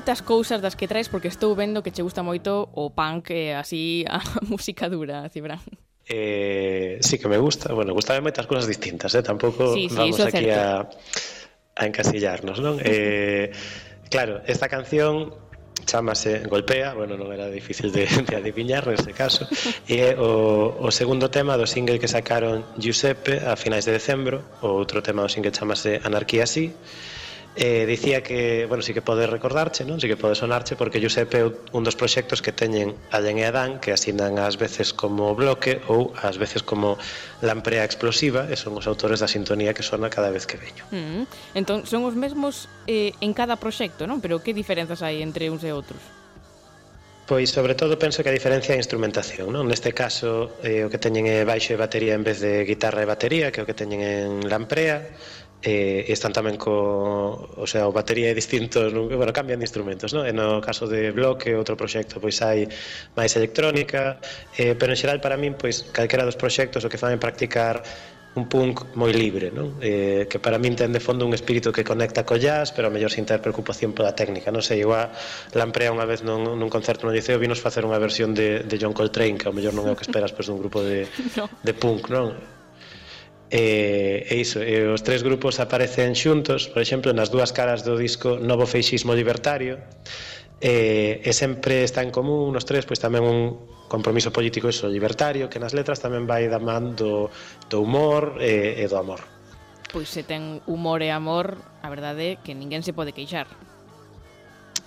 moitas 0.00 0.24
cousas 0.24 0.64
das 0.64 0.80
que 0.80 0.88
traes 0.88 1.12
porque 1.12 1.28
estou 1.28 1.52
vendo 1.52 1.84
que 1.84 1.92
che 1.92 2.00
gusta 2.00 2.24
moito 2.24 2.72
o 2.72 2.88
punk 2.88 3.36
e 3.36 3.52
así 3.52 4.08
a 4.08 4.24
música 4.48 4.88
dura, 4.88 5.28
Cibran. 5.28 5.60
Eh, 6.08 6.96
sí 7.04 7.20
que 7.20 7.28
me 7.28 7.36
gusta, 7.36 7.76
bueno, 7.76 7.92
gustame 7.92 8.24
moitas 8.24 8.48
cousas 8.48 8.64
distintas, 8.64 9.12
eh? 9.12 9.20
tampouco 9.20 9.76
sí, 9.76 9.92
sí, 9.92 9.94
vamos 9.94 10.24
aquí 10.24 10.48
a, 10.48 10.88
a 11.76 11.82
encasillarnos, 11.84 12.64
non? 12.64 12.80
Eh, 12.80 13.52
claro, 14.08 14.40
esta 14.48 14.72
canción 14.72 15.36
chamase 15.84 16.48
Golpea, 16.48 16.96
bueno, 16.96 17.20
non 17.20 17.28
era 17.28 17.52
difícil 17.52 17.92
de, 17.92 18.08
de 18.24 18.34
adiviñar 18.40 18.88
nese 18.88 19.12
caso, 19.12 19.44
e 19.84 20.00
é 20.00 20.16
o, 20.16 20.80
o 20.80 20.88
segundo 20.88 21.28
tema 21.28 21.60
do 21.60 21.68
single 21.68 22.00
que 22.00 22.08
sacaron 22.08 22.64
Giuseppe 22.80 23.36
a 23.36 23.52
finais 23.52 23.84
de 23.84 23.92
decembro, 23.92 24.48
o 24.64 24.72
outro 24.72 25.04
tema 25.04 25.20
do 25.20 25.28
single 25.28 25.52
chamase 25.52 26.00
Anarquía 26.00 26.48
Sí, 26.48 26.72
si, 26.72 27.19
eh, 27.56 27.84
dicía 27.86 28.22
que, 28.22 28.66
bueno, 28.66 28.82
sí 28.82 28.94
que 28.94 29.02
pode 29.02 29.26
recordarche, 29.26 29.82
non? 29.84 29.98
Sí 29.98 30.06
que 30.06 30.14
pode 30.14 30.38
sonarche 30.38 30.78
porque 30.78 31.02
Giuseppe 31.02 31.42
é 31.42 31.44
un 31.46 31.82
dos 31.82 31.98
proxectos 31.98 32.38
que 32.38 32.54
teñen 32.54 32.94
Allen 33.10 33.42
e 33.42 33.44
Adán 33.44 33.82
que 33.82 33.90
asinan 33.90 34.38
ás 34.38 34.54
veces 34.54 34.94
como 34.94 35.34
bloque 35.34 35.82
ou 35.90 36.14
ás 36.14 36.38
veces 36.38 36.62
como 36.62 36.94
lamprea 37.42 37.82
explosiva 37.82 38.46
e 38.46 38.54
son 38.54 38.78
os 38.78 38.86
autores 38.86 39.18
da 39.18 39.26
sintonía 39.26 39.74
que 39.74 39.82
sona 39.82 40.06
cada 40.06 40.30
vez 40.30 40.46
que 40.46 40.62
veño. 40.62 40.86
Mm 40.94 41.02
-hmm. 41.02 41.24
Entón, 41.58 41.78
son 41.90 42.06
os 42.06 42.14
mesmos 42.14 42.70
eh, 42.86 43.12
en 43.18 43.34
cada 43.34 43.58
proxecto, 43.58 44.06
non? 44.06 44.22
Pero 44.22 44.38
que 44.38 44.54
diferenzas 44.54 45.02
hai 45.02 45.18
entre 45.18 45.50
uns 45.50 45.66
e 45.66 45.74
outros? 45.74 46.00
Pois, 47.30 47.50
sobre 47.50 47.78
todo, 47.78 47.94
penso 47.94 48.26
que 48.26 48.28
a 48.28 48.34
diferencia 48.34 48.74
é 48.74 48.76
a 48.78 48.82
instrumentación, 48.82 49.54
non? 49.54 49.70
Neste 49.70 49.94
caso, 49.94 50.58
eh, 50.66 50.82
o 50.82 50.90
que 50.90 50.98
teñen 50.98 51.30
é 51.30 51.46
baixo 51.46 51.70
e 51.74 51.78
batería 51.78 52.18
en 52.18 52.26
vez 52.26 52.42
de 52.42 52.66
guitarra 52.66 53.02
e 53.02 53.06
batería, 53.06 53.54
que 53.54 53.58
é 53.58 53.62
o 53.62 53.68
que 53.70 53.74
teñen 53.74 54.02
en 54.02 54.30
lamprea, 54.50 55.14
eh, 55.62 56.08
están 56.08 56.32
tamén 56.32 56.56
co, 56.56 56.72
o 57.52 57.66
sea, 57.68 57.84
o 57.84 57.92
batería 57.92 58.32
é 58.32 58.34
distinto, 58.34 58.88
non? 58.88 59.12
bueno, 59.12 59.32
cambian 59.32 59.60
de 59.60 59.66
instrumentos, 59.68 60.16
non? 60.16 60.24
E 60.24 60.32
no 60.32 60.60
caso 60.64 60.88
de 60.88 61.12
Bloque, 61.12 61.52
outro 61.52 61.76
proxecto, 61.76 62.16
pois 62.16 62.40
hai 62.40 62.64
máis 63.12 63.36
electrónica, 63.36 64.16
eh, 64.56 64.72
pero 64.72 64.96
en 64.96 64.98
xeral 64.98 65.20
para 65.20 65.36
min, 65.36 65.56
pois, 65.60 65.84
calquera 65.92 66.24
dos 66.24 66.40
proxectos 66.40 66.80
o 66.84 66.88
que 66.88 66.96
fan 66.96 67.12
é 67.12 67.20
practicar 67.20 67.84
un 68.34 68.46
punk 68.46 68.94
moi 68.94 69.10
libre, 69.10 69.50
non? 69.50 69.76
Eh, 69.82 70.30
que 70.30 70.38
para 70.38 70.56
min 70.56 70.78
ten 70.78 70.94
de 70.94 71.02
fondo 71.02 71.26
un 71.26 71.34
espírito 71.34 71.74
que 71.74 71.82
conecta 71.82 72.22
co 72.22 72.38
jazz, 72.38 72.70
pero 72.70 72.86
a 72.86 72.94
mellor 72.94 73.10
sin 73.10 73.26
ter 73.26 73.42
preocupación 73.42 73.90
pola 73.90 74.14
técnica, 74.14 74.54
non 74.54 74.62
sei, 74.62 74.86
igual 74.86 75.10
Lamprea 75.52 75.90
unha 75.90 76.06
vez 76.06 76.22
nun, 76.22 76.46
nun 76.46 76.70
concerto 76.70 77.04
no 77.04 77.12
Liceo 77.12 77.42
vinos 77.42 77.58
facer 77.58 77.82
unha 77.82 77.98
versión 77.98 78.32
de, 78.32 78.62
de 78.62 78.76
John 78.78 78.94
Coltrane, 78.94 79.34
que 79.34 79.50
ao 79.50 79.54
mellor 79.54 79.74
non 79.74 79.90
é 79.90 79.92
o 79.92 79.98
que 79.98 80.06
esperas 80.06 80.30
pois, 80.30 80.46
dun 80.46 80.62
grupo 80.62 80.78
de, 80.78 81.10
no. 81.36 81.50
de 81.50 81.72
punk, 81.74 82.06
non? 82.06 82.59
E, 83.50 84.30
e 84.30 84.34
iso, 84.38 84.62
e 84.62 84.86
os 84.86 85.02
tres 85.02 85.26
grupos 85.26 85.58
aparecen 85.58 86.14
xuntos, 86.14 86.70
por 86.70 86.78
exemplo, 86.78 87.10
nas 87.10 87.34
dúas 87.34 87.50
caras 87.50 87.82
do 87.82 87.98
disco 87.98 88.38
Novo 88.38 88.62
Feixismo 88.62 89.10
Libertario, 89.10 89.82
e, 90.62 91.18
e 91.24 91.32
sempre 91.32 91.82
está 91.82 92.04
en 92.06 92.14
común 92.14 92.52
nos 92.52 92.68
tres 92.68 92.86
pois 92.86 93.02
tamén 93.02 93.26
un 93.26 93.58
compromiso 93.90 94.30
político 94.30 94.70
iso 94.70 94.86
libertario, 94.86 95.50
que 95.50 95.58
nas 95.58 95.74
letras 95.74 95.98
tamén 95.98 96.28
vai 96.28 96.46
da 96.46 96.62
man 96.62 96.94
do, 96.94 97.32
do 97.66 97.82
humor 97.82 98.38
e, 98.38 98.78
e 98.78 98.84
do 98.86 98.96
amor. 99.00 99.24
Pois 99.90 100.06
se 100.06 100.22
ten 100.22 100.62
humor 100.70 101.02
e 101.02 101.10
amor, 101.10 101.58
a 101.82 101.88
verdade 101.90 102.38
é 102.38 102.38
que 102.38 102.54
ninguén 102.54 102.86
se 102.86 102.94
pode 102.94 103.10
queixar. 103.10 103.50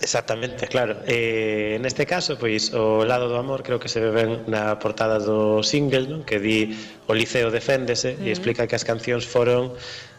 Exactamente, 0.04 0.66
claro. 0.68 1.00
Eh, 1.08 1.80
neste 1.80 2.04
caso, 2.04 2.36
pois, 2.36 2.76
o 2.76 3.08
lado 3.08 3.24
do 3.32 3.40
amor 3.40 3.64
creo 3.64 3.80
que 3.80 3.88
se 3.88 4.04
ve 4.04 4.12
ben 4.12 4.44
na 4.52 4.76
portada 4.76 5.16
do 5.16 5.64
single, 5.64 6.04
non? 6.12 6.20
que 6.28 6.36
di 6.36 6.76
o 7.08 7.16
Liceo 7.16 7.48
deféndese 7.48 8.12
uh 8.12 8.20
-huh. 8.20 8.28
e 8.28 8.36
explica 8.36 8.68
que 8.68 8.76
as 8.76 8.84
cancións 8.84 9.24
foron 9.24 9.72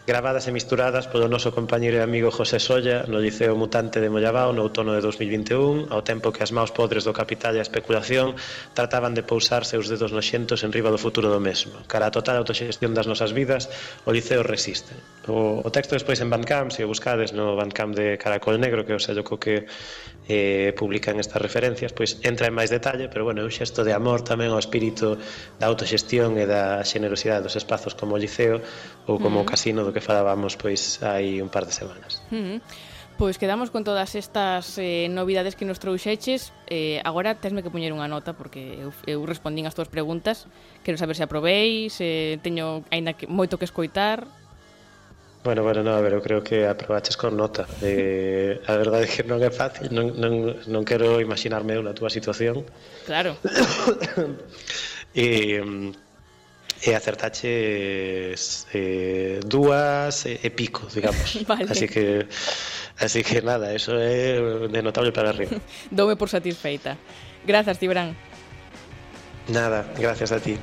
gravadas 0.06 0.46
e 0.46 0.54
misturadas 0.54 1.10
polo 1.10 1.26
noso 1.26 1.50
compañeiro 1.50 1.98
e 1.98 2.06
amigo 2.06 2.30
José 2.30 2.62
Solla 2.62 3.10
no 3.10 3.18
Liceo 3.18 3.58
Mutante 3.58 3.98
de 3.98 4.14
Mollabao 4.14 4.54
no 4.54 4.62
outono 4.62 4.94
de 4.94 5.02
2021, 5.02 5.90
ao 5.90 6.06
tempo 6.06 6.30
que 6.30 6.46
as 6.46 6.54
maus 6.54 6.70
podres 6.70 7.10
do 7.10 7.14
capital 7.14 7.58
e 7.58 7.60
a 7.60 7.66
especulación 7.66 8.38
trataban 8.78 9.18
de 9.18 9.26
pousar 9.26 9.66
seus 9.66 9.90
dedos 9.90 10.14
noxentos 10.14 10.62
en 10.62 10.70
riba 10.70 10.94
do 10.94 11.02
futuro 11.02 11.34
do 11.34 11.42
mesmo. 11.42 11.74
Cara 11.90 12.14
a 12.14 12.14
total 12.14 12.38
autoxestión 12.38 12.94
das 12.94 13.10
nosas 13.10 13.34
vidas, 13.34 13.66
o 14.06 14.14
Liceo 14.14 14.46
resiste. 14.46 14.94
O, 15.26 15.66
o 15.66 15.70
texto 15.74 15.98
despois 15.98 16.22
en 16.22 16.30
Bandcamp, 16.30 16.70
se 16.70 16.86
o 16.86 16.92
buscades 16.94 17.34
no 17.34 17.58
Bandcamp 17.58 17.98
de 17.98 18.22
Caracol 18.22 18.62
Negro, 18.62 18.86
que 18.86 18.94
é 18.94 18.98
o 18.98 19.02
sello 19.02 19.26
co 19.26 19.42
que 19.42 19.66
eh, 20.28 20.74
publican 20.78 21.20
estas 21.20 21.42
referencias, 21.42 21.94
pois 21.94 22.18
entra 22.26 22.48
en 22.50 22.56
máis 22.58 22.74
detalle, 22.74 23.10
pero 23.10 23.26
bueno, 23.26 23.42
é 23.42 23.46
un 23.46 23.54
xesto 23.54 23.86
de 23.86 23.94
amor 23.94 24.26
tamén 24.26 24.50
ao 24.50 24.60
espírito 24.62 25.18
da 25.62 25.70
autoxestión 25.70 26.38
e 26.42 26.50
da 26.50 26.82
xenerosidade 26.82 27.46
dos 27.46 27.56
espazos 27.56 27.94
como 27.94 28.18
o 28.18 28.20
liceo 28.20 28.62
ou 29.06 29.22
como 29.22 29.42
uh 29.42 29.46
-huh. 29.46 29.48
o 29.48 29.52
casino 29.52 29.86
do 29.86 29.94
que 29.94 30.02
falábamos 30.02 30.58
pois 30.58 31.02
hai 31.06 31.42
un 31.42 31.50
par 31.50 31.70
de 31.70 31.74
semanas. 31.74 32.22
Uh 32.34 32.60
-huh. 32.60 32.60
Pois 33.18 33.38
quedamos 33.38 33.72
con 33.72 33.86
todas 33.86 34.14
estas 34.16 34.78
eh, 34.78 35.08
novidades 35.08 35.56
que 35.56 35.64
nos 35.64 35.80
trouxeches 35.80 36.52
eh, 36.68 37.00
Agora 37.06 37.40
tesme 37.40 37.64
que 37.64 37.72
poñer 37.72 37.96
unha 37.96 38.12
nota 38.12 38.36
Porque 38.36 38.76
eu, 38.76 38.92
eu 39.08 39.24
respondín 39.24 39.64
as 39.64 39.72
túas 39.72 39.88
preguntas 39.88 40.52
Quero 40.84 41.00
saber 41.00 41.16
se 41.16 41.24
aprobei 41.24 41.88
Se 41.88 42.36
eh, 42.36 42.44
teño 42.44 42.84
aínda 42.92 43.16
que, 43.16 43.24
moito 43.32 43.56
que 43.56 43.64
escoitar 43.64 44.28
Bueno, 45.46 45.62
bueno, 45.62 45.84
no, 45.84 45.94
a 45.94 46.02
ver, 46.02 46.14
eu 46.18 46.22
creo 46.26 46.42
que 46.42 46.66
aprobaches 46.66 47.14
con 47.16 47.38
nota 47.38 47.70
eh, 47.86 48.58
A 48.66 48.74
verdade 48.82 49.06
é 49.06 49.10
que 49.14 49.22
non 49.22 49.38
é 49.46 49.54
fácil 49.54 49.94
Non, 49.94 50.18
non, 50.18 50.58
non 50.66 50.82
quero 50.82 51.22
imaginarme 51.22 51.78
eu 51.78 51.86
na 51.86 51.94
túa 51.94 52.10
situación 52.10 52.66
Claro 53.06 53.38
eh, 55.14 55.22
eh, 55.22 55.22
E... 55.22 55.22
Eh, 55.22 55.62
eh, 55.62 56.06
e 56.86 56.94
acertache 56.94 58.36
eh, 58.74 59.40
dúas 59.46 60.26
e, 60.26 60.38
e 60.44 60.50
pico, 60.52 60.86
digamos. 60.94 61.42
vale. 61.50 61.72
Así 61.72 61.88
que 61.88 62.28
así 63.00 63.24
que 63.24 63.42
nada, 63.42 63.74
eso 63.74 63.98
é 63.98 64.38
de 64.70 64.82
notable 64.84 65.12
para 65.12 65.30
arriba. 65.30 65.58
Dome 65.90 66.16
por 66.16 66.30
satisfeita. 66.30 66.98
Grazas, 67.48 67.80
Tibran. 67.80 68.14
Nada, 69.48 69.86
gracias 69.98 70.32
a 70.32 70.40
ti. 70.40 70.58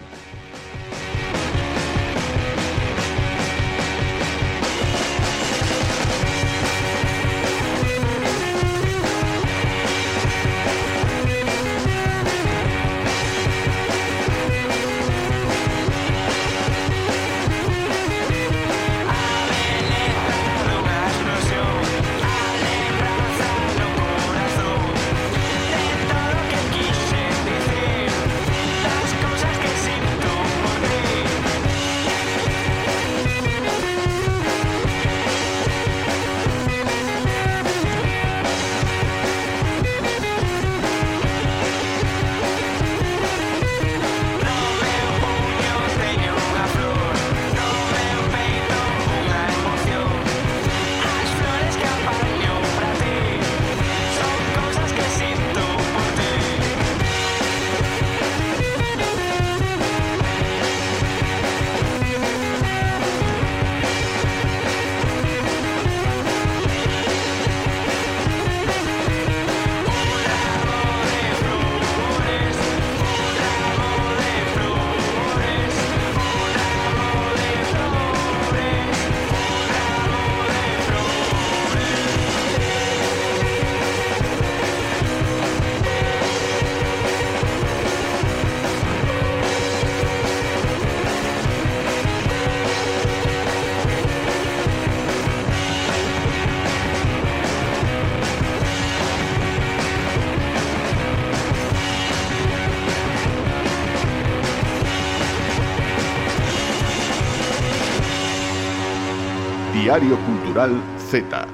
Z. 111.12 111.51